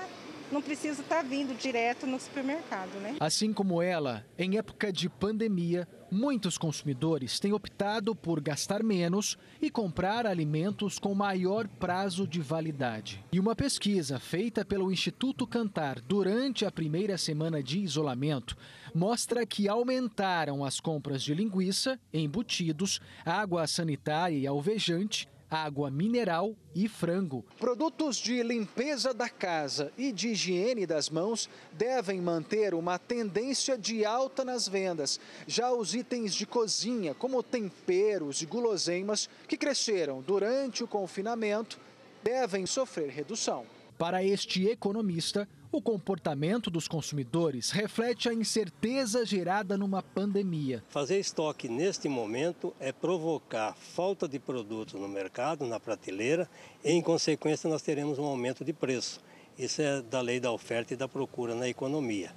não 0.51 0.63
preciso 0.63 1.03
estar 1.03 1.17
tá 1.17 1.23
vindo 1.23 1.57
direto 1.57 2.07
no 2.07 2.19
supermercado, 2.19 2.99
né? 3.01 3.17
Assim 3.21 3.53
como 3.53 3.81
ela, 3.81 4.25
em 4.39 4.59
época 4.59 4.93
de 4.93 5.09
pandemia, 5.09 5.87
muitos 6.11 6.59
consumidores 6.59 7.39
têm 7.39 7.53
optado 7.53 8.15
por 8.15 8.41
gastar 8.41 8.83
menos 8.83 9.39
e 9.63 9.71
comprar 9.71 10.27
alimentos 10.27 10.99
com 10.99 11.15
maior 11.15 11.69
prazo 11.69 12.27
de 12.27 12.41
validade. 12.41 13.25
E 13.33 13.39
uma 13.39 13.55
pesquisa 13.55 14.19
feita 14.19 14.65
pelo 14.65 14.91
Instituto 14.91 15.47
Cantar 15.47 16.01
durante 16.01 16.65
a 16.65 16.71
primeira 16.71 17.17
semana 17.17 17.63
de 17.63 17.79
isolamento 17.79 18.57
mostra 18.95 19.47
que 19.47 19.69
aumentaram 19.69 20.65
as 20.65 20.81
compras 20.81 21.23
de 21.23 21.33
linguiça, 21.33 21.99
embutidos, 22.13 23.01
água 23.25 23.67
sanitária 23.67 24.37
e 24.37 24.47
alvejante 24.47 25.29
água 25.51 25.91
mineral 25.91 26.55
e 26.75 26.89
frango. 26.89 27.45
Produtos 27.59 28.17
de 28.17 28.43
limpeza 28.43 29.13
da 29.13 29.29
casa 29.29 29.93
e 29.99 30.13
de 30.13 30.29
higiene 30.29 30.87
das 30.87 31.11
mãos 31.11 31.51
devem 31.73 32.21
manter 32.21 32.73
uma 32.73 32.99
tendência 32.99 33.77
de 33.77 34.05
alta 34.05 34.45
nas 34.45 34.69
vendas. 34.69 35.19
Já 35.47 35.73
os 35.73 35.95
itens 35.95 36.35
de 36.35 36.47
cozinha, 36.47 37.15
como 37.15 37.43
temperos 37.43 38.41
e 38.41 38.47
guloseimas, 38.47 39.29
que 39.49 39.57
cresceram 39.57 40.23
durante 40.23 40.85
o 40.85 40.89
confinamento, 40.89 41.81
devem 42.23 42.65
sofrer 42.67 43.11
redução. 43.11 43.67
Para 43.99 44.25
este 44.25 44.67
economista, 44.69 45.49
o 45.73 45.81
comportamento 45.81 46.68
dos 46.68 46.89
consumidores 46.89 47.71
reflete 47.71 48.29
a 48.29 48.35
incerteza 48.35 49.25
gerada 49.25 49.79
numa 49.79 50.03
pandemia. 50.03 50.83
Fazer 50.89 51.18
estoque 51.18 51.68
neste 51.68 52.09
momento 52.09 52.75
é 52.81 52.91
provocar 52.91 53.75
falta 53.75 54.27
de 54.27 54.39
produtos 54.39 54.95
no 54.95 55.09
mercado, 55.09 55.64
na 55.66 55.79
prateleira, 55.79 56.49
e, 56.85 56.91
em 56.91 57.01
consequência, 57.01 57.71
nós 57.71 57.83
teremos 57.83 58.18
um 58.18 58.25
aumento 58.25 58.64
de 58.64 58.73
preço. 58.73 59.21
Isso 59.57 59.81
é 59.81 60.03
da 60.03 60.21
lei 60.21 60.41
da 60.41 60.51
oferta 60.51 60.95
e 60.95 60.97
da 60.97 61.07
procura 61.07 61.55
na 61.55 61.68
economia. 61.68 62.35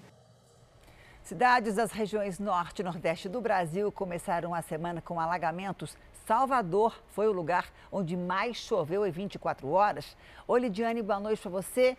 Cidades 1.24 1.76
das 1.76 1.92
regiões 1.92 2.38
norte 2.38 2.82
e 2.82 2.84
nordeste 2.84 3.30
do 3.30 3.40
Brasil 3.40 3.92
começaram 3.92 4.54
a 4.54 4.62
semana 4.62 5.02
com 5.02 5.20
alagamentos. 5.20 5.98
Salvador 6.28 7.02
foi 7.10 7.28
o 7.28 7.32
lugar 7.32 7.72
onde 7.92 8.16
mais 8.16 8.58
choveu 8.58 9.06
em 9.06 9.12
24 9.12 9.70
horas. 9.70 10.16
Oi, 10.48 10.60
Lidiane, 10.60 11.02
boa 11.02 11.20
noite 11.20 11.42
para 11.42 11.52
você. 11.52 11.98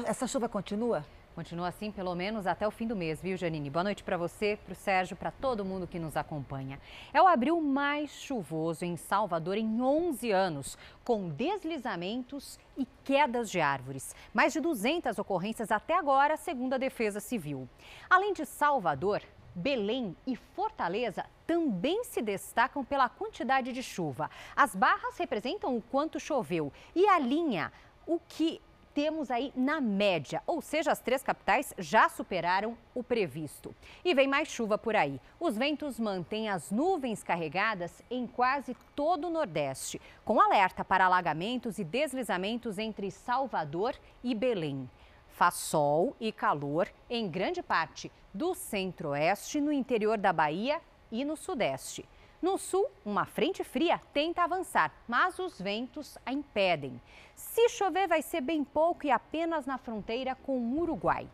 Essa 0.00 0.26
chuva 0.26 0.48
continua? 0.48 1.04
Continua 1.34 1.68
assim 1.68 1.90
pelo 1.90 2.14
menos 2.14 2.46
até 2.46 2.66
o 2.66 2.70
fim 2.70 2.86
do 2.86 2.96
mês, 2.96 3.20
viu, 3.20 3.36
Janine? 3.36 3.68
Boa 3.68 3.84
noite 3.84 4.02
para 4.02 4.16
você, 4.16 4.58
para 4.64 4.72
o 4.72 4.74
Sérgio, 4.74 5.14
para 5.14 5.30
todo 5.30 5.66
mundo 5.66 5.86
que 5.86 5.98
nos 5.98 6.16
acompanha. 6.16 6.80
É 7.12 7.20
o 7.20 7.26
abril 7.26 7.60
mais 7.60 8.10
chuvoso 8.10 8.86
em 8.86 8.96
Salvador 8.96 9.58
em 9.58 9.82
11 9.82 10.30
anos, 10.30 10.78
com 11.04 11.28
deslizamentos 11.28 12.58
e 12.74 12.86
quedas 13.04 13.50
de 13.50 13.60
árvores. 13.60 14.16
Mais 14.32 14.54
de 14.54 14.60
200 14.60 15.18
ocorrências 15.18 15.70
até 15.70 15.94
agora, 15.94 16.38
segundo 16.38 16.72
a 16.72 16.78
Defesa 16.78 17.20
Civil. 17.20 17.68
Além 18.08 18.32
de 18.32 18.46
Salvador, 18.46 19.20
Belém 19.54 20.16
e 20.26 20.34
Fortaleza 20.36 21.26
também 21.46 22.02
se 22.04 22.22
destacam 22.22 22.82
pela 22.82 23.10
quantidade 23.10 23.74
de 23.74 23.82
chuva. 23.82 24.30
As 24.56 24.74
barras 24.74 25.18
representam 25.18 25.76
o 25.76 25.82
quanto 25.82 26.18
choveu 26.18 26.72
e 26.94 27.06
a 27.06 27.18
linha, 27.18 27.70
o 28.06 28.18
que 28.18 28.60
temos 28.94 29.30
aí 29.30 29.52
na 29.56 29.80
média, 29.80 30.42
ou 30.46 30.60
seja, 30.60 30.92
as 30.92 31.00
três 31.00 31.22
capitais 31.22 31.74
já 31.78 32.08
superaram 32.08 32.76
o 32.94 33.02
previsto. 33.02 33.74
E 34.04 34.14
vem 34.14 34.28
mais 34.28 34.48
chuva 34.48 34.76
por 34.76 34.94
aí. 34.94 35.20
Os 35.40 35.56
ventos 35.56 35.98
mantêm 35.98 36.48
as 36.48 36.70
nuvens 36.70 37.22
carregadas 37.22 38.02
em 38.10 38.26
quase 38.26 38.76
todo 38.94 39.28
o 39.28 39.30
Nordeste, 39.30 40.00
com 40.24 40.40
alerta 40.40 40.84
para 40.84 41.06
alagamentos 41.06 41.78
e 41.78 41.84
deslizamentos 41.84 42.78
entre 42.78 43.10
Salvador 43.10 43.94
e 44.22 44.34
Belém. 44.34 44.88
Faz 45.28 45.54
sol 45.54 46.14
e 46.20 46.30
calor 46.30 46.88
em 47.08 47.28
grande 47.28 47.62
parte 47.62 48.12
do 48.32 48.54
centro-oeste, 48.54 49.60
no 49.60 49.72
interior 49.72 50.18
da 50.18 50.32
Bahia 50.32 50.80
e 51.10 51.24
no 51.24 51.36
sudeste. 51.36 52.06
No 52.42 52.58
sul, 52.58 52.90
uma 53.04 53.24
frente 53.24 53.62
fria 53.62 54.00
tenta 54.12 54.42
avançar, 54.42 54.92
mas 55.06 55.38
os 55.38 55.60
ventos 55.60 56.18
a 56.26 56.32
impedem. 56.32 57.00
Se 57.36 57.68
chover, 57.68 58.08
vai 58.08 58.20
ser 58.20 58.40
bem 58.40 58.64
pouco 58.64 59.06
e 59.06 59.12
apenas 59.12 59.64
na 59.64 59.78
fronteira 59.78 60.34
com 60.34 60.58
o 60.58 60.80
Uruguai. 60.80 61.28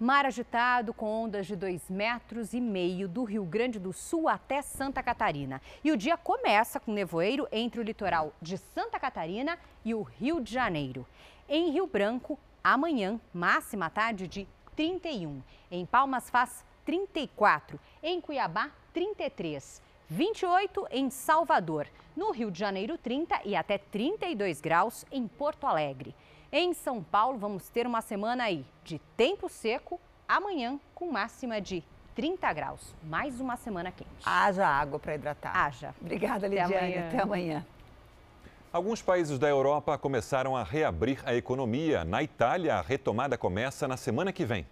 Mar 0.00 0.24
agitado 0.24 0.94
com 0.94 1.24
ondas 1.24 1.46
de 1.46 1.54
2 1.54 1.90
metros 1.90 2.54
e 2.54 2.60
meio 2.60 3.06
do 3.06 3.22
Rio 3.22 3.44
Grande 3.44 3.78
do 3.78 3.92
Sul 3.92 4.30
até 4.30 4.62
Santa 4.62 5.02
Catarina. 5.02 5.60
E 5.84 5.92
o 5.92 5.96
dia 5.96 6.16
começa 6.16 6.80
com 6.80 6.90
nevoeiro 6.90 7.46
entre 7.52 7.78
o 7.78 7.84
litoral 7.84 8.32
de 8.40 8.56
Santa 8.56 8.98
Catarina 8.98 9.58
e 9.84 9.94
o 9.94 10.00
Rio 10.00 10.40
de 10.40 10.54
Janeiro. 10.54 11.06
Em 11.46 11.70
Rio 11.70 11.86
Branco, 11.86 12.38
amanhã, 12.64 13.20
máxima 13.32 13.90
tarde 13.90 14.26
de 14.26 14.48
31. 14.74 15.42
Em 15.70 15.84
Palmas 15.84 16.30
faz 16.30 16.64
34. 16.86 17.78
Em 18.02 18.22
Cuiabá, 18.22 18.70
33. 18.94 19.84
28 20.08 20.86
em 20.90 21.10
Salvador. 21.10 21.86
No 22.16 22.30
Rio 22.30 22.50
de 22.50 22.58
Janeiro, 22.58 22.96
30 22.96 23.40
e 23.44 23.56
até 23.56 23.76
32 23.76 24.60
graus 24.60 25.04
em 25.10 25.26
Porto 25.26 25.66
Alegre. 25.66 26.14
Em 26.50 26.72
São 26.72 27.02
Paulo, 27.02 27.38
vamos 27.38 27.68
ter 27.68 27.86
uma 27.86 28.00
semana 28.00 28.44
aí 28.44 28.64
de 28.84 28.98
tempo 29.16 29.48
seco, 29.48 30.00
amanhã 30.28 30.78
com 30.94 31.10
máxima 31.10 31.60
de 31.60 31.82
30 32.14 32.52
graus. 32.52 32.94
Mais 33.02 33.40
uma 33.40 33.56
semana 33.56 33.90
quente. 33.90 34.10
Haja 34.24 34.66
água 34.66 34.98
para 34.98 35.16
hidratar. 35.16 35.54
Haja. 35.54 35.94
Obrigada, 36.00 36.46
Lidiane. 36.46 36.74
Até 36.74 36.84
amanhã. 36.84 37.08
Até 37.08 37.22
amanhã. 37.22 37.66
Alguns 38.72 39.02
países 39.02 39.38
da 39.38 39.48
Europa 39.48 39.98
começaram 39.98 40.56
a 40.56 40.62
reabrir 40.62 41.20
a 41.24 41.34
economia. 41.34 42.04
Na 42.04 42.22
Itália, 42.22 42.76
a 42.76 42.80
retomada 42.80 43.36
começa 43.36 43.88
na 43.88 43.96
semana 43.96 44.32
que 44.32 44.44
vem. 44.44 44.66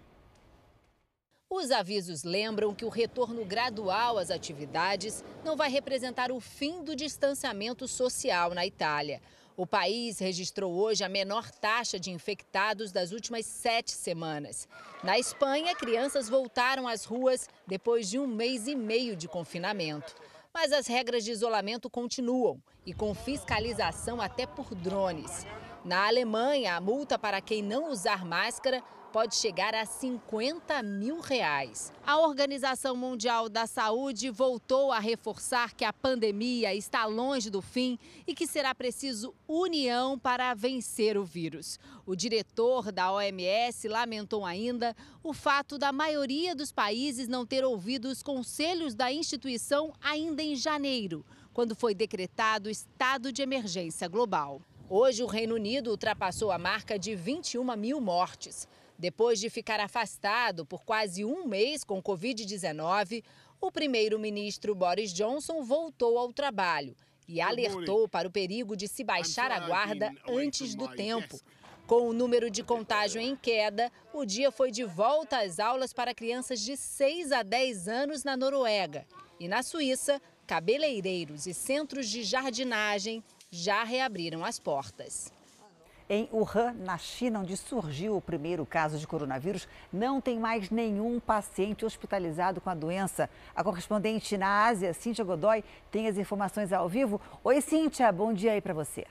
Os 1.49 1.69
avisos 1.69 2.23
lembram 2.23 2.73
que 2.73 2.83
o 2.83 2.89
retorno 2.89 3.45
gradual 3.45 4.17
às 4.17 4.31
atividades 4.31 5.23
não 5.43 5.55
vai 5.55 5.69
representar 5.69 6.31
o 6.31 6.39
fim 6.39 6.83
do 6.83 6.95
distanciamento 6.95 7.87
social 7.87 8.55
na 8.55 8.65
Itália. 8.65 9.21
O 9.55 9.65
país 9.65 10.17
registrou 10.17 10.73
hoje 10.73 11.03
a 11.03 11.07
menor 11.07 11.49
taxa 11.51 11.99
de 11.99 12.09
infectados 12.09 12.91
das 12.91 13.11
últimas 13.11 13.45
sete 13.45 13.91
semanas. 13.91 14.67
Na 15.03 15.19
Espanha, 15.19 15.75
crianças 15.75 16.27
voltaram 16.27 16.87
às 16.87 17.05
ruas 17.05 17.47
depois 17.65 18.09
de 18.09 18.17
um 18.17 18.25
mês 18.25 18.67
e 18.67 18.75
meio 18.75 19.15
de 19.15 19.27
confinamento. 19.27 20.15
Mas 20.51 20.73
as 20.73 20.87
regras 20.87 21.23
de 21.23 21.31
isolamento 21.31 21.89
continuam 21.89 22.61
e 22.85 22.93
com 22.93 23.13
fiscalização 23.13 24.19
até 24.19 24.47
por 24.47 24.73
drones. 24.73 25.45
Na 25.85 26.07
Alemanha, 26.07 26.75
a 26.75 26.81
multa 26.81 27.19
para 27.19 27.39
quem 27.39 27.61
não 27.61 27.91
usar 27.91 28.25
máscara 28.25 28.83
pode 29.15 29.35
chegar 29.35 29.73
a 29.73 29.85
50 29.85 30.83
mil 30.83 31.21
reais. 31.21 31.89
A 32.05 32.19
Organização 32.19 32.97
Mundial 32.97 33.47
da 33.47 33.65
Saúde 33.65 34.29
voltou 34.29 34.91
a 34.91 34.99
reforçar 34.99 35.73
que 35.73 35.85
a 35.85 35.93
pandemia 35.93 36.75
está 36.75 37.05
longe 37.05 37.49
do 37.49 37.61
fim 37.61 37.97
e 38.27 38.35
que 38.35 38.45
será 38.45 38.75
preciso 38.75 39.33
união 39.47 40.19
para 40.19 40.53
vencer 40.53 41.17
o 41.17 41.23
vírus. 41.23 41.79
O 42.05 42.13
diretor 42.13 42.91
da 42.91 43.09
OMS 43.09 43.87
lamentou 43.87 44.45
ainda 44.45 44.93
o 45.23 45.31
fato 45.31 45.77
da 45.77 45.93
maioria 45.93 46.53
dos 46.53 46.73
países 46.73 47.29
não 47.29 47.45
ter 47.45 47.63
ouvido 47.63 48.09
os 48.09 48.21
conselhos 48.21 48.93
da 48.93 49.13
instituição 49.13 49.93
ainda 50.03 50.43
em 50.43 50.57
janeiro, 50.57 51.25
quando 51.53 51.73
foi 51.73 51.95
decretado 51.95 52.69
estado 52.69 53.31
de 53.31 53.41
emergência 53.41 54.09
global. 54.09 54.61
Hoje, 54.89 55.23
o 55.23 55.27
Reino 55.27 55.55
Unido 55.55 55.89
ultrapassou 55.89 56.51
a 56.51 56.57
marca 56.57 56.99
de 56.99 57.15
21 57.15 57.77
mil 57.77 58.01
mortes. 58.01 58.67
Depois 58.97 59.39
de 59.39 59.49
ficar 59.49 59.79
afastado 59.79 60.65
por 60.65 60.83
quase 60.83 61.25
um 61.25 61.45
mês 61.45 61.83
com 61.83 62.01
Covid-19, 62.01 63.23
o 63.59 63.71
primeiro-ministro 63.71 64.73
Boris 64.73 65.13
Johnson 65.13 65.63
voltou 65.63 66.17
ao 66.17 66.31
trabalho 66.31 66.95
e 67.27 67.41
alertou 67.41 68.07
para 68.07 68.27
o 68.27 68.31
perigo 68.31 68.75
de 68.75 68.87
se 68.87 69.03
baixar 69.03 69.51
a 69.51 69.59
guarda 69.59 70.13
antes 70.27 70.75
do 70.75 70.87
tempo. 70.87 71.39
Com 71.87 72.07
o 72.07 72.13
número 72.13 72.49
de 72.49 72.63
contágio 72.63 73.21
em 73.21 73.35
queda, 73.35 73.91
o 74.13 74.25
dia 74.25 74.51
foi 74.51 74.71
de 74.71 74.83
volta 74.83 75.39
às 75.39 75.59
aulas 75.59 75.93
para 75.93 76.15
crianças 76.15 76.59
de 76.59 76.75
6 76.75 77.31
a 77.31 77.43
10 77.43 77.87
anos 77.87 78.23
na 78.23 78.35
Noruega. 78.35 79.05
E 79.39 79.47
na 79.47 79.61
Suíça, 79.61 80.21
cabeleireiros 80.47 81.45
e 81.45 81.53
centros 81.53 82.09
de 82.09 82.23
jardinagem 82.23 83.23
já 83.51 83.83
reabriram 83.83 84.43
as 84.43 84.59
portas. 84.59 85.31
Em 86.07 86.29
Wuhan, 86.31 86.73
na 86.73 86.99
China, 86.99 87.39
onde 87.39 87.57
surgiu 87.57 88.15
o 88.15 88.21
primeiro 88.21 88.63
caso 88.63 88.99
de 88.99 89.07
coronavírus, 89.07 89.67
não 89.91 90.21
tem 90.21 90.37
mais 90.37 90.69
nenhum 90.69 91.19
paciente 91.19 91.83
hospitalizado 91.83 92.61
com 92.61 92.69
a 92.69 92.75
doença. 92.75 93.27
A 93.55 93.63
correspondente 93.63 94.37
na 94.37 94.65
Ásia, 94.67 94.93
Cíntia 94.93 95.25
Godoy, 95.25 95.63
tem 95.89 96.07
as 96.07 96.19
informações 96.19 96.71
ao 96.71 96.87
vivo. 96.87 97.19
Oi, 97.43 97.59
Cíntia, 97.59 98.11
bom 98.11 98.33
dia 98.33 98.51
aí 98.51 98.61
para 98.61 98.73
você. 98.73 99.07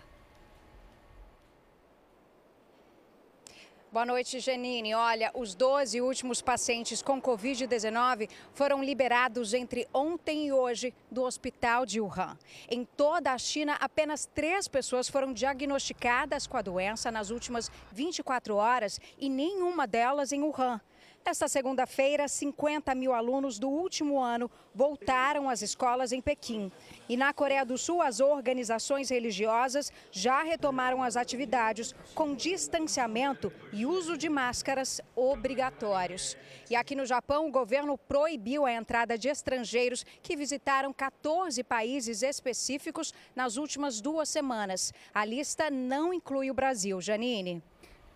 Boa 3.95 4.05
noite, 4.05 4.41
Genine. 4.41 4.93
Olha, 4.93 5.31
os 5.35 5.55
12 5.55 6.01
últimos 6.01 6.43
pacientes 6.43 7.01
com 7.01 7.23
Covid-19 7.23 8.29
foram 8.53 8.83
liberados 8.83 9.55
entre 9.55 9.87
ontem 9.95 10.49
e 10.49 10.53
hoje 10.53 10.93
do 11.09 11.23
hospital 11.23 11.87
de 11.87 12.01
Wuhan. 12.01 12.37
Em 12.69 12.85
toda 12.85 13.31
a 13.31 13.39
China, 13.39 13.77
apenas 13.79 14.27
três 14.27 14.67
pessoas 14.67 15.09
foram 15.09 15.33
diagnosticadas 15.33 16.45
com 16.45 16.57
a 16.57 16.63
doença 16.63 17.13
nas 17.13 17.31
últimas 17.31 17.71
24 17.93 18.57
horas 18.57 19.01
e 19.17 19.29
nenhuma 19.29 19.87
delas 19.87 20.33
em 20.33 20.43
Wuhan. 20.43 20.81
Esta 21.27 21.49
segunda-feira, 21.49 22.29
50 22.29 22.95
mil 22.95 23.15
alunos 23.15 23.59
do 23.59 23.67
último 23.67 24.21
ano 24.21 24.51
voltaram 24.75 25.49
às 25.49 25.63
escolas 25.63 26.13
em 26.13 26.21
Pequim. 26.21 26.71
E 27.09 27.17
na 27.17 27.33
Coreia 27.33 27.65
do 27.65 27.79
Sul, 27.79 28.03
as 28.03 28.21
organizações 28.21 29.09
religiosas 29.09 29.91
já 30.13 30.43
retomaram 30.43 31.03
as 31.03 31.17
atividades 31.17 31.95
com 32.15 32.35
distanciamento 32.35 33.51
e 33.73 33.87
uso 33.87 34.19
de 34.19 34.29
máscaras 34.29 35.01
obrigatórios. 35.17 36.37
E 36.69 36.77
aqui 36.77 36.95
no 36.95 37.07
Japão, 37.07 37.49
o 37.49 37.51
governo 37.51 37.97
proibiu 37.97 38.67
a 38.67 38.73
entrada 38.73 39.17
de 39.17 39.29
estrangeiros 39.29 40.05
que 40.23 40.37
visitaram 40.37 40.93
14 40.93 41.65
países 41.65 42.23
específicos 42.23 43.15
nas 43.35 43.57
últimas 43.57 43.99
duas 43.99 44.29
semanas. 44.29 44.93
A 45.15 45.25
lista 45.25 45.71
não 45.71 46.13
inclui 46.13 46.51
o 46.51 46.55
Brasil. 46.55 47.01
Janine. 47.01 47.63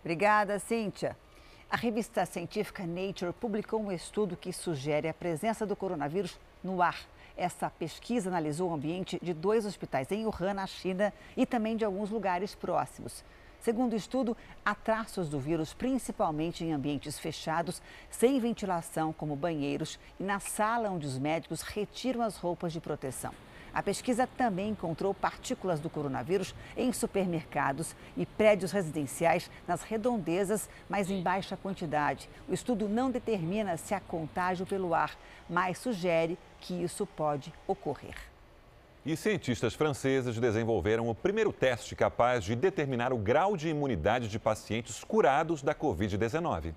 Obrigada, 0.03 0.59
Cíntia. 0.59 1.17
A 1.71 1.77
revista 1.77 2.25
científica 2.25 2.87
Nature 2.87 3.31
publicou 3.31 3.79
um 3.79 3.93
estudo 3.93 4.39
que 4.39 4.55
sugere 4.55 5.07
a 5.07 5.13
presença 5.13 5.67
do 5.67 5.77
coronavírus 5.77 6.41
no 6.65 6.81
ar. 6.81 6.99
Essa 7.37 7.69
pesquisa 7.69 8.31
analisou 8.31 8.71
o 8.71 8.75
ambiente 8.75 9.19
de 9.23 9.35
dois 9.35 9.67
hospitais 9.67 10.11
em 10.11 10.25
Wuhan, 10.25 10.55
na 10.55 10.67
China, 10.67 11.13
e 11.37 11.45
também 11.45 11.77
de 11.77 11.85
alguns 11.85 12.09
lugares 12.09 12.55
próximos. 12.55 13.23
Segundo 13.61 13.93
o 13.93 13.97
estudo, 13.97 14.35
há 14.65 14.75
traços 14.75 15.29
do 15.29 15.39
vírus 15.39 15.75
principalmente 15.75 16.65
em 16.65 16.73
ambientes 16.73 17.19
fechados, 17.19 17.83
sem 18.11 18.41
ventilação, 18.41 19.13
como 19.13 19.37
banheiros, 19.37 20.01
e 20.19 20.25
na 20.25 20.41
sala 20.41 20.89
onde 20.89 21.07
os 21.07 21.19
médicos 21.19 21.61
retiram 21.61 22.23
as 22.23 22.39
roupas 22.39 22.73
de 22.73 22.81
proteção. 22.81 23.35
A 23.73 23.83
pesquisa 23.83 24.27
também 24.27 24.71
encontrou 24.71 25.13
partículas 25.15 25.81
do 25.81 25.91
coronavírus 25.91 26.55
em 26.77 26.93
supermercados 26.93 27.95
e 28.17 28.25
prédios 28.25 28.73
residenciais 28.73 29.51
nas 29.67 29.83
redondezas, 29.83 30.69
mas 30.89 31.11
em 31.11 31.23
baixa 31.23 31.57
quantidade. 31.57 32.29
O 32.49 32.55
estudo 32.55 32.89
não 32.89 33.11
determina 33.11 33.77
se 33.77 33.95
há 33.95 34.01
contágio 34.01 34.67
pelo 34.67 34.95
ar, 34.95 35.17
mas 35.49 35.79
sugere 35.79 36.39
que 36.61 36.75
isso 36.75 37.07
pode 37.07 37.53
ocorrer. 37.67 38.17
E 39.07 39.17
cientistas 39.17 39.75
franceses 39.75 40.39
desenvolveram 40.39 41.09
o 41.09 41.15
primeiro 41.15 41.53
teste 41.53 41.97
capaz 41.97 42.45
de 42.45 42.55
determinar 42.55 43.13
o 43.13 43.17
grau 43.17 43.57
de 43.57 43.69
imunidade 43.69 44.29
de 44.29 44.39
pacientes 44.39 45.03
curados 45.03 45.63
da 45.63 45.75
Covid-19. 45.75 46.75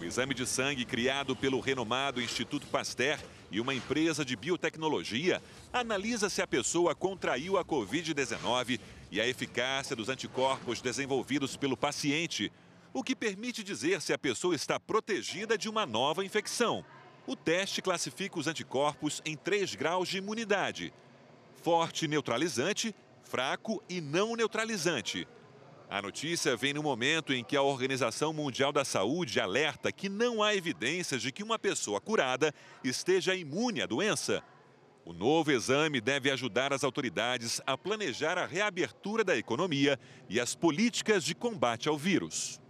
O 0.00 0.04
exame 0.04 0.32
de 0.32 0.46
sangue 0.46 0.84
criado 0.84 1.34
pelo 1.34 1.58
renomado 1.60 2.22
Instituto 2.22 2.66
Pasteur 2.68 3.18
e 3.50 3.60
uma 3.60 3.74
empresa 3.74 4.24
de 4.24 4.36
biotecnologia 4.36 5.42
analisa 5.72 6.28
se 6.28 6.42
a 6.42 6.46
pessoa 6.46 6.94
contraiu 6.94 7.56
a 7.56 7.64
Covid-19 7.64 8.80
e 9.10 9.20
a 9.20 9.26
eficácia 9.26 9.96
dos 9.96 10.08
anticorpos 10.08 10.80
desenvolvidos 10.80 11.56
pelo 11.56 11.76
paciente, 11.76 12.52
o 12.92 13.02
que 13.02 13.16
permite 13.16 13.62
dizer 13.62 14.00
se 14.00 14.12
a 14.12 14.18
pessoa 14.18 14.54
está 14.54 14.78
protegida 14.78 15.56
de 15.56 15.68
uma 15.68 15.86
nova 15.86 16.24
infecção. 16.24 16.84
O 17.26 17.36
teste 17.36 17.82
classifica 17.82 18.38
os 18.38 18.46
anticorpos 18.46 19.22
em 19.24 19.36
três 19.36 19.74
graus 19.74 20.08
de 20.08 20.18
imunidade: 20.18 20.92
forte 21.62 22.08
neutralizante, 22.08 22.94
fraco 23.22 23.82
e 23.88 24.00
não 24.00 24.34
neutralizante. 24.34 25.28
A 25.90 26.02
notícia 26.02 26.54
vem 26.54 26.74
no 26.74 26.82
momento 26.82 27.32
em 27.32 27.42
que 27.42 27.56
a 27.56 27.62
Organização 27.62 28.30
Mundial 28.30 28.70
da 28.70 28.84
Saúde 28.84 29.40
alerta 29.40 29.90
que 29.90 30.06
não 30.06 30.42
há 30.42 30.54
evidências 30.54 31.22
de 31.22 31.32
que 31.32 31.42
uma 31.42 31.58
pessoa 31.58 31.98
curada 31.98 32.52
esteja 32.84 33.34
imune 33.34 33.80
à 33.80 33.86
doença. 33.86 34.42
O 35.02 35.14
novo 35.14 35.50
exame 35.50 35.98
deve 35.98 36.30
ajudar 36.30 36.74
as 36.74 36.84
autoridades 36.84 37.58
a 37.66 37.78
planejar 37.78 38.36
a 38.36 38.44
reabertura 38.44 39.24
da 39.24 39.34
economia 39.34 39.98
e 40.28 40.38
as 40.38 40.54
políticas 40.54 41.24
de 41.24 41.34
combate 41.34 41.88
ao 41.88 41.96
vírus. 41.96 42.60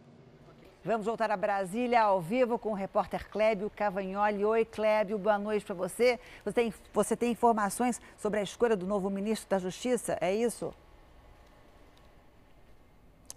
Vamos 0.85 1.05
voltar 1.05 1.29
a 1.33 1.37
Brasília 1.37 2.01
ao 2.01 2.23
vivo 2.23 2.57
com 2.57 2.71
o 2.71 2.75
repórter 2.75 3.29
Clébio 3.29 3.69
Cavagnoli. 3.69 4.45
Oi, 4.45 4.65
Clébio, 4.65 5.19
boa 5.19 5.37
noite 5.41 5.67
para 5.67 5.75
você. 5.75 6.21
Você 6.45 6.53
tem, 6.53 6.75
você 6.95 7.17
tem 7.17 7.33
informações 7.33 8.01
sobre 8.17 8.39
a 8.39 8.45
escolha 8.45 8.77
do 8.77 8.87
novo 8.87 9.11
ministro 9.11 9.49
da 9.49 9.59
Justiça, 9.59 10.17
é 10.21 10.33
isso? 10.33 10.73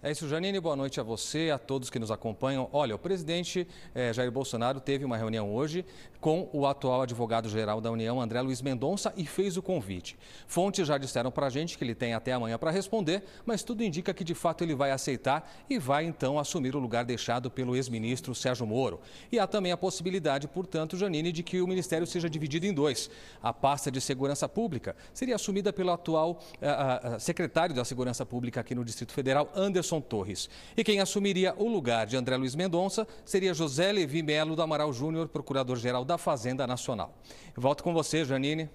É 0.04 0.10
isso, 0.10 0.28
Janine. 0.28 0.60
Boa 0.60 0.76
noite 0.76 1.00
a 1.00 1.04
você, 1.04 1.52
a 1.52 1.60
todos 1.60 1.92
que 1.92 2.00
nos 2.00 2.10
acompanham. 2.10 2.68
Olha, 2.74 2.96
o 2.96 2.98
presidente 2.98 3.68
eh, 3.94 4.12
Jair 4.12 4.32
Bolsonaro 4.32 4.80
teve 4.80 5.06
uma 5.06 5.16
reunião 5.16 5.54
hoje 5.54 5.86
com 6.20 6.50
o 6.52 6.66
atual 6.66 7.04
advogado-geral 7.04 7.80
da 7.80 7.92
União, 7.92 8.20
André 8.20 8.42
Luiz 8.42 8.64
Mendonça, 8.64 9.14
e 9.16 9.28
fez 9.28 9.58
o 9.58 9.62
convite. 9.62 10.18
Fontes 10.48 10.88
já 10.88 10.98
disseram 10.98 11.30
para 11.30 11.46
a 11.46 11.50
gente 11.52 11.78
que 11.78 11.84
ele 11.84 11.94
tem 11.94 12.16
até 12.16 12.34
amanhã 12.34 12.58
para 12.58 12.72
responder, 12.72 13.24
mas 13.46 13.62
tudo 13.62 13.84
indica 13.84 14.12
que 14.12 14.24
de 14.24 14.34
fato 14.34 14.64
ele 14.64 14.74
vai 14.74 14.90
aceitar 14.90 15.52
e 15.70 15.78
vai 15.78 16.06
então 16.06 16.40
assumir 16.40 16.76
o 16.76 16.80
lugar 16.80 17.06
deixado 17.06 17.52
pelo 17.52 17.76
ex-ministro 17.76 18.34
Sérgio 18.34 18.66
Moro. 18.66 19.02
E 19.32 19.38
há 19.38 19.46
também 19.46 19.72
a 19.72 19.78
possibilidade, 19.78 20.48
portanto, 20.48 20.98
Janine, 20.98 21.32
de 21.32 21.44
que 21.44 21.62
o 21.62 21.68
ministério 21.68 22.08
seja 22.08 22.28
dividido 22.28 22.66
em 22.66 22.74
dois. 22.74 23.08
A 23.42 23.54
pasta 23.54 23.92
de 23.92 24.02
segurança 24.02 24.50
pública 24.50 24.96
seria 25.14 25.36
assumida 25.36 25.72
pelo 25.72 25.92
atual 25.92 26.40
uh, 26.60 27.16
uh, 27.16 27.20
secretário 27.20 27.76
da 27.76 27.86
Segurança 27.86 28.26
Pública 28.26 28.62
aqui 28.62 28.74
no 28.74 28.84
Distrito 28.84 29.12
Federal, 29.12 29.48
Anderson 29.56 29.91
Torres. 30.00 30.50
E 30.78 30.84
quem 30.84 31.00
assumiria 31.00 31.56
o 31.58 31.68
lugar 31.68 32.06
de 32.06 32.16
André 32.16 32.38
Luiz 32.38 32.56
Mendonça 32.56 33.08
seria 33.26 33.54
José 33.54 33.92
Levi 33.92 34.22
Melo 34.22 34.56
do 34.56 34.62
Amaral 34.62 34.94
Júnior, 34.94 35.28
procurador-geral 35.28 36.06
da 36.06 36.18
Fazenda 36.18 36.68
Nacional. 36.68 37.14
Eu 37.56 37.62
volto 37.62 37.84
com 37.84 37.94
você, 37.94 38.24
Janine. 38.24 38.70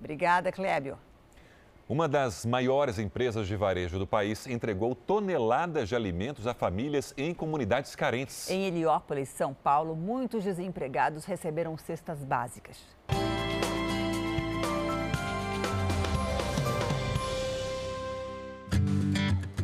Obrigada, 0.00 0.50
Clébio. 0.50 0.98
Uma 1.90 2.06
das 2.06 2.46
maiores 2.46 3.00
empresas 3.00 3.48
de 3.48 3.56
varejo 3.56 3.98
do 3.98 4.06
país 4.06 4.46
entregou 4.46 4.94
toneladas 4.94 5.88
de 5.88 5.96
alimentos 5.96 6.46
a 6.46 6.54
famílias 6.54 7.12
em 7.16 7.34
comunidades 7.34 7.96
carentes. 7.96 8.48
Em 8.48 8.64
Heliópolis, 8.64 9.28
São 9.28 9.52
Paulo, 9.52 9.96
muitos 9.96 10.44
desempregados 10.44 11.24
receberam 11.24 11.76
cestas 11.76 12.24
básicas. 12.24 12.78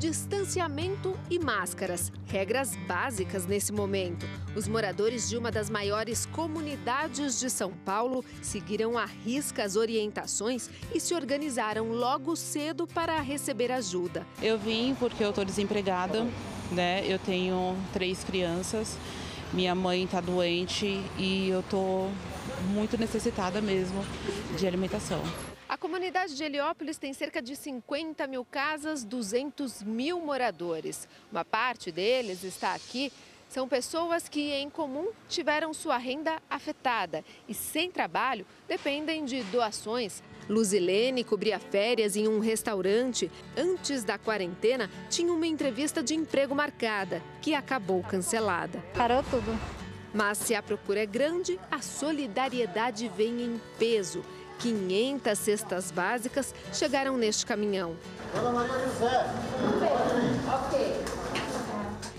Distanciamento 0.07 1.19
e 1.29 1.37
máscaras, 1.37 2.13
regras 2.29 2.77
básicas 2.87 3.45
nesse 3.45 3.73
momento. 3.73 4.25
Os 4.55 4.69
moradores 4.69 5.29
de 5.29 5.37
uma 5.37 5.51
das 5.51 5.69
maiores 5.69 6.27
comunidades 6.27 7.41
de 7.41 7.51
São 7.51 7.73
Paulo 7.73 8.25
seguiram 8.41 8.97
à 8.97 9.05
risca 9.05 9.65
as 9.65 9.75
orientações 9.75 10.71
e 10.95 11.01
se 11.01 11.13
organizaram 11.13 11.91
logo 11.91 12.37
cedo 12.37 12.87
para 12.87 13.21
receber 13.21 13.73
ajuda. 13.73 14.25
Eu 14.41 14.57
vim 14.57 14.95
porque 14.95 15.25
eu 15.25 15.31
estou 15.31 15.45
desempregada, 15.45 16.25
né? 16.71 17.05
Eu 17.05 17.19
tenho 17.19 17.77
três 17.93 18.23
crianças, 18.23 18.97
minha 19.53 19.75
mãe 19.75 20.05
está 20.05 20.21
doente 20.21 21.03
e 21.19 21.49
eu 21.49 21.59
estou 21.59 22.13
muito 22.69 22.97
necessitada 22.97 23.61
mesmo 23.61 24.05
de 24.57 24.69
alimentação. 24.69 25.21
A 25.69 25.77
comunidade 25.77 26.37
de 26.37 26.45
Heliópolis 26.45 26.97
tem 26.97 27.13
cerca 27.13 27.43
de 27.43 27.57
50 27.57 28.25
mil 28.29 28.45
casas, 28.45 29.03
200 29.03 29.83
mil 29.83 30.21
moradores. 30.21 31.09
Uma 31.31 31.45
parte 31.45 31.91
deles 31.91 32.45
está 32.45 32.73
aqui. 32.73 33.13
São 33.49 33.67
pessoas 33.67 34.29
que, 34.29 34.53
em 34.53 34.71
comum, 34.71 35.09
tiveram 35.29 35.75
sua 35.75 35.97
renda 35.97 36.41
afetada 36.49 37.25
e, 37.49 37.55
sem 37.55 37.91
trabalho, 37.91 38.47
dependem 38.69 39.25
de 39.25 39.43
doações. 39.45 40.23
Luzilene 40.49 41.25
cobria 41.25 41.59
férias 41.59 42.15
em 42.15 42.29
um 42.29 42.39
restaurante. 42.39 43.29
Antes 43.57 44.05
da 44.05 44.17
quarentena, 44.17 44.89
tinha 45.11 45.33
uma 45.33 45.49
entrevista 45.49 46.01
de 46.01 46.15
emprego 46.15 46.55
marcada, 46.55 47.21
que 47.43 47.55
acabou 47.55 48.05
cancelada. 48.05 48.85
Parou 48.95 49.23
tudo. 49.25 49.59
Mas 50.15 50.39
se 50.39 50.55
a 50.55 50.63
procura 50.63 51.03
é 51.03 51.07
grande, 51.07 51.59
a 51.71 51.83
solidariedade 51.83 53.09
vem 53.17 53.43
em 53.43 53.61
peso. 53.79 54.25
500 54.59 55.39
cestas 55.39 55.91
básicas 55.91 56.55
chegaram 56.73 57.17
neste 57.17 57.45
caminhão. 57.47 57.97
Dona 58.35 58.51
Maria 58.53 58.87
José, 58.87 59.27
Ok. 60.55 61.05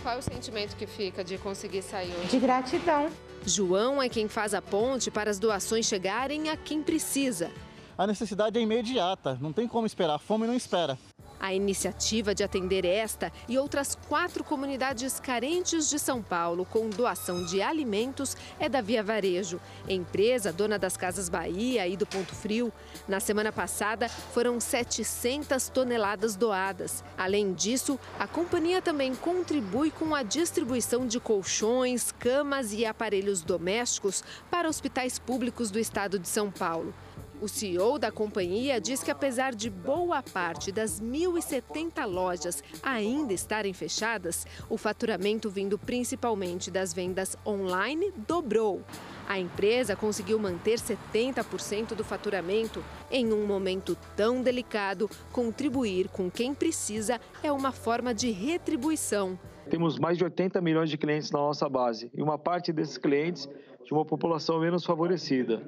Qual 0.02 0.16
é 0.16 0.18
o 0.20 0.22
sentimento 0.22 0.76
que 0.76 0.88
fica 0.88 1.24
de 1.24 1.38
conseguir 1.38 1.82
sair 1.82 2.14
hoje? 2.16 2.28
De 2.30 2.40
gratidão. 2.40 3.10
João 3.46 4.02
é 4.02 4.08
quem 4.10 4.28
faz 4.28 4.54
a 4.54 4.62
ponte 4.62 5.12
para 5.12 5.30
as 5.30 5.40
doações 5.40 5.86
chegarem 5.86 6.50
a 6.50 6.58
quem 6.58 6.82
precisa. 6.82 7.52
A 7.98 8.06
necessidade 8.06 8.58
é 8.58 8.62
imediata, 8.62 9.38
não 9.42 9.52
tem 9.52 9.68
como 9.68 9.88
esperar, 9.88 10.16
a 10.16 10.20
fome 10.20 10.46
não 10.46 10.54
espera. 10.54 10.98
A 11.40 11.54
iniciativa 11.54 12.34
de 12.34 12.44
atender 12.44 12.84
esta 12.86 13.32
e 13.48 13.58
outras 13.58 13.96
quatro 14.08 14.44
comunidades 14.44 15.20
carentes 15.20 15.90
de 15.90 16.00
São 16.00 16.22
Paulo 16.22 16.66
com 16.66 16.90
doação 16.90 17.46
de 17.46 17.62
alimentos 17.62 18.36
é 18.60 18.68
da 18.68 18.82
Via 18.82 19.04
Varejo, 19.04 19.60
empresa 19.88 20.52
dona 20.52 20.80
das 20.80 20.98
Casas 20.98 21.30
Bahia 21.30 21.88
e 21.88 21.96
do 21.96 22.06
Ponto 22.06 22.34
Frio. 22.34 22.74
Na 23.08 23.20
semana 23.20 23.52
passada, 23.52 24.10
foram 24.10 24.60
700 24.60 25.70
toneladas 25.70 26.36
doadas. 26.36 27.04
Além 27.18 27.54
disso, 27.54 28.00
a 28.18 28.28
companhia 28.28 28.82
também 28.82 29.14
contribui 29.16 29.92
com 29.92 30.16
a 30.16 30.24
distribuição 30.24 31.06
de 31.06 31.20
colchões, 31.20 32.12
camas 32.12 32.74
e 32.74 32.86
aparelhos 32.86 33.42
domésticos 33.42 34.24
para 34.50 34.68
hospitais 34.68 35.20
públicos 35.20 35.70
do 35.70 35.80
estado 35.80 36.18
de 36.18 36.28
São 36.28 36.50
Paulo. 36.52 36.94
O 37.40 37.48
CEO 37.48 38.00
da 38.00 38.12
companhia 38.12 38.82
diz 38.82 39.04
que, 39.04 39.12
apesar 39.12 39.54
de 39.54 39.70
boa 39.70 40.24
parte 40.24 40.72
das 40.72 41.00
1.070 41.00 42.04
lojas 42.04 42.64
ainda 42.82 43.32
estarem 43.32 43.74
fechadas, 43.74 44.48
o 44.68 44.76
faturamento 44.76 45.48
vindo 45.48 45.78
principalmente 45.78 46.72
das 46.72 46.94
vendas 46.94 47.38
online 47.46 48.12
dobrou. 48.28 48.82
A 49.30 49.38
empresa 49.38 49.96
conseguiu 49.96 50.40
manter 50.40 50.80
70% 50.80 51.94
do 51.94 52.04
faturamento. 52.04 52.84
Em 53.12 53.32
um 53.32 53.46
momento 53.46 53.96
tão 54.16 54.42
delicado, 54.42 55.08
contribuir 55.32 56.08
com 56.08 56.32
quem 56.32 56.56
precisa 56.56 57.22
é 57.44 57.52
uma 57.52 57.72
forma 57.72 58.16
de 58.16 58.32
retribuição. 58.32 59.38
Temos 59.70 60.00
mais 60.00 60.18
de 60.18 60.24
80 60.24 60.60
milhões 60.60 60.90
de 60.90 60.98
clientes 60.98 61.30
na 61.30 61.40
nossa 61.40 61.70
base 61.70 62.10
e 62.16 62.24
uma 62.24 62.40
parte 62.40 62.74
desses 62.74 62.98
clientes 62.98 63.48
de 63.86 63.94
uma 63.94 64.06
população 64.06 64.60
menos 64.60 64.84
favorecida 64.84 65.62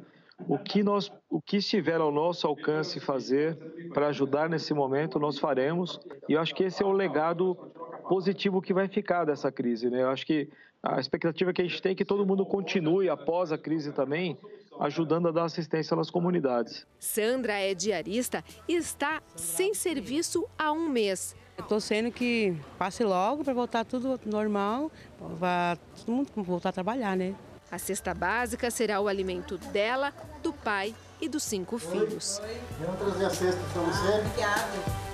o 0.48 0.58
que 0.58 0.84
nós, 0.84 1.12
o 1.30 1.42
que 1.42 1.58
estiver 1.58 2.00
ao 2.00 2.12
nosso 2.12 2.48
alcance 2.48 3.00
fazer 3.00 3.58
para 3.94 4.08
ajudar 4.08 4.50
nesse 4.50 4.74
momento, 4.74 5.20
nós 5.20 5.38
faremos. 5.38 6.00
E 6.28 6.34
eu 6.34 6.42
acho 6.42 6.54
que 6.56 6.64
esse 6.64 6.82
é 6.82 6.86
o 6.86 6.92
legado 6.92 7.56
positivo 8.08 8.62
que 8.62 8.74
vai 8.74 8.88
ficar 8.88 9.26
dessa 9.26 9.52
crise, 9.52 9.90
né? 9.90 10.02
Eu 10.02 10.10
acho 10.10 10.26
que 10.26 10.50
a 10.82 11.00
expectativa 11.00 11.52
que 11.52 11.62
a 11.62 11.66
gente 11.66 11.82
tem 11.82 11.92
é 11.92 11.96
que 11.96 12.06
todo 12.06 12.26
mundo 12.26 12.46
continue 12.46 13.10
após 13.10 13.52
a 13.52 13.58
crise 13.58 13.92
também 13.92 14.38
ajudando 14.80 15.28
a 15.28 15.32
dar 15.32 15.44
assistência 15.44 15.96
nas 15.96 16.10
comunidades. 16.10 16.88
Sandra 16.98 17.54
é 17.54 17.74
diarista 17.74 18.44
e 18.68 18.76
está 18.76 19.22
sem 19.36 19.74
serviço 19.74 20.48
há 20.58 20.72
um 20.72 20.88
mês. 20.88 21.36
Estou 21.58 21.82
sendo 21.82 22.10
que 22.10 22.56
passe 22.78 23.04
logo 23.04 23.44
para 23.44 23.54
voltar 23.54 23.84
tudo 23.84 24.18
normal, 24.26 24.90
para 25.38 25.78
todo 25.98 26.16
mundo 26.16 26.30
voltar 26.38 26.70
a 26.70 26.72
trabalhar, 26.72 27.18
né? 27.18 27.36
A 27.70 27.78
cesta 27.78 28.14
básica 28.14 28.72
será 28.72 29.02
o 29.02 29.08
alimento 29.08 29.58
dela, 29.58 30.14
do 30.40 30.54
pai 30.54 30.96
e 31.22 31.28
dos 31.30 31.44
cinco 31.44 31.78
filhos. 31.78 32.42
Vamos 32.80 33.00
trazer 33.00 33.26
a 33.26 33.30
cesta 33.30 33.62
para 33.74 33.82
você. 33.82 34.20
Obrigada. 34.20 35.10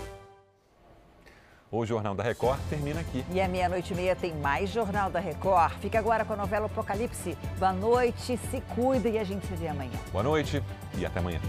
O 1.72 1.86
Jornal 1.86 2.16
da 2.16 2.24
Record 2.24 2.60
termina 2.70 3.02
aqui. 3.02 3.26
E 3.32 3.42
à 3.42 3.48
meia-noite 3.48 3.92
e 3.92 3.96
meia 3.96 4.16
tem 4.16 4.34
mais 4.36 4.70
Jornal 4.70 5.10
da 5.10 5.20
Record. 5.20 5.74
Fica 5.80 6.00
agora 6.00 6.24
com 6.24 6.34
a 6.34 6.38
novela 6.38 6.68
Apocalipse. 6.68 7.38
Boa 7.60 7.74
noite, 7.74 8.38
se 8.38 8.62
cuida 8.76 9.10
e 9.10 9.18
a 9.18 9.24
gente 9.24 9.46
se 9.46 9.54
vê 9.56 9.68
amanhã. 9.68 10.00
Boa 10.12 10.24
noite 10.24 10.64
e 10.98 11.06
até 11.06 11.20
amanhã. 11.20 11.42